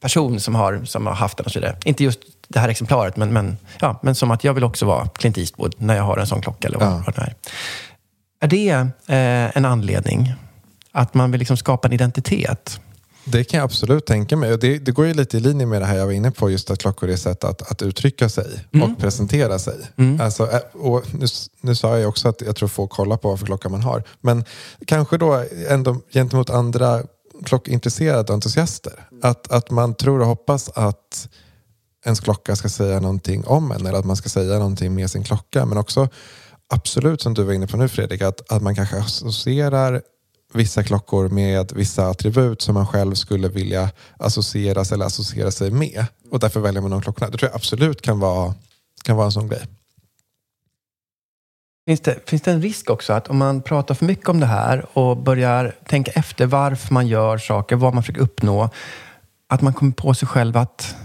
person 0.00 0.40
som 0.40 0.54
har, 0.54 0.84
som 0.84 1.06
har 1.06 1.14
haft 1.14 1.36
den 1.36 1.46
och 1.46 1.52
så 1.52 1.60
vidare. 1.60 1.76
Inte 1.84 2.04
just 2.04 2.20
det 2.48 2.58
här 2.58 2.68
exemplaret, 2.68 3.16
men, 3.16 3.32
men, 3.32 3.56
ja, 3.80 4.00
men 4.02 4.14
som 4.14 4.30
att 4.30 4.44
jag 4.44 4.54
vill 4.54 4.64
också 4.64 4.86
vara 4.86 5.08
Clint 5.08 5.38
Eastwood 5.38 5.74
när 5.78 5.96
jag 5.96 6.02
har 6.02 6.16
en 6.16 6.26
sån 6.26 6.42
klocka. 6.42 6.68
Eller 6.68 6.78
vad, 6.78 6.88
ja. 6.88 7.02
vad 7.06 7.14
det 7.14 7.20
är. 7.20 7.34
är 8.40 8.48
det 8.48 8.70
eh, 9.06 9.56
en 9.56 9.64
anledning? 9.64 10.34
Att 10.92 11.14
man 11.14 11.30
vill 11.30 11.38
liksom 11.38 11.56
skapa 11.56 11.88
en 11.88 11.94
identitet? 11.94 12.80
Det 13.24 13.44
kan 13.44 13.58
jag 13.58 13.64
absolut 13.64 14.06
tänka 14.06 14.36
mig. 14.36 14.58
Det, 14.58 14.78
det 14.78 14.92
går 14.92 15.06
ju 15.06 15.14
lite 15.14 15.36
i 15.36 15.40
linje 15.40 15.66
med 15.66 15.82
det 15.82 15.86
här 15.86 15.96
jag 15.96 16.06
var 16.06 16.12
inne 16.12 16.30
på, 16.30 16.50
just 16.50 16.70
att 16.70 16.78
klockor 16.78 17.08
är 17.08 17.16
sätt 17.16 17.44
att, 17.44 17.70
att 17.70 17.82
uttrycka 17.82 18.28
sig 18.28 18.46
mm. 18.72 18.92
och 18.92 18.98
presentera 18.98 19.58
sig. 19.58 19.76
Mm. 19.96 20.20
Alltså, 20.20 20.50
eh, 20.50 20.60
och 20.72 21.14
nu, 21.14 21.26
nu 21.60 21.74
sa 21.74 21.98
jag 21.98 22.08
också 22.08 22.28
att 22.28 22.40
jag 22.40 22.56
tror 22.56 22.68
få 22.68 22.86
kolla 22.86 23.16
på 23.16 23.28
vad 23.28 23.38
för 23.38 23.46
klocka 23.46 23.68
man 23.68 23.82
har. 23.82 24.02
Men 24.20 24.44
kanske 24.86 25.18
då 25.18 25.44
ändå 25.68 25.96
gentemot 26.12 26.50
andra 26.50 27.02
klockintresserade 27.44 28.32
entusiaster. 28.32 28.92
Att, 29.22 29.52
att 29.52 29.70
man 29.70 29.94
tror 29.94 30.20
och 30.20 30.26
hoppas 30.26 30.68
att 30.68 31.28
ens 32.04 32.20
klocka 32.20 32.56
ska 32.56 32.68
säga 32.68 33.00
någonting 33.00 33.46
om 33.46 33.72
en 33.72 33.86
eller 33.86 33.98
att 33.98 34.04
man 34.04 34.16
ska 34.16 34.28
säga 34.28 34.58
någonting 34.58 34.94
med 34.94 35.10
sin 35.10 35.24
klocka. 35.24 35.66
Men 35.66 35.78
också 35.78 36.08
absolut 36.74 37.20
som 37.20 37.34
du 37.34 37.42
var 37.42 37.52
inne 37.52 37.66
på 37.66 37.76
nu 37.76 37.88
Fredrik, 37.88 38.22
att, 38.22 38.52
att 38.52 38.62
man 38.62 38.74
kanske 38.74 38.98
associerar 38.98 40.02
vissa 40.52 40.82
klockor 40.82 41.28
med 41.28 41.72
vissa 41.72 42.08
attribut 42.08 42.62
som 42.62 42.74
man 42.74 42.86
själv 42.86 43.14
skulle 43.14 43.48
vilja 43.48 43.90
associeras 44.16 44.92
eller 44.92 45.06
associera 45.06 45.50
sig 45.50 45.70
med. 45.70 46.06
Och 46.30 46.40
därför 46.40 46.60
väljer 46.60 46.82
man 46.82 46.90
de 46.90 47.02
klockorna. 47.02 47.30
Det 47.30 47.38
tror 47.38 47.50
jag 47.50 47.56
absolut 47.56 48.02
kan 48.02 48.20
vara, 48.20 48.54
kan 49.04 49.16
vara 49.16 49.26
en 49.26 49.32
sån 49.32 49.48
grej. 49.48 49.66
Finns 51.86 52.00
det, 52.00 52.28
finns 52.28 52.42
det 52.42 52.50
en 52.50 52.62
risk 52.62 52.90
också 52.90 53.12
att 53.12 53.28
om 53.28 53.38
man 53.38 53.62
pratar 53.62 53.94
för 53.94 54.04
mycket 54.04 54.28
om 54.28 54.40
det 54.40 54.46
här 54.46 54.98
och 54.98 55.16
börjar 55.16 55.76
tänka 55.86 56.10
efter 56.14 56.46
varför 56.46 56.94
man 56.94 57.06
gör 57.06 57.38
saker, 57.38 57.76
vad 57.76 57.94
man 57.94 58.02
försöker 58.02 58.20
uppnå, 58.20 58.70
att 59.48 59.62
man 59.62 59.72
kommer 59.72 59.92
på 59.92 60.14
sig 60.14 60.28
själv 60.28 60.56
att, 60.56 60.96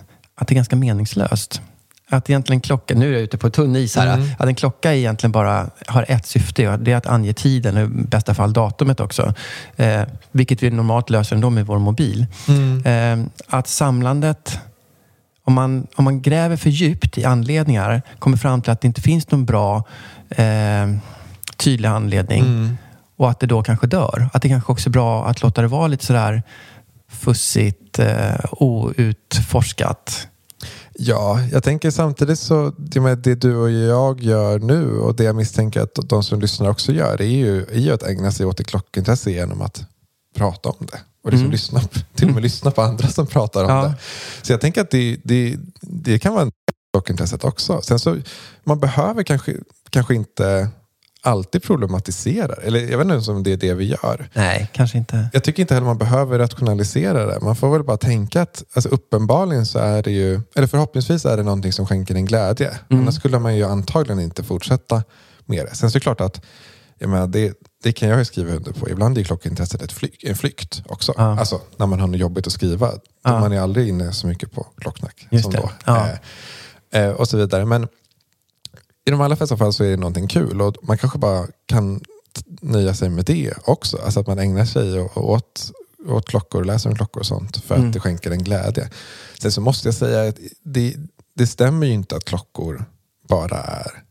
att 0.43 0.47
det 0.47 0.53
är 0.53 0.55
ganska 0.55 0.75
meningslöst? 0.75 1.61
Att 2.09 2.29
egentligen 2.29 2.61
klockan, 2.61 2.99
nu 2.99 3.09
är 3.09 3.13
jag 3.13 3.21
ute 3.21 3.37
på 3.37 3.49
tunn 3.49 3.75
is 3.75 3.95
här, 3.95 4.13
mm. 4.13 4.29
att 4.39 4.47
en 4.47 4.55
klocka 4.55 4.93
egentligen 4.93 5.31
bara 5.31 5.69
har 5.87 6.05
ett 6.07 6.25
syfte. 6.25 6.77
Det 6.77 6.91
är 6.91 6.95
att 6.95 7.07
ange 7.07 7.33
tiden, 7.33 7.77
och 7.77 7.83
i 7.83 7.87
bästa 7.87 8.33
fall 8.33 8.53
datumet 8.53 8.99
också. 8.99 9.33
Eh, 9.75 10.01
vilket 10.31 10.63
vi 10.63 10.71
normalt 10.71 11.09
löser 11.09 11.35
ändå 11.35 11.49
med 11.49 11.65
vår 11.65 11.79
mobil. 11.79 12.25
Mm. 12.47 12.85
Eh, 12.85 13.27
att 13.47 13.67
samlandet, 13.67 14.59
om 15.43 15.53
man, 15.53 15.87
om 15.95 16.03
man 16.03 16.21
gräver 16.21 16.57
för 16.57 16.69
djupt 16.69 17.17
i 17.17 17.25
anledningar, 17.25 18.01
kommer 18.19 18.37
fram 18.37 18.61
till 18.61 18.71
att 18.71 18.81
det 18.81 18.87
inte 18.87 19.01
finns 19.01 19.31
någon 19.31 19.45
bra 19.45 19.83
eh, 20.29 20.87
tydlig 21.57 21.89
anledning. 21.89 22.43
Mm. 22.43 22.77
Och 23.17 23.29
att 23.29 23.39
det 23.39 23.47
då 23.47 23.63
kanske 23.63 23.87
dör. 23.87 24.29
Att 24.33 24.41
det 24.41 24.49
kanske 24.49 24.71
också 24.71 24.89
är 24.89 24.91
bra 24.91 25.25
att 25.27 25.41
låta 25.41 25.61
det 25.61 25.67
vara 25.67 25.87
lite 25.87 26.05
sådär 26.05 26.43
fussigt, 27.11 27.99
eh, 27.99 28.35
outforskat. 28.51 30.27
Ja, 30.95 31.39
jag 31.51 31.63
tänker 31.63 31.91
samtidigt 31.91 32.39
så 32.39 32.73
det, 32.77 32.99
med 33.01 33.17
det 33.17 33.35
du 33.35 33.55
och 33.55 33.71
jag 33.71 34.21
gör 34.21 34.59
nu 34.59 34.97
och 34.99 35.15
det 35.15 35.23
jag 35.23 35.35
misstänker 35.35 35.81
att 35.81 35.95
de 36.03 36.23
som 36.23 36.41
lyssnar 36.41 36.69
också 36.69 36.91
gör 36.91 37.21
är 37.21 37.25
ju, 37.25 37.61
är 37.65 37.79
ju 37.79 37.91
att 37.91 38.03
ägna 38.03 38.31
sig 38.31 38.45
åt 38.45 38.59
ett 38.59 38.67
klockintresse 38.67 39.31
genom 39.31 39.61
att 39.61 39.85
prata 40.35 40.69
om 40.69 40.87
det. 40.91 40.99
Och 41.23 41.29
liksom 41.31 41.39
Mm. 41.45 41.51
lyssna, 41.51 41.81
till 42.15 42.27
och 42.27 42.33
med 42.33 42.43
lyssna 42.43 42.71
på 42.71 42.81
andra 42.81 43.07
som 43.07 43.27
pratar 43.27 43.63
om 43.63 43.69
Ja. 43.69 43.83
det. 43.83 43.93
Så 44.41 44.53
jag 44.53 44.61
tänker 44.61 44.81
att 44.81 44.91
det, 44.91 45.17
det, 45.23 45.57
det 45.81 46.19
kan 46.19 46.33
vara 46.33 46.43
en 46.43 46.51
klockintresset 46.93 47.43
också. 47.43 47.81
Sen 47.81 47.99
så, 47.99 48.17
man 48.63 48.79
behöver 48.79 49.23
kanske, 49.23 49.55
kanske 49.89 50.15
inte 50.15 50.67
alltid 51.23 51.63
problematisera. 51.63 52.53
Eller 52.53 52.79
jag 52.79 52.97
vet 52.97 53.05
inte 53.05 53.13
ens 53.13 53.27
om 53.27 53.43
det 53.43 53.51
är 53.53 53.57
det 53.57 53.73
vi 53.73 53.85
gör. 53.85 54.29
Nej, 54.33 54.69
kanske 54.73 54.97
inte. 54.97 55.29
Jag 55.33 55.43
tycker 55.43 55.63
inte 55.63 55.73
heller 55.73 55.87
man 55.87 55.97
behöver 55.97 56.39
rationalisera 56.39 57.25
det. 57.25 57.39
Man 57.41 57.55
får 57.55 57.69
väl 57.71 57.83
bara 57.83 57.97
tänka 57.97 58.41
att 58.41 58.63
alltså 58.73 58.89
uppenbarligen 58.89 59.65
så 59.65 59.79
är 59.79 60.03
det 60.03 60.11
ju, 60.11 60.41
eller 60.55 60.67
förhoppningsvis 60.67 61.25
är 61.25 61.37
det 61.37 61.43
någonting 61.43 61.73
som 61.73 61.85
skänker 61.85 62.15
en 62.15 62.25
glädje. 62.25 62.77
Mm. 62.89 63.03
Annars 63.03 63.15
skulle 63.15 63.39
man 63.39 63.55
ju 63.57 63.63
antagligen 63.63 64.19
inte 64.19 64.43
fortsätta 64.43 65.03
med 65.45 65.65
det. 65.65 65.75
Sen 65.75 65.91
så 65.91 65.97
är 65.97 65.99
det 65.99 66.03
klart 66.03 66.21
att 66.21 66.41
jag 66.99 67.09
menar, 67.09 67.27
det, 67.27 67.53
det 67.83 67.91
kan 67.91 68.09
jag 68.09 68.19
ju 68.19 68.25
skriva 68.25 68.53
under 68.53 68.71
på. 68.71 68.89
Ibland 68.89 69.17
är 69.17 69.23
klockintresset 69.23 69.81
ett 69.81 69.91
flyk, 69.91 70.23
en 70.23 70.35
flykt 70.35 70.83
också. 70.85 71.13
Ja. 71.17 71.39
Alltså 71.39 71.61
när 71.77 71.85
man 71.85 71.99
har 71.99 72.07
något 72.07 72.19
jobbigt 72.19 72.47
att 72.47 72.53
skriva. 72.53 72.91
Då 72.91 72.99
Ja. 73.23 73.39
Man 73.39 73.51
är 73.51 73.59
aldrig 73.59 73.89
inne 73.89 74.11
så 74.11 74.27
mycket 74.27 74.51
på 74.51 74.67
klocksnack. 74.77 75.27
Just 75.31 75.43
som 75.43 75.51
det. 75.51 75.57
då. 75.57 75.71
Ja. 75.85 76.07
Eh, 76.91 77.01
eh, 77.03 77.11
och 77.11 77.27
så 77.27 77.37
vidare. 77.37 77.65
Men 77.65 77.87
i 79.05 79.11
de 79.11 79.21
allra 79.21 79.35
flesta 79.35 79.57
fall 79.57 79.73
så 79.73 79.83
är 79.83 79.89
det 79.89 79.97
någonting 79.97 80.27
kul 80.27 80.61
och 80.61 80.75
man 80.81 80.97
kanske 80.97 81.17
bara 81.19 81.47
kan 81.65 82.01
nöja 82.61 82.93
sig 82.93 83.09
med 83.09 83.25
det 83.25 83.53
också. 83.65 83.97
Alltså 83.97 84.19
att 84.19 84.27
man 84.27 84.39
ägnar 84.39 84.65
sig 84.65 84.99
åt, 85.01 85.71
åt 86.07 86.25
klockor, 86.29 86.63
läser 86.63 86.89
om 86.89 86.95
klockor 86.95 87.19
och 87.19 87.25
sånt 87.25 87.57
för 87.57 87.75
att 87.75 87.79
Mm. 87.79 87.91
det 87.91 87.99
skänker 87.99 88.31
en 88.31 88.43
glädje. 88.43 88.89
Sen 89.39 89.51
så 89.51 89.61
måste 89.61 89.87
jag 89.87 89.95
säga 89.95 90.29
att 90.29 90.37
det, 90.63 90.95
det 91.35 91.47
stämmer 91.47 91.87
ju 91.87 91.93
inte 91.93 92.15
att 92.15 92.25
klockor 92.25 92.85
bara 93.27 93.57
är 93.57 94.03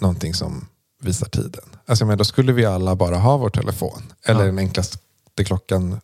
någonting 0.00 0.34
som 0.34 0.68
visar 1.02 1.26
tiden. 1.28 1.64
Alltså 1.86 2.04
menar, 2.04 2.16
då 2.16 2.24
skulle 2.24 2.52
vi 2.52 2.64
alla 2.64 2.96
bara 2.96 3.16
ha 3.16 3.36
vår 3.36 3.50
telefon. 3.50 4.02
Eller 4.24 4.40
Ja. 4.40 4.46
den 4.46 4.58
enklaste 4.58 4.98
klockan 5.44 6.00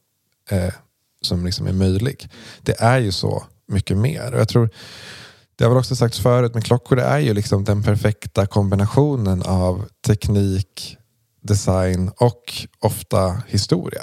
eh, 0.51 0.73
som 1.21 1.45
liksom 1.47 1.67
är 1.67 1.73
möjlig. 1.73 2.29
Det 2.63 2.81
är 2.81 2.99
ju 2.99 3.13
så 3.13 3.45
mycket 3.69 3.97
mer. 3.97 4.33
Och 4.35 4.41
jag 4.41 4.49
tror, 4.49 4.71
det 5.57 5.65
har 5.65 5.71
väl 5.71 5.79
också 5.79 5.97
sagts 5.97 6.21
förut, 6.21 6.55
men 6.55 6.63
klockor 6.63 6.97
det 6.97 7.03
är 7.03 7.19
ju 7.19 7.35
liksom 7.35 7.65
den 7.65 7.83
perfekta 7.83 8.47
kombinationen 8.47 9.43
av 9.43 9.85
teknik, 10.07 10.97
design 11.43 12.11
och 12.17 12.67
ofta 12.81 13.43
historia. 13.47 14.03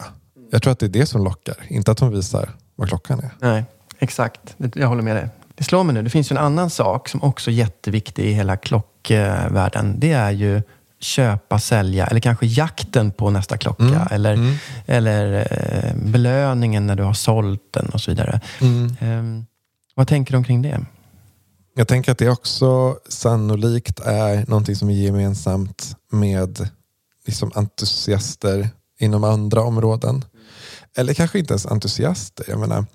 Jag 0.51 0.61
tror 0.61 0.73
att 0.73 0.79
det 0.79 0.85
är 0.85 0.89
det 0.89 1.05
som 1.05 1.23
lockar, 1.23 1.55
inte 1.67 1.91
att 1.91 1.97
de 1.97 2.11
visar 2.11 2.49
vad 2.75 2.87
klockan 2.87 3.19
är. 3.19 3.29
Nej, 3.39 3.65
exakt. 3.99 4.55
Jag 4.73 4.87
håller 4.87 5.01
med 5.01 5.15
dig. 5.15 5.29
Det 5.55 5.63
slår 5.63 5.83
mig 5.83 5.93
nu, 5.93 6.01
det 6.01 6.09
finns 6.09 6.31
ju 6.31 6.33
en 6.33 6.43
annan 6.43 6.69
sak 6.69 7.09
som 7.09 7.23
också 7.23 7.51
är 7.51 7.55
jätteviktig 7.55 8.25
i 8.25 8.31
hela 8.31 8.57
klockvärlden. 8.57 9.99
Det 9.99 10.11
är 10.11 10.31
ju 10.31 10.61
köpa, 10.99 11.59
sälja 11.59 12.07
eller 12.07 12.19
kanske 12.19 12.45
jakten 12.45 13.11
på 13.11 13.29
nästa 13.29 13.57
klocka. 13.57 13.83
Mm, 13.83 14.07
Eller, 14.11 14.33
mm. 14.33 14.55
eller 14.85 15.47
eh, 15.51 15.95
belöningen 15.95 16.87
när 16.87 16.95
du 16.95 17.03
har 17.03 17.13
sålt 17.13 17.61
den 17.71 17.89
och 17.89 18.01
så 18.01 18.11
vidare. 18.11 18.41
Ehm, 18.99 19.45
vad 19.95 20.07
tänker 20.07 20.31
du 20.31 20.37
omkring 20.37 20.61
det? 20.61 20.79
Jag 21.79 21.87
tänker 21.87 22.11
att 22.11 22.17
det 22.17 22.29
också 22.29 22.99
sannolikt 23.09 23.99
är 23.99 24.45
någonting 24.47 24.75
som 24.75 24.89
är 24.89 24.93
gemensamt 24.93 25.95
med 26.11 26.69
liksom 27.25 27.51
entusiaster 27.55 28.69
inom 28.99 29.23
andra 29.23 29.61
områden. 29.61 30.25
Eller 30.97 31.13
kanske 31.13 31.39
inte 31.39 31.53
ens 31.53 31.65
entusiaster. 31.65 32.45
Jag 32.49 32.59
menar, 32.59 32.85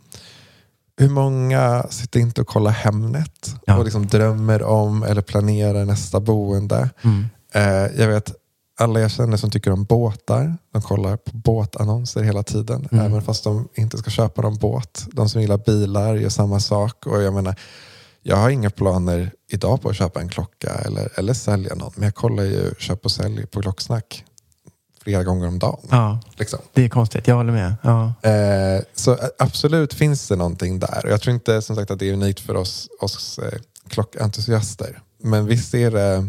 hur 0.97 1.09
många 1.09 1.87
sitter 1.91 2.21
inte 2.21 2.41
och 2.41 2.47
kollar 2.47 2.71
Hemnet 2.71 3.55
Ja. 3.67 3.79
och 3.79 3.85
liksom 3.85 4.07
drömmer 4.07 4.63
om 4.63 5.03
eller 5.03 5.23
planerar 5.23 5.85
nästa 5.85 6.21
boende? 6.21 6.91
Mm. 7.03 7.27
Eh, 7.55 8.01
jag 8.01 8.09
vet 8.09 8.33
alla 8.79 9.01
jag 9.01 9.11
känner 9.11 9.37
som 9.37 9.51
tycker 9.51 9.71
om 9.71 9.85
båtar. 9.85 10.57
De 10.73 10.83
kollar 10.83 11.17
på 11.17 11.37
båtannonser 11.37 12.23
hela 12.23 12.43
tiden. 12.43 12.89
Mm. 12.93 13.05
Även 13.05 13.23
fast 13.23 13.45
de 13.45 13.69
inte 13.75 13.99
ska 13.99 14.11
köpa 14.11 14.43
någon 14.43 14.57
båt. 14.59 15.07
De 15.13 15.29
som 15.29 15.41
gillar 15.41 15.59
bilar 15.59 16.15
gör 16.15 16.29
samma 16.29 16.61
sak. 16.61 17.07
Och 17.07 17.23
jag 17.23 17.35
menar, 17.35 17.57
jag 18.27 18.37
har 18.37 18.51
inga 18.51 18.71
planer 18.71 19.33
idag 19.49 19.83
på 19.83 19.89
att 19.89 19.97
köpa 19.97 20.21
en 20.21 20.29
klocka 20.29 20.71
eller, 20.75 21.09
eller 21.19 21.35
sälja 21.35 21.75
någon. 21.75 21.93
Men 21.95 22.05
jag 22.05 22.15
kollar 22.15 22.43
ju 22.43 22.75
köp 22.79 23.05
och 23.05 23.11
sälj 23.11 23.47
på 23.47 23.63
Klocksnack 23.63 24.25
flera 25.03 25.25
gånger 25.25 25.49
om 25.49 25.59
dagen. 25.59 25.81
Ja, 25.91 26.21
Liksom. 26.37 26.59
det 26.73 26.85
är 26.85 26.89
konstigt. 26.89 27.27
Jag 27.29 27.35
håller 27.35 27.53
med. 27.53 27.75
Ja. 27.83 28.15
Eh, 28.31 28.83
så 28.95 29.13
eh, 29.13 29.19
absolut 29.39 29.95
finns 29.95 30.29
det 30.29 30.37
någonting 30.37 30.79
där. 30.79 31.01
Och 31.05 31.11
jag 31.11 31.21
tror 31.21 31.35
inte 31.35 31.63
som 31.63 31.77
sagt 31.77 31.91
att 31.91 31.99
det 31.99 32.09
är 32.09 32.13
unikt 32.13 32.41
för 32.41 32.55
oss, 32.57 32.89
oss 33.01 33.39
eh, 33.39 33.59
klockentusiaster. 33.89 35.01
Men 35.23 35.47
visst 35.47 35.75
är 35.75 35.91
det 35.91 36.29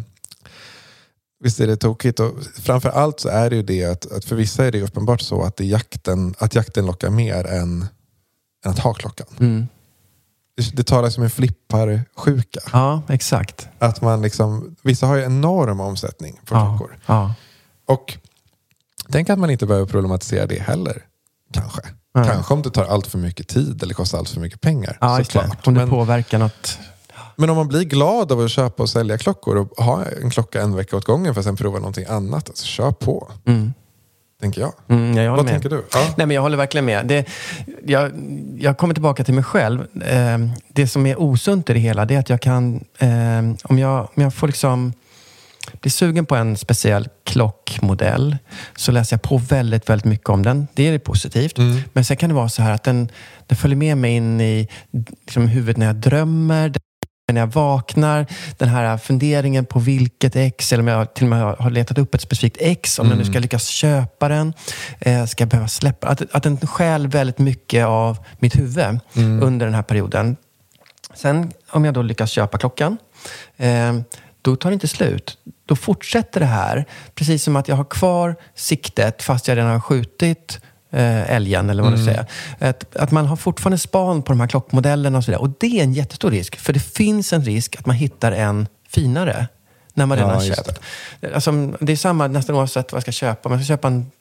Visst 1.40 1.60
är 1.60 1.68
det 1.68 1.78
tokigt. 1.78 2.20
Och 2.20 2.34
framför 2.56 2.90
allt 2.90 3.20
så 3.20 3.30
är 3.30 3.50
det 3.50 3.56
ju 3.56 3.64
det 3.64 3.86
att, 3.86 4.12
att 4.12 4.26
för 4.26 4.36
vissa 4.36 4.66
är 4.66 4.72
det 4.72 4.82
uppenbart 4.82 5.22
så 5.22 5.44
att, 5.44 5.58
det 5.58 5.66
jakten, 5.66 6.36
att 6.38 6.56
jakten 6.56 6.86
lockar 6.86 7.10
mer 7.10 7.48
än, 7.48 7.82
än 8.66 8.72
att 8.72 8.80
ha 8.80 8.94
klockan. 8.94 9.28
Mm. 9.40 9.68
Det, 10.74 10.84
talas 10.84 11.18
om 11.18 11.24
en 11.24 11.30
flipparsjuka. 11.30 12.60
ja, 12.74 13.02
exakt. 13.10 13.68
Att 13.80 14.02
man 14.02 14.22
liksom, 14.22 14.76
vissa 14.82 15.08
har 15.08 15.16
ju 15.16 15.24
enorm 15.24 15.80
omsättning 15.80 16.40
på 16.46 16.56
Ja. 16.56 16.78
klockor. 16.78 16.98
Ja. 17.06 17.34
Och 17.86 18.18
tänk 19.12 19.30
att 19.30 19.40
man 19.40 19.50
inte 19.50 19.66
behöver 19.66 19.86
problematisera 19.88 20.46
det 20.46 20.60
heller. 20.62 21.02
Kanske. 21.54 21.82
Nej. 22.16 22.28
Kanske 22.28 22.54
om 22.54 22.62
det 22.62 22.70
tar 22.70 22.86
allt 22.86 23.08
för 23.08 23.18
mycket 23.18 23.48
tid 23.48 23.84
eller 23.84 23.94
kostar 23.94 24.18
allt 24.18 24.30
för 24.30 24.40
mycket 24.42 24.62
pengar. 24.62 24.98
Ja, 25.02 25.18
såklart. 25.18 25.68
Om 25.68 25.74
det 25.74 25.80
Men, 25.80 25.90
påverkar 25.90 26.38
något. 26.40 26.80
men 27.36 27.50
om 27.50 27.56
man 27.58 27.68
blir 27.68 27.84
glad 27.84 28.32
av 28.32 28.40
att 28.40 28.52
köpa 28.52 28.84
och 28.84 28.90
sälja 28.90 29.18
klockor 29.18 29.56
och 29.58 29.84
ha 29.86 30.06
en 30.06 30.30
klocka 30.30 30.62
en 30.62 30.76
vecka 30.76 30.98
åt 30.98 31.06
gången 31.06 31.34
för 31.34 31.42
att 31.42 31.46
sen 31.46 31.56
prova 31.56 31.78
någonting 31.80 32.06
annat. 32.10 32.50
Alltså, 32.50 32.66
kör 32.66 32.92
på, 32.92 33.32
Mm. 33.46 33.74
Tänker 34.42 34.62
jag. 34.62 34.74
Mm, 34.88 35.18
jag 35.18 35.36
Vad 35.36 35.46
med. 35.46 35.54
tänker 35.54 35.70
du? 35.70 35.86
Ja. 35.94 36.14
Nej, 36.18 36.28
men 36.28 36.36
jag 36.36 36.42
håller 36.42 36.58
verkligen 36.58 36.86
med. 36.86 37.06
Det, 37.06 37.26
jag, 37.86 38.12
jag 38.60 38.78
kommer 38.78 38.94
tillbaka 38.94 39.24
till 39.24 39.34
mig 39.34 39.44
själv. 39.44 39.88
Eh, 40.04 40.38
det 40.68 40.88
som 40.88 41.06
är 41.06 41.20
osunt 41.20 41.70
i 41.70 41.74
det 41.74 41.80
hela 41.80 42.06
det 42.06 42.16
är 42.16 42.20
att 42.20 42.30
jag 42.30 42.42
kan... 42.42 42.86
Eh, 42.98 43.40
om, 43.64 43.80
jag, 43.80 44.10
om 44.16 44.24
jag 44.24 44.34
får 44.34 44.48
liksom 44.48 44.94
bli 45.82 45.92
sugen 45.92 46.26
på 46.26 46.36
en 46.36 46.58
speciell 46.58 47.08
klockmodell 47.24 48.38
så 48.76 48.92
läser 48.92 49.14
jag 49.14 49.22
på 49.22 49.38
väldigt, 49.38 49.90
väldigt 49.90 50.06
mycket 50.06 50.30
om 50.30 50.44
den. 50.44 50.68
Det 50.74 50.88
är 50.88 51.00
positivt. 51.00 51.58
Mm. 51.58 51.82
Men 51.94 52.06
sen 52.06 52.18
kan 52.18 52.30
det 52.30 52.36
vara 52.36 52.50
så 52.50 52.62
här 52.62 52.72
att 52.72 52.84
den, 52.84 53.10
den 53.48 53.58
följer 53.58 53.78
med 53.78 53.98
mig 53.98 54.12
in 54.16 54.42
i 54.42 54.68
liksom, 55.26 55.48
huvudet 55.48 55.78
när 55.78 55.86
jag 55.86 55.96
drömmer. 55.96 56.74
När 57.34 57.42
jag 57.42 57.48
vaknar, 57.48 58.26
den 58.58 58.70
här 58.70 58.98
funderingen 58.98 59.66
på 59.66 59.80
vilket 59.80 60.36
ex, 60.36 60.74
eller 60.74 60.84
om 60.84 60.88
jag 60.88 61.14
till 61.14 61.24
och 61.24 61.30
med 61.30 61.42
har 61.42 61.70
letat 61.70 61.98
upp 61.98 62.16
ett 62.16 62.22
specifikt 62.22 62.58
ex, 62.60 63.00
om 63.00 63.10
jag 63.10 63.18
nu 63.18 63.26
ska 63.26 63.40
lyckas 63.40 63.68
köpa 63.68 64.30
den, 64.30 64.54
eh, 65.00 65.26
ska 65.26 65.42
jag 65.42 65.50
behöva 65.50 65.68
släppa. 65.68 66.08
Att, 66.08 66.36
att 66.36 66.44
den 66.44 66.58
stjäl 66.58 67.08
väldigt 67.08 67.38
mycket 67.38 67.86
av 67.86 68.18
mitt 68.40 68.56
huvud 68.56 69.00
under 69.42 69.66
den 69.66 69.76
här 69.76 69.82
perioden. 69.82 70.36
Sen 71.14 71.52
om 71.70 71.86
jag 71.86 71.94
då 71.94 72.02
lyckas 72.02 72.32
köpa 72.32 72.58
klockan, 72.58 72.98
eh, 73.58 73.94
då 74.42 74.56
tar 74.56 74.70
det 74.70 74.74
inte 74.74 74.88
slut. 74.88 75.38
Då 75.66 75.76
fortsätter 75.76 76.40
det 76.40 76.46
här, 76.46 76.86
precis 77.16 77.44
som 77.44 77.56
att 77.56 77.68
jag 77.68 77.76
har 77.76 77.84
kvar 77.84 78.36
siktet 78.56 79.24
fast 79.24 79.48
jag 79.48 79.58
redan 79.58 79.72
har 79.72 79.80
skjutit 79.80 80.60
älgen 81.02 81.70
eller 81.70 81.84
vad 81.84 81.92
man 81.92 82.06
säger. 82.06 82.26
Att, 82.60 82.96
att 82.96 83.12
man 83.12 83.26
har 83.26 83.36
fortfarande 83.36 83.78
span 83.78 84.24
på 84.24 84.32
de 84.32 84.40
här 84.40 84.48
klockmodellerna 84.48 85.18
och 85.18 85.24
sådär. 85.24 85.42
Och 85.42 85.50
det 85.60 85.80
är 85.80 85.84
en 85.84 85.94
jättestor 85.94 86.32
risk. 86.32 86.56
För 86.56 86.74
det 86.74 86.80
finns 86.80 87.34
en 87.34 87.44
risk 87.44 87.76
att 87.80 87.86
man 87.86 87.96
hittar 87.96 88.32
en 88.32 88.68
finare 88.90 89.48
när 89.94 90.06
man 90.06 90.18
Ja, 90.18 90.24
redan 90.24 90.36
har 90.38 90.46
köpt. 90.46 90.80
Alltså, 91.34 91.52
det 91.80 91.92
är 91.92 91.98
samma 91.98 92.28
nästan 92.28 92.56
oavsett 92.56 92.92
vad 92.92 92.98
jag 92.98 93.04
ska 93.04 93.12
köpa. 93.12 93.50
Om 93.50 93.56
jag 93.56 93.62
ska 93.62 93.74
köpa 93.74 93.88
en 93.88 94.12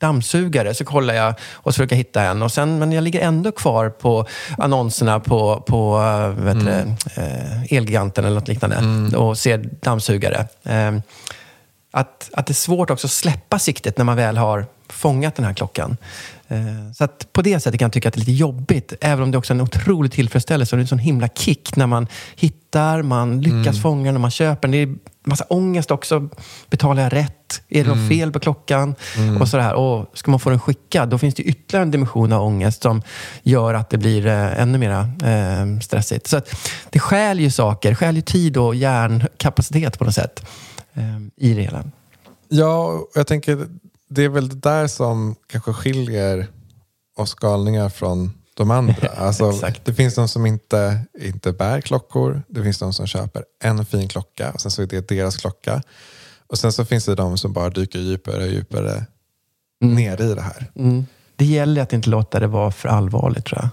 dammsugare 0.00 0.74
så 0.74 0.84
kollar 0.84 1.14
jag 1.14 1.34
och 1.52 1.74
så 1.74 1.78
försöker 1.78 1.96
hitta 1.96 2.22
en. 2.22 2.42
Och 2.42 2.52
sen, 2.52 2.78
men 2.78 2.92
jag 2.92 3.04
ligger 3.04 3.20
ändå 3.20 3.52
kvar 3.52 3.88
på 3.88 4.26
annonserna 4.58 5.20
på, 5.20 5.60
på 5.66 5.98
eh, 5.98 6.44
vet 6.44 6.58
du 6.58 6.64
det, 6.64 6.96
eh, 7.16 7.76
Elgiganten 7.76 8.24
eller 8.24 8.34
något 8.34 8.48
liknande 8.48 9.16
och 9.16 9.38
ser 9.38 9.58
dammsugare. 9.80 10.46
Eh, 10.62 10.92
att, 11.92 12.30
att 12.32 12.46
det 12.46 12.52
är 12.52 12.54
svårt 12.54 12.90
också 12.90 13.06
att 13.06 13.10
släppa 13.10 13.58
siktet 13.58 13.98
när 13.98 14.04
man 14.04 14.16
väl 14.16 14.36
har 14.36 14.66
fångat 14.92 15.34
den 15.36 15.44
här 15.44 15.54
klockan. 15.54 15.96
Eh, 16.48 16.92
Så 16.94 17.04
att 17.04 17.32
på 17.32 17.42
det 17.42 17.60
sättet 17.60 17.78
kan 17.78 17.86
jag 17.86 17.92
tycka 17.92 18.08
att 18.08 18.14
det 18.14 18.18
är 18.18 18.26
lite 18.26 18.32
jobbigt, 18.32 18.92
även 19.00 19.22
om 19.22 19.30
det 19.30 19.38
också 19.38 19.52
är 19.52 19.54
en 19.54 19.60
otrolig 19.60 20.12
tillfredsställelse. 20.12 20.74
Och 20.74 20.78
det 20.78 20.80
är 20.80 20.84
en 20.84 20.88
sån 20.88 20.98
himla 20.98 21.28
kick 21.28 21.76
när 21.76 21.86
man 21.86 22.06
hittar, 22.36 23.02
man 23.02 23.40
lyckas 23.40 23.82
fånga 23.82 24.04
den, 24.04 24.14
när 24.14 24.20
man 24.20 24.30
köper 24.30 24.68
den. 24.68 24.70
Det 24.70 24.78
är 24.78 24.94
massa 25.24 25.44
ångest 25.48 25.90
också. 25.90 26.28
Betalar 26.70 27.02
jag 27.02 27.12
rätt? 27.12 27.62
Är 27.68 27.84
det 27.84 27.90
något 27.90 28.08
fel 28.08 28.32
på 28.32 28.40
klockan? 28.40 28.94
Och 29.40 29.48
så 29.48 29.58
här, 29.58 29.74
och 29.74 30.10
ska 30.14 30.30
man 30.30 30.40
få 30.40 30.50
den 30.50 30.60
skickad, 30.60 31.08
då 31.08 31.18
finns 31.18 31.34
det 31.34 31.42
ytterligare 31.42 31.82
en 31.82 31.90
dimension 31.90 32.32
av 32.32 32.42
ångest 32.42 32.82
som 32.82 33.02
gör 33.42 33.74
att 33.74 33.90
det 33.90 33.98
blir 33.98 34.26
eh, 34.26 34.60
ännu 34.60 34.78
mer 34.78 34.90
eh, 34.90 35.80
stressigt. 35.80 36.26
Så 36.26 36.36
att 36.36 36.54
det 36.90 36.98
stjäl 36.98 37.40
ju 37.40 37.50
saker, 37.50 37.94
stjäl 37.94 38.16
ju 38.16 38.22
tid 38.22 38.56
och 38.56 38.74
hjärnkapacitet 38.74 39.98
på 39.98 40.04
något 40.04 40.14
sätt 40.14 40.46
eh, 40.94 41.18
i 41.36 41.54
det 41.54 41.62
hela. 41.62 41.84
Ja, 42.48 42.84
och 42.86 43.10
jag 43.14 43.26
tänker 43.26 43.66
det 44.10 44.24
är 44.24 44.28
väl 44.28 44.48
det 44.48 44.54
där 44.70 44.86
som 44.86 45.36
kanske 45.46 45.72
skiljer 45.72 46.46
oss 47.16 47.34
galningar 47.34 47.88
från 47.88 48.32
de 48.54 48.70
andra. 48.70 49.08
Alltså, 49.16 49.52
det 49.84 49.94
finns 49.94 50.14
de 50.14 50.28
som 50.28 50.46
inte, 50.46 51.00
inte 51.20 51.52
bär 51.52 51.80
klockor. 51.80 52.42
Det 52.48 52.62
finns 52.62 52.78
de 52.78 52.92
som 52.92 53.06
köper 53.06 53.44
en 53.64 53.86
fin 53.86 54.08
klocka 54.08 54.50
och 54.50 54.60
sen 54.60 54.70
så 54.70 54.82
är 54.82 54.86
det 54.86 55.08
deras 55.08 55.36
klocka. 55.36 55.82
Och 56.46 56.58
sen 56.58 56.72
så 56.72 56.84
finns 56.84 57.04
det 57.04 57.14
de 57.14 57.38
som 57.38 57.52
bara 57.52 57.70
dyker 57.70 57.98
djupare 57.98 58.42
och 58.42 58.48
djupare 58.48 59.06
ner 59.80 60.20
i 60.22 60.34
det 60.34 60.42
här. 60.42 60.70
Mm. 60.76 61.06
Det 61.36 61.44
gäller 61.44 61.82
att 61.82 61.92
inte 61.92 62.10
låta 62.10 62.40
det 62.40 62.46
vara 62.46 62.70
för 62.70 62.88
allvarligt 62.88 63.44
tror 63.44 63.60
jag. 63.62 63.68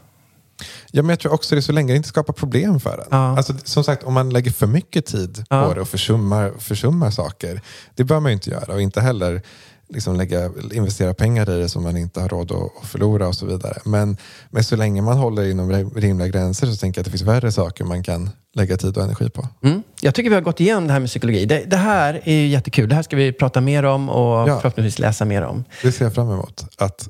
Ja, 0.91 1.01
men 1.01 1.09
jag 1.09 1.19
tror 1.19 1.33
också 1.33 1.55
det 1.55 1.61
så 1.61 1.71
länge 1.71 1.93
det 1.93 1.97
inte 1.97 2.09
skapar 2.09 2.33
problem 2.33 2.79
för 2.79 2.97
en. 2.97 3.07
Ja. 3.11 3.37
Alltså, 3.37 3.53
som 3.63 3.83
sagt, 3.83 4.03
om 4.03 4.13
man 4.13 4.29
lägger 4.29 4.51
för 4.51 4.67
mycket 4.67 5.05
tid 5.05 5.45
Ja. 5.49 5.67
på 5.67 5.73
det 5.73 5.81
och 5.81 5.87
försummar, 5.87 6.53
försummar 6.59 7.11
saker, 7.11 7.61
det 7.95 8.03
bör 8.03 8.19
man 8.19 8.31
ju 8.31 8.33
inte 8.33 8.49
göra. 8.49 8.73
Och 8.73 8.81
inte 8.81 9.01
heller 9.01 9.41
liksom 9.89 10.15
lägga, 10.15 10.51
investera 10.71 11.13
pengar 11.13 11.49
i 11.49 11.61
det 11.61 11.69
som 11.69 11.83
man 11.83 11.97
inte 11.97 12.21
har 12.21 12.29
råd 12.29 12.51
att, 12.51 12.87
förlora 12.87 13.27
och 13.27 13.35
så 13.35 13.45
vidare. 13.45 13.77
Men, 13.85 14.17
men 14.49 14.63
så 14.63 14.75
länge 14.75 15.01
man 15.01 15.17
håller 15.17 15.51
inom 15.51 15.71
rimliga 15.95 16.27
gränser 16.27 16.67
så 16.67 16.75
tänker 16.77 16.99
jag 16.99 17.01
att 17.01 17.05
det 17.05 17.11
finns 17.17 17.21
värre 17.29 17.51
saker 17.51 17.83
man 17.83 18.03
kan 18.03 18.29
lägga 18.53 18.77
tid 18.77 18.97
och 18.97 19.03
energi 19.03 19.29
på. 19.29 19.47
Mm. 19.63 19.83
Jag 20.01 20.15
tycker 20.15 20.29
vi 20.29 20.35
har 20.35 20.41
gått 20.41 20.59
igenom 20.59 20.87
det 20.87 20.93
här 20.93 20.99
med 20.99 21.09
psykologi. 21.09 21.45
Det, 21.45 21.63
det 21.67 21.77
här 21.77 22.21
är 22.23 22.33
ju 22.33 22.47
jättekul. 22.47 22.89
Det 22.89 22.95
här 22.95 23.03
ska 23.03 23.15
vi 23.15 23.31
prata 23.33 23.61
mer 23.61 23.83
om 23.83 24.09
och 24.09 24.49
Ja. 24.49 24.59
förhoppningsvis 24.59 24.99
läsa 24.99 25.25
mer 25.25 25.41
om. 25.41 25.63
Det 25.83 25.91
ser 25.91 26.05
jag 26.05 26.15
fram 26.15 26.31
emot. 26.31 26.65
Att 26.77 27.09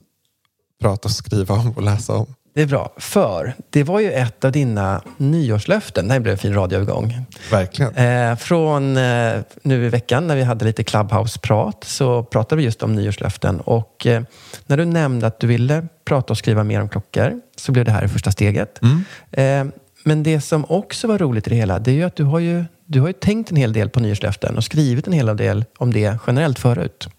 prata 0.81 1.07
och 1.07 1.11
skriva 1.11 1.55
om 1.55 1.71
och 1.71 1.83
läsa 1.83 2.13
om. 2.15 2.33
Det 2.57 2.63
är 2.63 2.67
bra, 2.67 2.93
för 2.97 3.53
det 3.69 3.83
var 3.83 3.99
ju 3.99 4.11
ett 4.11 4.45
av 4.45 4.51
dina 4.51 5.01
nyårslöften. 5.17 6.07
Det 6.07 6.13
här 6.13 6.19
blev 6.19 6.31
en 6.31 6.37
fin 6.37 6.53
radioövergång. 6.53 7.25
Verkligen. 7.51 7.95
Eh, 7.95 8.35
från 8.37 8.97
eh, 8.97 9.33
nu 9.61 9.85
i 9.85 9.89
veckan 9.89 10.27
när 10.27 10.35
vi 10.35 10.43
hade 10.43 10.65
lite 10.65 10.83
Clubhouse-prat 10.83 11.83
så 11.83 12.23
pratade 12.23 12.57
vi 12.57 12.63
just 12.63 12.83
om 12.83 12.95
nyårslöften. 12.95 13.59
Och 13.59 14.07
eh, 14.07 14.21
när 14.65 14.77
du 14.77 14.85
nämnde 14.85 15.27
att 15.27 15.39
du 15.39 15.47
ville 15.47 15.87
prata 16.05 16.33
och 16.33 16.37
skriva 16.37 16.63
mer 16.63 16.81
om 16.81 16.89
klockor 16.89 17.41
så 17.55 17.71
blev 17.71 17.85
det 17.85 17.91
här 17.91 18.01
det 18.01 18.09
första 18.09 18.31
steget. 18.31 18.79
Eh, 19.31 19.65
men 20.03 20.23
det 20.23 20.41
som 20.41 20.65
också 20.69 21.07
var 21.07 21.17
roligt 21.17 21.47
i 21.47 21.49
det 21.49 21.55
hela 21.55 21.79
det 21.79 21.91
är 21.91 21.95
ju 21.95 22.03
att 22.03 22.15
du 22.15 22.23
har 22.23 22.39
ju, 22.39 22.65
du 22.85 22.99
har 22.99 23.07
ju 23.07 23.13
tänkt 23.13 23.51
en 23.51 23.57
hel 23.57 23.73
del 23.73 23.89
på 23.89 23.99
nyårslöften 23.99 24.57
och 24.57 24.63
skrivit 24.63 25.07
en 25.07 25.13
hel 25.13 25.37
del 25.37 25.65
om 25.77 25.93
det 25.93 26.17
generellt 26.27 26.59
förut. 26.59 27.09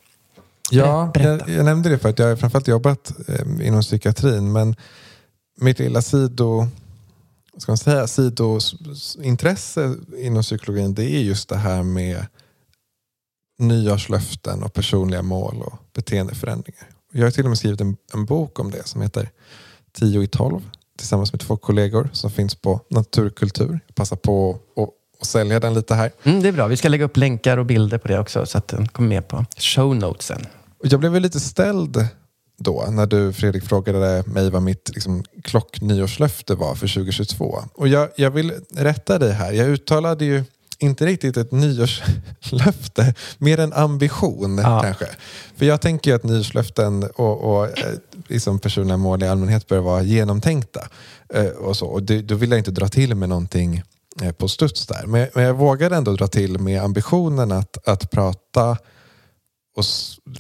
Ja, 0.71 1.13
jag, 1.15 1.49
jag 1.49 1.65
nämnde 1.65 1.89
det 1.89 1.99
för 1.99 2.09
att 2.09 2.19
jag 2.19 2.27
har 2.27 2.37
framförallt 2.37 2.69
jobbat 2.69 3.13
eh, 3.29 3.67
inom 3.67 3.83
psykiatrin. 3.83 4.53
Men 4.53 4.77
mitt 5.61 5.79
lilla 5.79 6.03
sido, 6.03 6.67
ska 7.57 7.73
man 7.73 7.79
säga, 7.79 8.07
sidointresse 8.07 9.95
inom 10.17 10.43
psykologin 10.43 10.95
det 10.95 11.05
är 11.05 11.21
just 11.21 11.49
det 11.49 11.57
här 11.57 11.83
med 11.83 12.27
nyårslöften 13.59 14.63
och 14.63 14.73
personliga 14.73 15.23
mål 15.23 15.63
och 15.63 15.79
beteendeförändringar. 15.93 16.89
Jag 17.13 17.27
har 17.27 17.31
till 17.31 17.45
och 17.45 17.51
med 17.51 17.59
skrivit 17.59 17.81
en, 17.81 17.97
en 18.15 18.25
bok 18.25 18.59
om 18.59 18.71
det 18.71 18.87
som 18.87 19.03
heter 19.03 19.31
10 19.93 20.23
i 20.23 20.27
12 20.27 20.71
tillsammans 20.99 21.33
med 21.33 21.41
två 21.41 21.57
kollegor 21.57 22.09
som 22.13 22.31
finns 22.31 22.55
på 22.55 22.81
Naturkultur. 22.91 23.81
Jag 23.87 23.95
passar 23.95 24.17
på 24.17 24.59
att, 24.77 24.89
sälja 25.27 25.61
den 25.61 25.75
lite 25.75 25.95
här. 25.95 26.13
Mm, 26.23 26.43
det 26.43 26.49
är 26.49 26.53
bra. 26.53 26.67
Vi 26.67 26.77
ska 26.77 26.89
lägga 26.89 27.05
upp 27.05 27.17
länkar 27.17 27.59
och 27.59 27.67
bilder 27.67 27.99
på 27.99 28.09
det 28.09 28.19
också 28.19 28.47
så 28.47 28.59
att 28.59 28.69
den 28.69 28.89
kommer 28.89 29.09
med 29.09 29.29
på 29.29 29.45
show 29.57 29.97
notesen. 29.97 30.47
Jag 30.83 31.01
blev 31.01 31.21
lite 31.21 31.41
ställd 31.41 32.09
då 32.59 32.87
när 32.91 33.07
du 33.07 33.33
Fredrik 33.33 33.65
frågade 33.65 34.23
mig 34.27 34.51
vad 34.51 34.63
mitt 34.63 34.91
liksom, 34.95 35.25
klocknyårslöfte 35.45 36.55
var 36.55 36.75
för 36.75 36.95
2022. 36.95 37.65
Och 37.75 37.89
jag, 37.89 38.09
jag 38.17 38.31
vill 38.31 38.53
rätta 38.77 39.19
dig 39.19 39.33
här. 39.33 39.53
Jag 39.53 39.69
uttalade 39.69 40.25
ju 40.25 40.45
inte 40.79 41.07
riktigt 41.07 41.37
ett 41.37 41.53
nyårslöfte, 41.53 43.15
mer 43.39 43.61
en 43.61 43.73
ambition 43.73 44.59
Ja. 44.59 44.83
kanske. 44.83 45.07
För 45.57 45.67
jag 45.67 45.81
tänker 45.81 46.11
ju 46.11 46.17
att 46.17 46.25
nyårslöften 46.25 47.03
och, 47.15 47.41
och 47.41 47.65
eh, 47.79 47.95
liksom 48.29 48.59
personliga 48.59 48.97
mål 48.97 49.23
i 49.23 49.29
allmänhet 49.29 49.67
bör 49.67 49.79
vara 49.79 50.03
genomtänkta. 50.03 50.89
Eh, 51.35 51.47
och 51.47 51.77
så. 51.77 51.87
Och 51.87 52.03
det, 52.03 52.23
då 52.23 52.35
vill 52.35 52.51
jag 52.51 52.59
inte 52.59 52.71
dra 52.71 52.89
till 52.89 53.15
med 53.15 53.29
någonting 53.29 53.83
eh, 54.23 54.33
på 54.33 54.49
studs 54.49 54.87
där. 54.87 55.07
Men, 55.07 55.29
men 55.35 55.45
jag 55.45 55.55
vågade 55.55 55.97
ändå 55.97 56.13
dra 56.13 56.27
till 56.27 56.59
med 56.59 56.83
ambitionen 56.83 57.53
att, 57.53 57.89
att 57.89 58.11
prata 58.11 58.77
och 59.79 59.85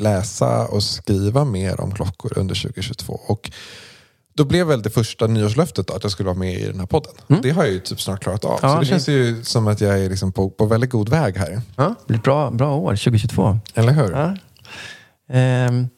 läsa 0.00 0.66
och 0.66 0.82
skriva 0.82 1.44
mer 1.44 1.80
om 1.80 1.94
klockor 1.94 2.38
under 2.38 2.54
2022. 2.62 3.20
Och 3.26 3.50
då 4.34 4.44
blev 4.44 4.66
väl 4.66 4.82
det 4.82 4.90
första 4.90 5.26
nyårslöftet 5.26 5.90
att 5.90 6.02
jag 6.02 6.12
skulle 6.12 6.26
vara 6.26 6.38
med 6.38 6.54
i 6.54 6.66
den 6.66 6.80
här 6.80 6.86
podden. 6.86 7.12
Det 7.42 7.50
har 7.50 7.64
jag 7.64 7.72
ju 7.72 7.80
typ 7.80 8.00
snart 8.00 8.22
klarat 8.22 8.44
av. 8.44 8.58
Ja, 8.62 8.68
så 8.68 8.74
det 8.74 8.80
det- 8.80 8.86
känns 8.86 9.08
ju 9.08 9.44
som 9.44 9.66
att 9.68 9.80
jag 9.80 9.98
är 9.98 10.10
liksom 10.10 10.32
på, 10.32 10.50
på 10.50 10.66
väldigt 10.66 10.90
god 10.90 11.08
väg 11.08 11.36
här. 11.36 11.60
Ja, 11.76 11.94
det 12.06 12.12
blir 12.12 12.18
bra, 12.22 12.50
bra 12.50 12.76
år, 12.76 12.96
2022. 12.96 13.58
Eller 13.74 13.92
hur? 13.92 14.10
Ja. 14.10 14.36
Ehm, 15.34 15.88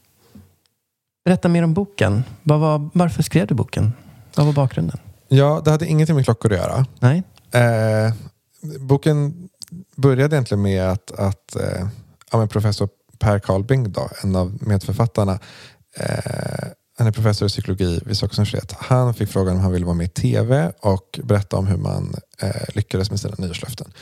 berätta 1.24 1.49
mer 1.49 1.62
om 1.62 1.74
boken. 1.74 2.24
Vad 2.43 2.61
var, 2.61 2.91
varför 2.95 3.22
skrev 3.22 3.47
du 3.47 3.55
boken? 3.55 3.93
Vad 4.34 4.47
var 4.47 4.53
bakgrunden? 4.53 4.99
Ja, 5.28 5.62
det 5.64 5.70
hade 5.70 5.86
ingenting 5.86 6.16
med 6.16 6.24
klockor 6.24 6.53
att 6.53 6.59
göra. 6.59 6.86
Nej? 7.01 7.22
Eh, 7.53 8.12
boken 8.80 9.49
började 9.97 10.36
egentligen 10.36 10.62
med 10.62 10.91
att, 10.91 11.11
att 11.12 11.57
eh, 11.57 11.86
ja, 12.32 12.38
men 12.38 12.49
professor 12.49 12.88
Per 13.20 13.38
Karlbing, 13.38 13.92
då, 13.92 14.10
en 14.22 14.36
av 14.36 14.58
medförfattarna, 14.60 15.38
eh, 15.96 16.68
han 16.98 17.06
är 17.06 17.12
professor 17.12 17.46
i 17.46 17.48
psykologi 17.48 18.00
vid 18.04 18.16
Stockholms 18.16 18.38
universitet. 18.38 18.76
Han 18.78 19.14
fick 19.14 19.28
frågan 19.28 19.54
om 19.54 19.60
han 19.60 19.72
ville 19.72 19.86
vara 19.86 19.94
med 19.94 20.06
i 20.06 20.08
tv 20.08 20.72
och 20.80 21.20
berätta 21.24 21.56
om 21.56 21.66
hur 21.66 21.76
man 21.76 22.14
eh, 22.38 22.50
lyckades 22.74 23.10
med 23.10 23.20
sina 23.20 23.34
nyårslöften. 23.38 23.92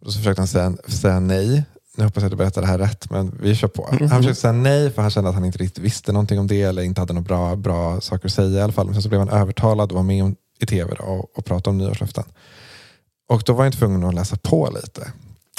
Och 0.00 0.12
så 0.12 0.18
försökte 0.18 0.40
han 0.40 0.48
säga, 0.48 0.72
säga 0.86 1.20
nej. 1.20 1.64
Nu 1.96 2.04
hoppas 2.04 2.22
jag 2.22 2.26
att 2.26 2.30
du 2.30 2.36
berättar 2.36 2.60
det 2.60 2.66
här 2.66 2.78
rätt, 2.78 3.10
men 3.10 3.38
vi 3.42 3.54
kör 3.54 3.68
på. 3.68 3.88
Han 4.00 4.08
försökte 4.08 4.40
säga 4.40 4.52
nej 4.52 4.90
för 4.90 5.02
han 5.02 5.10
kände 5.10 5.28
att 5.30 5.34
han 5.34 5.44
inte 5.44 5.58
riktigt 5.58 5.84
visste 5.84 6.12
någonting 6.12 6.38
om 6.38 6.46
det 6.46 6.62
eller 6.62 6.82
inte 6.82 7.00
hade 7.00 7.12
några 7.12 7.24
bra, 7.24 7.56
bra 7.56 8.00
saker 8.00 8.26
att 8.26 8.32
säga 8.32 8.58
i 8.58 8.62
alla 8.62 8.72
fall. 8.72 8.86
Men 8.86 8.94
sen 8.94 9.02
så 9.02 9.08
blev 9.08 9.20
han 9.20 9.28
övertalad 9.28 9.92
och 9.92 9.96
var 9.96 10.02
med 10.02 10.34
i 10.60 10.66
tv 10.66 10.94
då, 10.98 11.04
och, 11.04 11.38
och 11.38 11.44
pratade 11.44 11.70
om 11.70 11.78
nyårslöften. 11.78 12.24
Och 13.28 13.42
då 13.46 13.52
var 13.52 13.64
jag 13.64 13.72
tvungen 13.72 14.04
att 14.04 14.14
läsa 14.14 14.36
på 14.36 14.70
lite. 14.74 15.12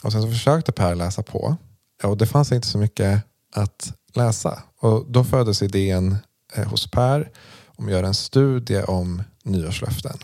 Och 0.04 0.12
sen 0.12 0.22
så 0.22 0.28
försökte 0.28 0.72
Per 0.72 0.96
läsa 0.96 1.24
på. 1.24 1.58
Och 2.04 2.18
det 2.18 2.26
fanns 2.26 2.52
inte 2.52 2.68
så 2.68 2.78
mycket 2.78 3.24
att 3.54 3.94
läsa. 4.14 4.64
Och 4.80 5.06
då 5.08 5.24
föddes 5.24 5.62
idén 5.62 6.18
eh, 6.56 6.68
hos 6.68 6.92
Per 6.92 7.32
om 7.66 7.86
att 7.86 7.92
göra 7.92 8.08
en 8.08 8.14
studie 8.14 8.84
om 8.84 9.24
nyårslöften. 9.44 10.18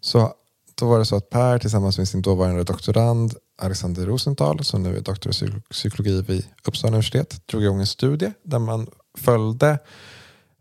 Så 0.00 0.34
då 0.74 0.88
var 0.88 0.98
det 0.98 1.04
så 1.04 1.16
att 1.16 1.30
Per 1.30 1.58
tillsammans 1.58 1.98
med 1.98 2.08
sin 2.08 2.22
dåvarande 2.22 2.64
doktorand 2.64 3.34
Alexander 3.62 4.06
Rosenthal, 4.06 4.64
som 4.64 4.82
nu 4.82 4.96
är 4.96 5.00
doktor 5.00 5.32
i 5.32 5.60
psykologi 5.70 6.22
vid 6.22 6.46
Uppsala 6.64 6.88
universitet, 6.88 7.46
drog 7.46 7.62
igång 7.62 7.80
en 7.80 7.86
studie 7.86 8.32
där 8.42 8.58
man 8.58 8.86
följde 9.18 9.78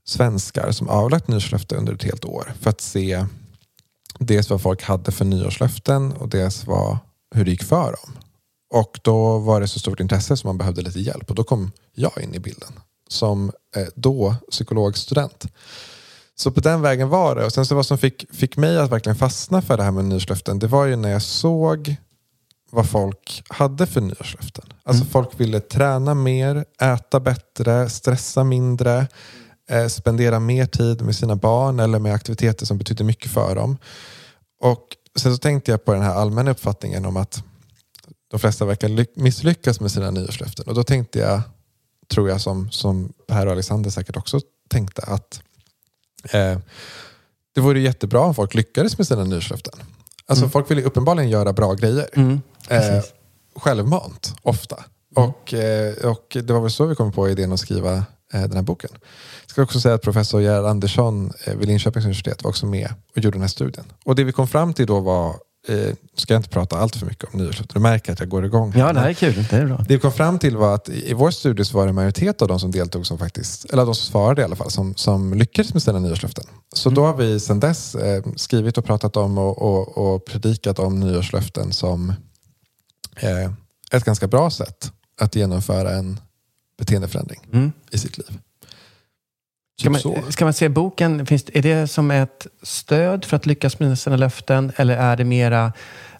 svenskar 0.05 0.71
som 0.71 0.89
avlagt 0.89 1.27
nyårslöfte 1.27 1.75
under 1.75 1.93
ett 1.93 2.03
helt 2.03 2.25
år 2.25 2.53
för 2.59 2.69
att 2.69 2.81
se 2.81 3.25
dels 4.19 4.49
vad 4.49 4.61
folk 4.61 4.83
hade 4.83 5.11
för 5.11 5.25
nyårslöften 5.25 6.11
och 6.11 6.29
dels 6.29 6.67
vad, 6.67 6.97
hur 7.35 7.45
det 7.45 7.51
gick 7.51 7.63
för 7.63 7.85
dem. 7.85 8.17
Och 8.73 8.99
då 9.03 9.37
var 9.37 9.61
det 9.61 9.67
så 9.67 9.79
stort 9.79 9.99
intresse 9.99 10.37
som 10.37 10.47
man 10.47 10.57
behövde 10.57 10.81
lite 10.81 10.99
hjälp 10.99 11.29
och 11.29 11.35
då 11.35 11.43
kom 11.43 11.71
jag 11.93 12.11
in 12.21 12.35
i 12.35 12.39
bilden 12.39 12.79
som 13.07 13.51
eh, 13.75 13.87
då 13.95 14.35
psykologstudent. 14.51 15.45
Så 16.35 16.51
på 16.51 16.59
den 16.59 16.81
vägen 16.81 17.09
var 17.09 17.35
det. 17.35 17.45
Och 17.45 17.53
sen 17.53 17.65
så 17.65 17.75
vad 17.75 17.85
som 17.85 17.97
fick, 17.97 18.25
fick 18.31 18.57
mig 18.57 18.77
att 18.77 18.91
verkligen 18.91 19.15
fastna 19.15 19.61
för 19.61 19.77
det 19.77 19.83
här 19.83 19.91
med 19.91 20.05
nyårslöften 20.05 20.59
det 20.59 20.67
var 20.67 20.85
ju 20.85 20.95
när 20.95 21.09
jag 21.09 21.21
såg 21.21 21.95
vad 22.71 22.89
folk 22.89 23.43
hade 23.49 23.85
för 23.87 24.01
nyårslöften. 24.01 24.65
Alltså 24.83 25.05
folk 25.05 25.39
ville 25.39 25.59
träna 25.59 26.13
mer, 26.13 26.65
äta 26.81 27.19
bättre, 27.19 27.89
stressa 27.89 28.43
mindre, 28.43 29.07
eh, 29.69 29.87
spendera 29.87 30.39
mer 30.39 30.65
tid 30.65 31.01
med 31.01 31.15
sina 31.15 31.35
barn 31.35 31.79
eller 31.79 31.99
med 31.99 32.13
aktiviteter 32.13 32.65
som 32.65 32.77
betydde 32.77 33.03
mycket 33.03 33.31
för 33.31 33.55
dem. 33.55 33.77
Och 34.61 34.87
sen 35.19 35.33
så 35.33 35.37
tänkte 35.37 35.71
jag 35.71 35.85
på 35.85 35.93
den 35.93 36.01
här 36.01 36.13
allmänna 36.13 36.51
uppfattningen 36.51 37.05
om 37.05 37.17
att 37.17 37.43
de 38.33 38.39
flesta 38.39 38.65
verkar 38.65 38.89
ly- 38.89 39.05
misslyckas 39.15 39.79
med 39.79 39.91
sina 39.91 40.11
nyårslöften. 40.11 40.65
Och 40.67 40.73
då 40.75 40.83
tänkte 40.83 41.19
jag, 41.19 41.41
tror 42.07 42.29
jag 42.29 42.41
som, 42.41 42.71
som 42.71 43.13
Per 43.27 43.45
och 43.45 43.51
Alexander 43.51 43.89
säkert 43.89 44.17
också 44.17 44.39
tänkte, 44.69 45.01
att 45.01 45.41
eh, 46.31 46.57
det 47.55 47.61
vore 47.61 47.79
jättebra 47.79 48.19
om 48.19 48.35
folk 48.35 48.53
lyckades 48.53 48.97
med 48.97 49.07
sina 49.07 49.23
nyårslöften. 49.23 49.73
Alltså 50.25 50.49
folk 50.49 50.71
vill 50.71 50.77
ju 50.77 50.83
uppenbarligen 50.83 51.29
göra 51.29 51.53
bra 51.53 51.73
grejer. 51.73 52.09
Mm, 52.13 52.41
Eh, 52.69 53.03
självmant, 53.55 54.33
ofta. 54.41 54.83
Och, 55.15 55.53
eh, 55.53 55.93
och 56.05 56.37
det 56.43 56.49
var 56.53 56.61
väl 56.61 56.71
så 56.71 56.85
vi 56.85 56.95
kom 56.95 57.11
på 57.11 57.29
idén 57.29 57.51
att 57.53 57.59
skriva 57.59 57.93
eh, 58.33 58.41
den 58.41 58.53
här 58.53 58.61
boken. 58.61 58.89
Jag 59.41 59.49
ska 59.49 59.61
också 59.63 59.79
säga 59.79 59.95
att 59.95 60.01
professor 60.01 60.41
Gerhard 60.41 60.65
Andersson 60.65 61.33
eh, 61.45 61.55
vid 61.55 61.67
Linköpings 61.67 62.05
universitet 62.05 62.43
var 62.43 62.49
också 62.49 62.65
med 62.65 62.93
och 63.11 63.17
gjorde 63.17 63.35
den 63.35 63.41
här 63.41 63.47
studien. 63.47 63.85
Och 64.05 64.15
det 64.15 64.23
vi 64.23 64.31
kom 64.31 64.47
fram 64.47 64.73
till 64.73 64.87
då 64.87 64.99
var, 64.99 65.35
eh, 65.67 65.95
ska 66.15 66.33
jag 66.33 66.39
inte 66.39 66.49
prata 66.49 66.77
allt 66.77 66.95
för 66.95 67.05
mycket 67.05 67.33
om 67.33 67.39
nyårslöften, 67.39 67.73
du 67.73 67.79
märker 67.79 68.13
att 68.13 68.19
jag 68.19 68.29
går 68.29 68.45
igång. 68.45 68.71
här. 68.71 68.79
Ja, 68.79 68.93
det 68.93 68.99
här 68.99 69.09
är 69.09 69.13
kul. 69.13 69.45
Det 69.49 69.55
är 69.55 69.65
bra. 69.65 69.77
Det 69.77 69.93
vi 69.93 69.99
kom 69.99 70.11
fram 70.11 70.39
till 70.39 70.57
var 70.57 70.75
att 70.75 70.89
i 70.89 71.13
vår 71.13 71.31
studie 71.31 71.65
så 71.65 71.77
var 71.77 71.85
det 71.85 71.89
en 71.89 71.95
majoritet 71.95 72.41
av 72.41 72.47
de 72.47 72.59
som 72.59 72.71
deltog 72.71 73.05
som 73.07 73.17
faktiskt, 73.17 73.65
eller 73.65 73.85
de 73.85 73.95
som 73.95 74.11
svarade 74.11 74.41
i 74.41 74.45
alla 74.45 74.55
fall, 74.55 74.71
som, 74.71 74.95
som 74.95 75.33
lyckades 75.33 75.73
med 75.73 75.83
sina 75.83 75.99
nyårslöften. 75.99 76.43
Så 76.75 76.89
då 76.89 77.05
har 77.05 77.15
vi 77.15 77.39
sedan 77.39 77.59
dess 77.59 77.95
eh, 77.95 78.23
skrivit 78.35 78.77
och 78.77 78.85
pratat 78.85 79.17
om 79.17 79.37
och, 79.37 79.61
och, 79.61 79.97
och 80.15 80.25
predikat 80.25 80.79
om 80.79 80.99
nyårslöften 80.99 81.73
som 81.73 82.13
eh, 83.15 83.51
ett 83.91 84.03
ganska 84.03 84.27
bra 84.27 84.49
sätt 84.49 84.91
att 85.21 85.35
genomföra 85.35 85.91
en 85.91 86.19
beteendeförändring 86.77 87.39
Mm. 87.53 87.71
i 87.91 87.97
sitt 87.97 88.17
liv. 88.17 88.39
Ska 89.79 89.89
man, 89.89 90.01
så. 90.01 90.17
ska 90.29 90.45
man 90.45 90.53
se 90.53 90.69
boken, 90.69 91.25
finns, 91.25 91.45
är 91.53 91.61
det 91.61 91.87
som 91.87 92.11
ett 92.11 92.47
stöd 92.63 93.25
för 93.25 93.37
att 93.37 93.45
lyckas 93.45 93.79
med 93.79 93.99
sina 93.99 94.15
löften 94.15 94.71
eller 94.75 94.97
är 94.97 95.17
det 95.17 95.23
mera 95.23 95.73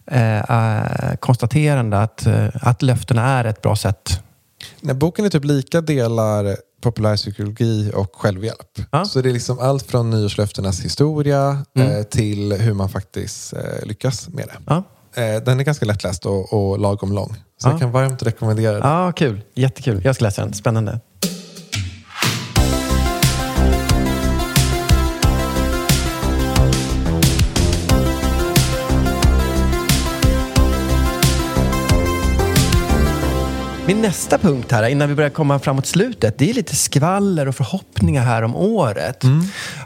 eh, 0.07 0.39
eh, 0.39 1.15
konstaterande 1.19 1.99
att, 2.01 2.25
eh, 2.25 2.45
att 2.53 2.81
löftena 2.81 3.21
är 3.27 3.45
ett 3.45 3.61
bra 3.61 3.75
sätt? 3.75 4.19
Nej, 4.81 4.95
boken 4.95 5.25
är 5.25 5.29
typ 5.29 5.45
lika 5.45 5.81
delar 5.81 6.55
populärpsykologi 6.81 7.91
och 7.95 8.15
självhjälp. 8.15 8.79
Ja. 8.91 9.05
Så 9.05 9.21
det 9.21 9.29
är 9.29 9.33
liksom 9.33 9.59
allt 9.59 9.83
från 9.91 10.09
nyårslöftenas 10.09 10.81
historia 10.85 11.57
Mm. 11.75 11.91
eh, 11.97 12.03
till 12.03 12.53
hur 12.53 12.73
man 12.73 12.89
faktiskt 12.89 13.53
eh, 13.53 13.59
lyckas 13.85 14.29
med 14.29 14.45
det. 14.47 14.57
Ja, 14.67 14.83
Eh, 15.15 15.43
den 15.43 15.59
är 15.59 15.63
ganska 15.63 15.85
lättläst 15.85 16.25
och, 16.25 16.53
och 16.53 16.79
lagom 16.79 17.11
lång. 17.11 17.29
Så 17.57 17.67
Ja. 17.67 17.71
jag 17.71 17.79
kan 17.79 17.91
varmt 17.91 18.23
rekommendera 18.23 18.71
den. 18.73 18.81
ja 18.89 19.11
kul. 19.11 19.41
Jättekul. 19.53 20.01
Jag 20.05 20.15
ska 20.15 20.25
läsa 20.25 20.41
den. 20.45 20.53
Spännande. 20.53 20.99
Min 33.93 34.01
nästa 34.01 34.37
punkt 34.37 34.71
här, 34.71 34.87
innan 34.87 35.09
vi 35.09 35.15
börjar 35.15 35.29
komma 35.29 35.59
framåt 35.59 35.85
slutet, 35.85 36.37
det 36.37 36.49
är 36.49 36.53
lite 36.53 36.75
skvaller 36.75 37.47
och 37.47 37.55
förhoppningar 37.55 38.23
här 38.23 38.41
om 38.43 38.55
året. 38.55 39.23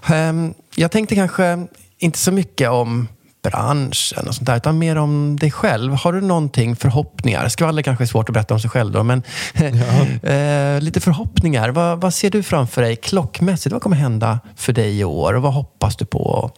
Ehm, 0.08 0.53
Jag 0.76 0.91
tänkte 0.91 1.16
kanske 1.16 1.68
inte 1.99 2.20
så 2.20 2.32
mycket 2.32 2.70
om 2.70 3.08
branschen 3.43 4.28
och 4.28 4.36
sånt 4.36 4.45
där, 4.47 4.58
utan 4.58 4.78
mer 4.80 4.95
om 4.95 5.38
dig 5.39 5.51
själv. 5.51 5.93
Har 5.93 6.14
du 6.14 6.22
någonting, 6.22 6.76
förhoppningar? 6.76 7.47
Skvaller 7.47 7.82
kanske 7.82 8.03
är 8.03 8.05
svårt 8.05 8.30
att 8.30 8.34
berätta 8.34 8.53
om 8.53 8.60
sig 8.60 8.70
själv 8.70 8.91
då, 8.91 9.03
men 9.03 9.24
eh, 10.24 10.82
lite 10.82 10.99
förhoppningar. 10.99 11.70
Vad, 11.70 12.01
vad 12.01 12.14
ser 12.14 12.30
du 12.30 12.43
framför 12.43 12.82
dig 12.82 12.95
klockmässigt? 12.95 13.74
Vad 13.74 13.82
kommer 13.82 13.95
hända 13.97 14.39
för 14.55 14.74
dig 14.74 14.99
i 14.99 15.03
år 15.03 15.34
och 15.34 15.41
vad 15.41 15.53
hoppas 15.53 15.95
du 15.95 16.05
på? 16.05 16.51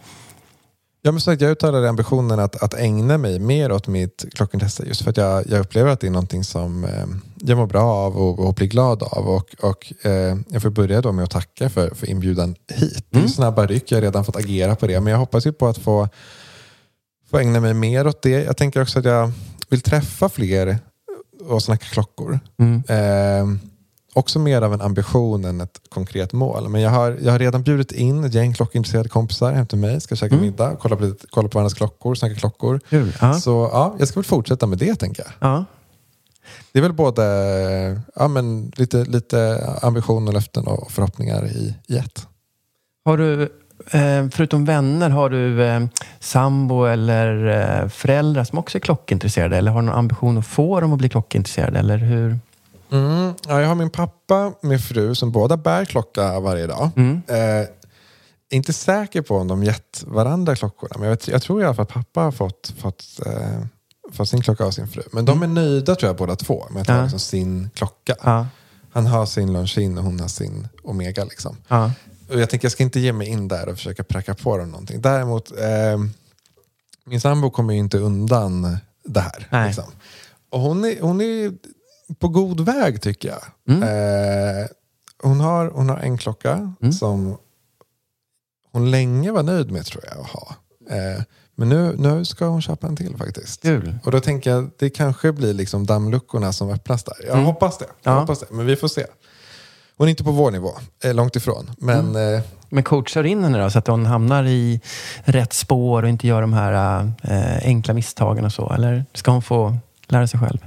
Ja, 1.01 1.11
men 1.11 1.21
sagt, 1.21 1.41
jag 1.41 1.51
uttalade 1.51 1.89
ambitionen 1.89 2.39
att, 2.39 2.63
att 2.63 2.73
ägna 2.73 3.17
mig 3.17 3.39
mer 3.39 3.71
åt 3.71 3.87
mitt 3.87 4.25
klockintresse 4.33 4.83
just 4.85 5.01
för 5.01 5.09
att 5.09 5.17
jag, 5.17 5.47
jag 5.47 5.59
upplever 5.59 5.91
att 5.91 5.99
det 5.99 6.07
är 6.07 6.11
någonting 6.11 6.43
som 6.43 6.83
eh, 6.83 7.05
jag 7.35 7.57
mår 7.57 7.67
bra 7.67 7.81
av 7.83 8.17
och, 8.17 8.39
och 8.39 8.53
blir 8.53 8.67
glad 8.67 9.03
av. 9.03 9.27
Och, 9.29 9.55
och, 9.61 9.93
eh, 10.05 10.37
jag 10.49 10.61
får 10.61 10.69
börja 10.69 11.01
då 11.01 11.11
med 11.11 11.23
att 11.23 11.31
tacka 11.31 11.69
för, 11.69 11.95
för 11.95 12.09
inbjudan 12.09 12.55
hit. 12.73 13.05
Det 13.09 13.17
är 13.17 13.19
Mm. 13.19 13.29
snabba 13.29 13.65
ryck, 13.65 13.91
jag 13.91 13.97
har 13.97 14.01
redan 14.01 14.25
fått 14.25 14.35
agera 14.35 14.75
på 14.75 14.87
det. 14.87 14.99
Men 14.99 15.11
jag 15.11 15.19
hoppas 15.19 15.45
ju 15.47 15.51
på 15.53 15.67
att 15.67 15.77
få, 15.77 16.09
få 17.31 17.37
ägna 17.39 17.59
mig 17.59 17.73
mer 17.73 18.07
åt 18.07 18.21
det. 18.21 18.29
Jag 18.43 18.57
tänker 18.57 18.81
också 18.81 18.99
att 18.99 19.05
jag 19.05 19.31
vill 19.69 19.81
träffa 19.81 20.29
fler 20.29 20.79
och 21.47 21.63
snacka 21.63 21.85
klockor. 21.85 22.39
Mm. 22.59 22.83
Eh, 22.87 23.59
också 24.13 24.39
mer 24.39 24.61
av 24.61 24.73
en 24.73 24.81
ambition 24.81 25.45
än 25.45 25.61
ett 25.61 25.81
konkret 25.89 26.33
mål. 26.33 26.69
Men 26.69 26.81
jag 26.81 26.89
har, 26.89 27.17
jag 27.21 27.31
har 27.31 27.39
redan 27.39 27.63
bjudit 27.63 27.91
in 27.91 28.23
ett 28.23 28.33
gäng 28.33 28.53
klockintresserade 28.53 29.09
kompisar 29.09 29.51
hem 29.53 29.67
till 29.67 29.77
mig. 29.77 30.01
Ska 30.01 30.15
käka 30.15 30.35
Mm. 30.35 30.45
middag, 30.45 30.77
kolla 30.81 30.95
på, 30.95 31.03
lite- 31.03 31.27
kolla 31.29 31.49
på 31.49 31.57
varandras 31.57 31.73
klockor, 31.73 32.15
snacka 32.15 32.35
klockor. 32.35 32.79
Kul. 32.89 33.13
Ja. 33.21 33.33
Så 33.33 33.69
ja, 33.73 33.95
jag 33.99 34.07
ska 34.07 34.19
väl 34.19 34.25
fortsätta 34.25 34.67
med 34.67 34.77
det 34.77 34.95
tänker 34.95 35.23
jag. 35.23 35.49
Ja. 35.49 35.65
Det 36.71 36.79
är 36.79 36.83
väl 36.83 36.93
både 36.93 37.23
ja, 38.15 38.27
men 38.27 38.71
lite, 38.75 38.97
lite 39.03 39.63
ambition 39.81 40.27
och 40.27 40.33
löften 40.33 40.67
och 40.67 40.91
förhoppningar 40.91 41.45
i, 41.47 41.75
i 41.87 41.97
ett. 41.97 42.27
Har 43.05 43.17
du, 43.17 43.41
eh, 43.91 44.27
förutom 44.31 44.65
vänner, 44.65 45.09
har 45.09 45.29
du 45.29 45.63
eh, 45.63 45.85
sambo 46.19 46.85
eller 46.85 47.45
eh, 47.83 47.87
föräldrar 47.89 48.43
som 48.43 48.57
också 48.59 48.77
är 48.77 48.79
klockintresserade? 48.79 49.57
Eller 49.57 49.71
har 49.71 49.81
du 49.81 49.85
någon 49.85 49.95
ambition 49.95 50.37
att 50.37 50.47
få 50.47 50.79
dem 50.79 50.93
att 50.93 50.99
bli 50.99 51.09
klockintresserade? 51.09 51.79
Eller 51.79 51.97
hur? 51.97 52.39
Mm, 52.91 53.33
ja, 53.47 53.61
jag 53.61 53.67
har 53.67 53.75
min 53.75 53.89
pappa 53.89 54.53
med 54.61 54.81
fru 54.83 55.15
som 55.15 55.31
båda 55.31 55.57
bär 55.57 55.85
klocka 55.85 56.39
varje 56.39 56.67
dag. 56.67 56.89
Mm. 56.95 57.21
Eh, 57.27 57.67
inte 58.51 58.73
säker 58.73 59.21
på 59.21 59.37
om 59.37 59.47
de 59.47 59.63
gett 59.63 60.03
varandra 60.07 60.55
klockorna. 60.55 60.95
Men 60.95 61.03
jag, 61.03 61.09
vet- 61.09 61.27
jag 61.27 61.41
tror 61.41 61.61
i 61.61 61.65
alla 61.65 61.75
fall 61.75 61.83
att 61.83 61.89
pappa 61.93 62.21
har 62.21 62.31
fått, 62.31 62.73
fått, 62.77 63.03
eh, 63.25 63.61
fått 64.11 64.29
sin 64.29 64.41
klocka 64.41 64.63
av 64.65 64.71
sin 64.71 64.87
fru. 64.87 65.01
Men 65.11 65.25
de 65.25 65.43
är 65.43 65.47
nöjda 65.47 65.95
tror 65.95 66.09
jag 66.09 66.15
båda 66.17 66.35
två 66.35 66.65
med 66.69 66.81
att 66.81 66.87
ha 66.87 66.95
Ja. 66.95 67.01
liksom 67.03 67.19
sin 67.19 67.69
klocka. 67.73 68.15
Ja. 68.23 68.47
Han 68.91 69.05
har 69.05 69.25
sin 69.25 69.53
Longines 69.53 69.97
och 69.99 70.03
hon 70.03 70.19
har 70.19 70.27
sin 70.27 70.67
Omega. 70.83 71.23
Liksom. 71.23 71.57
Ja. 71.67 71.91
Och 72.29 72.39
jag 72.39 72.49
tänker 72.49 72.65
jag 72.65 72.71
ska 72.71 72.83
inte 72.83 72.99
ge 72.99 73.13
mig 73.13 73.27
in 73.27 73.47
där 73.47 73.69
och 73.69 73.75
försöka 73.77 74.03
pracka 74.03 74.35
på 74.35 74.57
dem 74.57 74.71
någonting. 74.71 75.01
Däremot, 75.01 75.51
eh, 75.51 75.97
min 77.05 77.21
sambo 77.21 77.49
kommer 77.49 77.73
ju 77.73 77.79
inte 77.79 77.97
undan 77.97 78.77
det 79.05 79.19
här. 79.19 79.65
Liksom. 79.67 79.83
Och 80.49 80.59
hon 80.59 80.85
är, 80.85 81.01
hon 81.01 81.21
är 81.21 81.51
på 82.19 82.27
god 82.27 82.59
väg 82.59 83.01
tycker 83.01 83.29
jag. 83.29 83.41
Mm. 83.75 83.83
Eh, 83.83 84.65
hon, 85.23 85.39
har, 85.39 85.67
hon 85.69 85.89
har 85.89 85.97
en 85.97 86.17
klocka 86.17 86.73
Mm. 86.81 86.93
som 86.93 87.37
hon 88.71 88.91
länge 88.91 89.31
var 89.31 89.43
nöjd 89.43 89.71
med 89.71 89.85
tror 89.85 90.03
jag 90.07 90.19
att 90.21 90.27
ha. 90.29 90.55
Eh, 90.89 91.21
men 91.55 91.69
nu, 91.69 91.95
nu 91.97 92.25
ska 92.25 92.45
hon 92.45 92.61
köpa 92.61 92.87
en 92.87 92.95
till 92.95 93.17
faktiskt. 93.17 93.61
Kul. 93.61 93.99
Och 94.03 94.11
då 94.11 94.19
tänker 94.19 94.49
jag 94.51 94.69
det 94.79 94.89
kanske 94.89 95.31
blir 95.31 95.53
liksom 95.53 95.85
dammluckorna 95.85 96.53
som 96.53 96.69
öppnas 96.69 97.03
där. 97.03 97.15
Jag 97.25 97.33
Mm. 97.33 97.45
hoppas 97.45 97.77
det. 97.77 97.85
Jag 98.03 98.13
Ja. 98.15 98.19
hoppas 98.19 98.39
det. 98.39 98.45
Men 98.51 98.65
vi 98.65 98.75
får 98.75 98.87
se. 98.87 99.05
Hon 99.97 100.07
är 100.07 100.09
inte 100.09 100.23
på 100.23 100.31
vår 100.31 100.51
nivå, 100.51 100.71
eh, 101.03 101.13
långt 101.13 101.35
ifrån. 101.35 101.71
Men 101.77 102.09
Mm. 102.09 102.35
eh, 102.35 102.41
Men 102.71 102.83
coachar 102.83 103.23
in 103.23 103.43
henne 103.43 103.63
då, 103.63 103.69
så 103.69 103.79
att 103.79 103.87
hon 103.87 104.05
hamnar 104.05 104.43
i 104.43 104.81
rätt 105.23 105.53
spår 105.53 106.03
och 106.03 106.09
inte 106.09 106.27
gör 106.27 106.41
de 106.41 106.53
här 106.53 107.03
eh, 107.23 107.57
enkla 107.63 107.93
misstagen 107.93 108.45
och 108.45 108.53
så? 108.53 108.73
Eller 108.73 109.05
ska 109.13 109.31
hon 109.31 109.41
få 109.41 109.77
lära 110.07 110.27
sig 110.27 110.39
själv? 110.39 110.65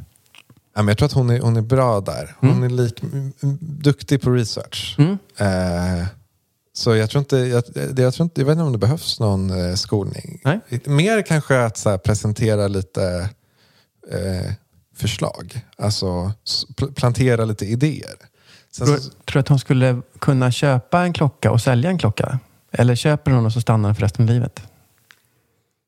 Ja, 0.74 0.82
men 0.82 0.88
jag 0.88 0.98
tror 0.98 1.06
att 1.06 1.12
hon 1.12 1.30
är, 1.30 1.40
hon 1.40 1.56
är 1.56 1.60
bra 1.62 2.00
där. 2.00 2.36
Hon 2.40 2.50
Mm. 2.50 2.62
är 2.62 2.68
lik, 2.68 3.02
duktig 3.60 4.22
på 4.22 4.30
research. 4.30 4.96
Mm. 4.98 5.18
Eh, 5.36 6.06
så 6.74 6.96
jag 6.96 7.10
tror 7.10 7.18
inte, 7.20 7.36
jag, 7.36 7.64
jag 7.98 8.14
tror 8.14 8.24
inte, 8.24 8.40
jag 8.40 8.46
vet 8.46 8.52
inte 8.52 8.62
om 8.62 8.72
det 8.72 8.78
behövs 8.78 9.20
någon 9.20 9.50
eh, 9.70 9.74
skolning. 9.74 10.40
Nej. 10.44 10.60
Mer 10.84 11.22
kanske 11.22 11.64
att 11.64 11.76
så 11.76 11.90
här, 11.90 11.98
presentera 11.98 12.68
lite 12.68 13.28
eh, 14.10 14.52
förslag. 14.96 15.60
Alltså 15.78 16.32
pl- 16.76 16.94
plantera 16.94 17.44
lite 17.44 17.64
idéer. 17.66 18.14
Sen 18.70 18.86
Tror, 18.86 18.96
så, 18.96 19.10
tror 19.10 19.40
att 19.40 19.48
hon 19.48 19.58
skulle 19.58 20.02
kunna 20.18 20.50
köpa 20.52 21.00
en 21.02 21.12
klocka 21.12 21.50
och 21.50 21.60
sälja 21.60 21.90
en 21.90 21.98
klocka? 21.98 22.38
Eller 22.72 22.94
köper 22.94 23.30
hon 23.30 23.46
och 23.46 23.52
så 23.52 23.60
stannar 23.60 23.88
den 23.88 23.94
för 23.96 24.02
resten 24.02 24.24
av 24.28 24.34
livet? 24.34 24.60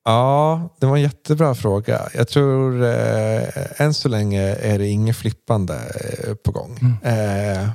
Ja, 0.04 0.68
det 0.80 0.86
var 0.86 0.96
en 0.96 1.02
jättebra 1.02 1.54
fråga. 1.54 2.08
Jag 2.14 2.28
tror 2.28 2.82
eh, 2.82 3.80
än 3.80 3.94
så 3.94 4.08
länge 4.08 4.42
är 4.42 4.78
det 4.78 4.86
inget 4.86 5.16
flippande 5.16 5.74
eh, 5.74 6.34
på 6.34 6.50
gång. 6.50 6.98
Eh, 7.02 7.68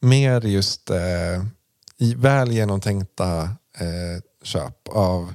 mer 0.00 0.46
just 0.46 0.90
eh, 0.90 0.96
i 1.98 2.14
väl 2.14 2.52
genomtänkta 2.52 3.42
eh, 3.78 4.22
köp 4.42 4.88
av 4.88 5.32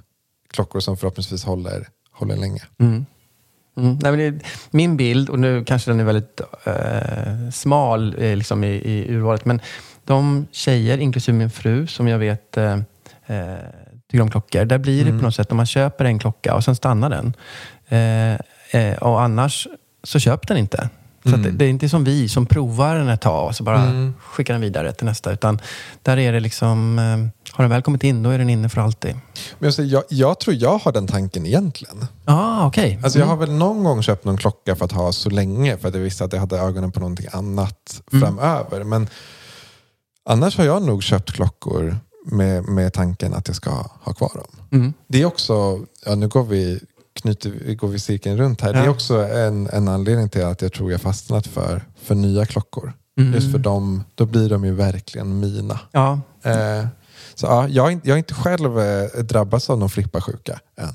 klockor 0.53 0.79
som 0.79 0.97
förhoppningsvis 0.97 1.43
håller, 1.43 1.87
håller 2.11 2.35
länge. 2.35 2.63
Mm. 2.79 3.05
Mm. 3.77 3.99
Nej, 4.01 4.11
men 4.11 4.17
det, 4.17 4.45
min 4.71 4.97
bild, 4.97 5.29
och 5.29 5.39
nu 5.39 5.63
kanske 5.65 5.91
den 5.91 5.99
är 5.99 6.03
väldigt 6.03 6.41
eh, 6.63 7.49
smal 7.53 8.15
eh, 8.17 8.35
liksom 8.35 8.63
i, 8.63 8.67
i 8.67 9.05
urvalet, 9.09 9.45
men 9.45 9.61
de 10.03 10.47
tjejer, 10.51 10.97
inklusive 10.97 11.37
min 11.37 11.49
fru, 11.49 11.87
som 11.87 12.07
jag 12.07 12.19
vet 12.19 12.57
eh, 12.57 12.79
eh, 13.25 13.55
tycker 14.11 14.21
om 14.21 14.29
klockor, 14.31 14.65
där 14.65 14.77
blir 14.77 15.05
det 15.05 15.11
på 15.11 15.23
något 15.23 15.35
sätt, 15.35 15.51
om 15.51 15.57
man 15.57 15.65
köper 15.65 16.05
en 16.05 16.19
klocka 16.19 16.55
och 16.55 16.63
sen 16.63 16.75
stannar 16.75 17.09
den. 17.09 17.33
Eh, 17.87 18.81
eh, 18.81 18.97
och 18.97 19.21
annars 19.21 19.67
så 20.03 20.19
köp 20.19 20.47
den 20.47 20.57
inte. 20.57 20.89
Så 21.29 21.35
att 21.35 21.43
det, 21.43 21.51
det 21.51 21.65
är 21.65 21.69
inte 21.69 21.89
som 21.89 22.03
vi 22.03 22.29
som 22.29 22.45
provar 22.45 22.95
den 22.95 23.09
ett 23.09 23.21
tag 23.21 23.47
och 23.47 23.55
så 23.55 23.63
bara 23.63 23.81
Mm. 23.81 24.13
skickar 24.19 24.53
den 24.53 24.61
vidare 24.61 24.93
till 24.93 25.05
nästa. 25.05 25.31
Utan 25.31 25.59
där 26.03 26.17
är 26.17 26.33
det 26.33 26.39
liksom, 26.39 26.99
eh, 26.99 27.53
har 27.55 27.63
den 27.63 27.69
väl 27.69 27.81
kommit 27.81 28.03
in, 28.03 28.23
då 28.23 28.29
är 28.29 28.37
den 28.37 28.49
inne 28.49 28.69
för 28.69 28.81
alltid. 28.81 29.11
Men 29.13 29.67
jag, 29.67 29.73
säger, 29.73 29.91
jag, 29.93 30.03
jag 30.09 30.39
tror 30.39 30.55
jag 30.55 30.77
har 30.77 30.91
den 30.91 31.07
tanken 31.07 31.45
egentligen. 31.45 32.07
Ah, 32.25 32.67
okej. 32.67 32.99
Alltså 33.03 33.19
jag 33.19 33.25
har 33.25 33.35
väl 33.35 33.51
någon 33.51 33.83
gång 33.83 34.03
köpt 34.03 34.25
någon 34.25 34.37
klocka 34.37 34.75
för 34.75 34.85
att 34.85 34.91
ha 34.91 35.11
så 35.11 35.29
länge 35.29 35.77
för 35.77 35.87
att 35.87 35.93
jag 35.95 36.01
visste 36.01 36.25
att 36.25 36.33
jag 36.33 36.39
hade 36.39 36.57
ögonen 36.59 36.91
på 36.91 36.99
någonting 36.99 37.27
annat 37.31 38.01
framöver. 38.11 38.83
Men 38.83 39.07
annars 40.29 40.57
har 40.57 40.65
jag 40.65 40.83
nog 40.83 41.03
köpt 41.03 41.31
klockor 41.31 41.97
med, 42.25 42.63
med 42.69 42.93
tanken 42.93 43.33
att 43.33 43.47
jag 43.47 43.55
ska 43.55 43.71
ha 44.01 44.13
kvar 44.13 44.31
dem. 44.35 44.65
Mm. 44.71 44.93
Det 45.07 45.21
är 45.21 45.25
också, 45.25 45.79
ja, 46.05 46.15
nu 46.15 46.27
går 46.27 46.43
vi, 46.43 46.79
knyter, 47.21 47.73
går 47.73 47.87
vi 47.87 47.99
cirkeln 47.99 48.37
runt 48.37 48.61
här. 48.61 48.73
Det 48.73 48.79
är 48.79 48.83
Ja. 48.85 48.89
också 48.91 49.27
en, 49.27 49.67
en 49.73 49.87
anledning 49.87 50.29
till 50.29 50.45
att 50.45 50.61
jag 50.61 50.73
tror 50.73 50.91
jag 50.91 51.01
fastnat 51.01 51.47
för, 51.47 51.81
för 52.03 52.15
nya 52.15 52.45
klockor. 52.45 52.93
Mm. 53.19 53.33
Just 53.33 53.51
för 53.51 53.59
dem, 53.59 54.03
då 54.15 54.25
blir 54.25 54.49
de 54.49 54.65
ju 54.65 54.71
verkligen 54.73 55.39
mina. 55.39 55.79
Ja, 55.91 56.19
Eh, 56.43 56.87
så 57.35 57.45
ja, 57.45 57.67
jag, 57.67 57.99
jag 58.03 58.13
har 58.13 58.17
inte 58.17 58.33
själv 58.33 58.79
eh, 58.79 59.03
drabbats 59.23 59.69
av 59.69 59.77
någon 59.79 59.89
flipparsjuka 59.89 60.59
än. 60.77 60.93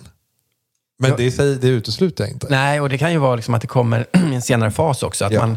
Men 0.98 1.10
Ja. 1.10 1.16
det, 1.16 1.30
säger- 1.30 1.56
det 1.56 1.68
utesluter 1.68 2.24
jag 2.24 2.30
inte. 2.32 2.46
Nej, 2.50 2.80
och 2.80 2.88
det 2.88 2.98
kan 2.98 3.12
ju 3.12 3.18
vara 3.18 3.36
liksom 3.36 3.54
att 3.54 3.60
det 3.60 3.66
kommer 3.66 4.00
i 4.00 4.18
en 4.34 4.42
senare 4.42 4.70
fas 4.70 5.02
också. 5.02 5.24
Att 5.24 5.32
Ja. 5.32 5.40
man, 5.46 5.56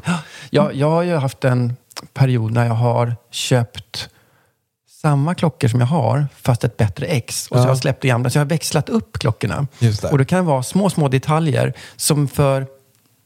jag, 0.49 0.75
jag 0.75 0.89
har 0.89 1.03
ju 1.03 1.15
haft 1.15 1.43
en 1.43 1.73
period 2.13 2.51
när 2.51 2.65
jag 2.65 2.73
har 2.73 3.15
köpt 3.31 4.09
samma 5.03 5.35
klockor 5.35 5.67
som 5.67 5.79
jag 5.79 5.87
har, 5.87 6.27
fast 6.41 6.63
ett 6.63 6.77
bättre 6.77 7.05
ex. 7.05 7.47
Och 7.47 7.55
så 7.57 7.59
Ja. 7.59 7.61
har 7.61 7.67
jag 7.67 7.77
släppt 7.77 8.01
det 8.01 8.07
gamla. 8.07 8.29
Så 8.29 8.37
jag 8.37 8.45
har 8.45 8.49
växlat 8.49 8.89
upp 8.89 9.19
klockorna. 9.19 9.67
Och 10.11 10.17
det 10.17 10.25
kan 10.25 10.45
vara 10.45 10.63
små, 10.63 10.89
små 10.89 11.07
detaljer 11.07 11.73
som 11.95 12.27
för 12.27 12.67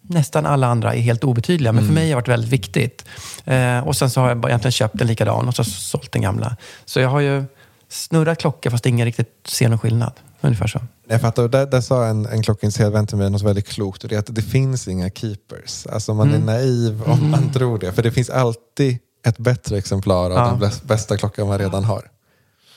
nästan 0.02 0.46
alla 0.46 0.68
andra 0.68 0.94
är 0.94 1.00
helt 1.00 1.24
obetydliga. 1.24 1.72
Men 1.72 1.86
för 1.88 1.94
mig 1.94 2.04
har 2.04 2.10
det 2.10 2.16
varit 2.16 2.28
väldigt 2.28 2.52
viktigt. 2.52 3.06
Eh, 3.46 3.80
och 3.88 3.96
sen 3.96 4.10
så 4.10 4.22
har 4.22 4.30
jag 4.30 4.46
egentligen 4.46 4.72
köpt 4.72 5.02
en 5.02 5.08
likadan 5.08 5.48
och 5.48 5.56
så 5.56 5.64
sålt 5.64 6.12
den 6.12 6.22
gamla. 6.22 6.56
Så 6.86 7.00
jag 7.00 7.10
har 7.10 7.20
ju 7.20 7.44
snurrat 7.90 8.40
klockor 8.40 8.70
fast 8.70 8.86
ingen 8.86 9.06
riktigt 9.06 9.30
ser 9.46 9.70
någon 9.70 9.80
skillnad. 9.80 10.14
Ungefär 10.42 10.68
så. 10.68 10.80
Jag 11.08 11.22
fattar, 11.22 11.48
där, 11.48 11.66
där 11.66 11.82
sa 11.82 12.06
en, 12.06 12.26
en 12.26 12.44
klockintresserad 12.44 12.94
vän 12.94 13.08
till 13.08 13.18
mig 13.18 13.30
något 13.30 13.42
väldigt 13.42 13.68
klokt. 13.68 14.04
Och 14.04 14.10
det 14.10 14.16
är 14.16 14.20
att 14.20 14.36
det 14.36 14.42
finns 14.42 14.88
inga 14.88 15.10
keepers. 15.10 15.88
Alltså 15.88 16.14
man 16.14 16.34
är 16.34 16.40
naiv 16.40 17.04
om 17.06 17.30
man 17.32 17.52
tror 17.54 17.80
det. 17.80 17.92
För 17.94 18.04
det 18.04 18.12
finns 18.12 18.30
alltid 18.30 18.98
ett 19.28 19.38
bättre 19.38 19.78
exemplar 19.78 20.16
av 20.32 20.38
Ja. 20.38 20.46
den 20.48 20.60
bäst- 20.60 20.84
bästa 20.84 21.18
klockan 21.18 21.48
man 21.48 21.58
redan 21.60 21.84
har. 21.84 22.10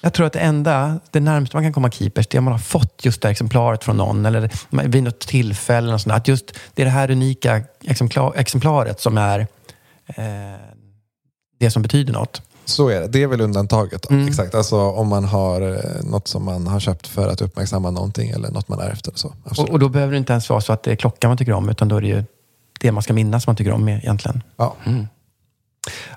Jag 0.03 0.13
tror 0.13 0.27
att 0.27 0.33
det 0.33 0.39
enda, 0.39 1.01
det 1.11 1.21
närmaste 1.21 1.57
man 1.57 1.65
kan 1.65 1.73
komma 1.73 1.91
keepers, 1.91 2.27
det 2.27 2.37
är 2.37 2.39
om 2.39 2.45
man 2.45 2.53
har 2.53 2.59
fått 2.59 3.05
just 3.05 3.23
det 3.23 3.29
exemplaret 3.31 3.85
från 3.85 3.97
någon 3.97 4.27
eller 4.27 4.51
vid 4.89 5.03
något 5.03 5.21
tillfälle. 5.21 5.89
eller 5.89 5.99
sånt. 5.99 6.15
Att 6.15 6.29
just 6.29 6.55
det 6.75 6.83
är 6.83 6.87
det 6.87 6.93
här 6.93 7.11
unika 7.11 7.63
exemplar, 7.85 8.33
exemplaret 8.37 9.01
som 9.01 9.19
är 9.19 9.41
eh, 10.07 10.25
det 11.59 11.71
som 11.71 11.83
betyder 11.83 12.13
något. 12.13 12.43
Så 12.65 12.89
är 12.89 13.01
det. 13.01 13.07
Det 13.07 13.23
är 13.23 13.27
väl 13.27 13.41
undantaget. 13.41 14.11
Mm. 14.11 14.29
Exakt. 14.29 14.55
Alltså 14.55 14.77
om 14.91 15.09
man 15.09 15.25
har 15.25 15.61
eh, 15.77 16.05
något 16.05 16.29
som 16.29 16.45
man 16.45 16.67
har 16.67 16.81
köpt 16.81 17.07
för 17.07 17.29
att 17.29 17.41
uppmärksamma 17.43 17.91
någonting 17.91 18.31
eller 18.31 18.51
något 18.51 18.69
man 18.69 18.81
är 18.81 18.91
efter. 18.91 19.13
Så. 19.15 19.33
Och, 19.59 19.71
och 19.71 19.79
då 19.79 19.89
behöver 19.89 20.13
det 20.13 20.19
inte 20.19 20.33
ens 20.33 20.51
vara 20.51 20.61
så 20.61 20.73
att 20.73 20.83
det 20.83 20.93
är 20.93 20.97
klockan 20.97 21.29
man 21.31 21.39
tycker 21.39 21.53
om, 21.53 21.69
utan 21.69 21.89
då 21.89 21.97
är 21.97 22.01
det 22.01 22.09
ju 22.09 22.25
det 22.81 22.93
man 22.93 23.03
ska 23.03 23.13
minnas 23.13 23.47
man 23.47 23.57
tycker 23.57 23.73
om 23.73 23.89
egentligen. 23.89 24.43
Ja. 24.57 24.77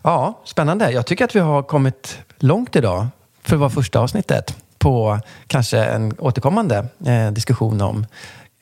Ja, 0.03 0.41
spännande. 0.45 0.91
Jag 0.91 1.05
tycker 1.05 1.25
att 1.25 1.35
vi 1.35 1.39
har 1.39 1.63
kommit 1.63 2.17
långt 2.39 2.75
idag 2.75 3.07
för 3.43 3.55
att 3.55 3.59
vara 3.59 3.69
första 3.69 3.99
avsnittet 3.99 4.55
på 4.77 5.19
kanske 5.47 5.83
en 5.83 6.13
återkommande 6.19 6.85
eh, 7.05 7.31
diskussion 7.31 7.81
om 7.81 8.05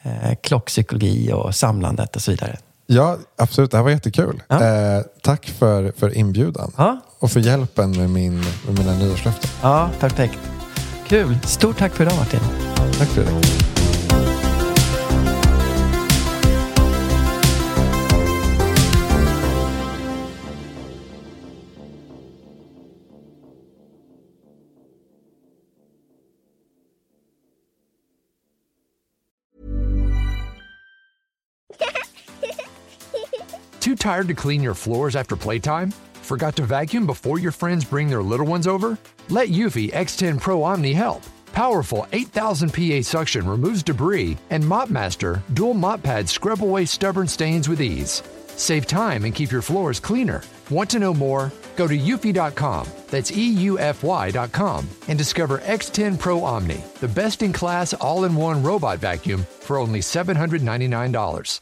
eh, 0.01 0.35
klockpsykologi 0.43 1.31
och 1.33 1.55
samlandet 1.55 2.15
och 2.15 2.21
så 2.21 2.31
vidare. 2.31 2.57
ja, 2.85 3.17
absolut. 3.37 3.71
Det 3.71 3.77
här 3.77 3.83
var 3.83 3.91
jättekul. 3.91 4.43
Ja. 4.47 4.63
Eh, 4.65 5.01
tack 5.21 5.45
för, 5.59 5.93
för 5.97 6.17
inbjudan 6.17 6.71
Ja, 6.77 6.99
och 7.19 7.31
för 7.31 7.39
hjälpen 7.39 7.91
med, 7.97 8.09
min, 8.09 8.39
med 8.39 8.77
mina 8.79 8.93
nyårslöften. 8.93 9.49
ja 9.61 9.89
perfekt. 9.99 10.39
Kul. 11.07 11.37
Stort 11.43 11.77
tack 11.77 11.93
för 11.93 12.03
idag 12.03 12.17
Martin. 12.17 12.39
Tack 12.97 13.07
Fredrik. 13.07 13.80
Tired 34.01 34.27
to 34.27 34.33
clean 34.33 34.63
your 34.63 34.73
floors 34.73 35.15
after 35.15 35.35
playtime? 35.35 35.91
Forgot 36.23 36.55
to 36.55 36.63
vacuum 36.63 37.05
before 37.05 37.37
your 37.37 37.51
friends 37.51 37.85
bring 37.85 38.09
their 38.09 38.23
little 38.23 38.47
ones 38.47 38.65
over? 38.65 38.97
Let 39.29 39.49
Eufy 39.49 39.91
X10 39.91 40.41
Pro 40.41 40.63
Omni 40.63 40.93
help. 40.93 41.21
Powerful 41.53 42.07
8000 42.11 42.73
PA 42.73 43.01
suction 43.03 43.47
removes 43.47 43.83
debris, 43.83 44.37
and 44.49 44.63
MopMaster 44.63 45.41
dual 45.53 45.75
mop 45.75 46.01
pads 46.01 46.31
scrub 46.31 46.63
away 46.63 46.85
stubborn 46.85 47.27
stains 47.27 47.69
with 47.69 47.79
ease. 47.79 48.23
Save 48.55 48.87
time 48.87 49.23
and 49.23 49.35
keep 49.35 49.51
your 49.51 49.61
floors 49.61 49.99
cleaner. 49.99 50.41
Want 50.71 50.89
to 50.91 50.99
know 50.99 51.13
more? 51.13 51.51
Go 51.75 51.87
to 51.87 51.97
eufy.com, 51.97 52.87
that's 53.07 53.31
E 53.31 53.55
EUFY.com, 53.55 54.89
and 55.07 55.17
discover 55.17 55.59
X10 55.59 56.17
Pro 56.17 56.43
Omni, 56.43 56.83
the 56.99 57.07
best 57.07 57.43
in 57.43 57.53
class 57.53 57.93
all 57.93 58.23
in 58.25 58.35
one 58.35 58.63
robot 58.63 58.97
vacuum 58.99 59.45
for 59.59 59.77
only 59.77 59.99
$799. 59.99 61.61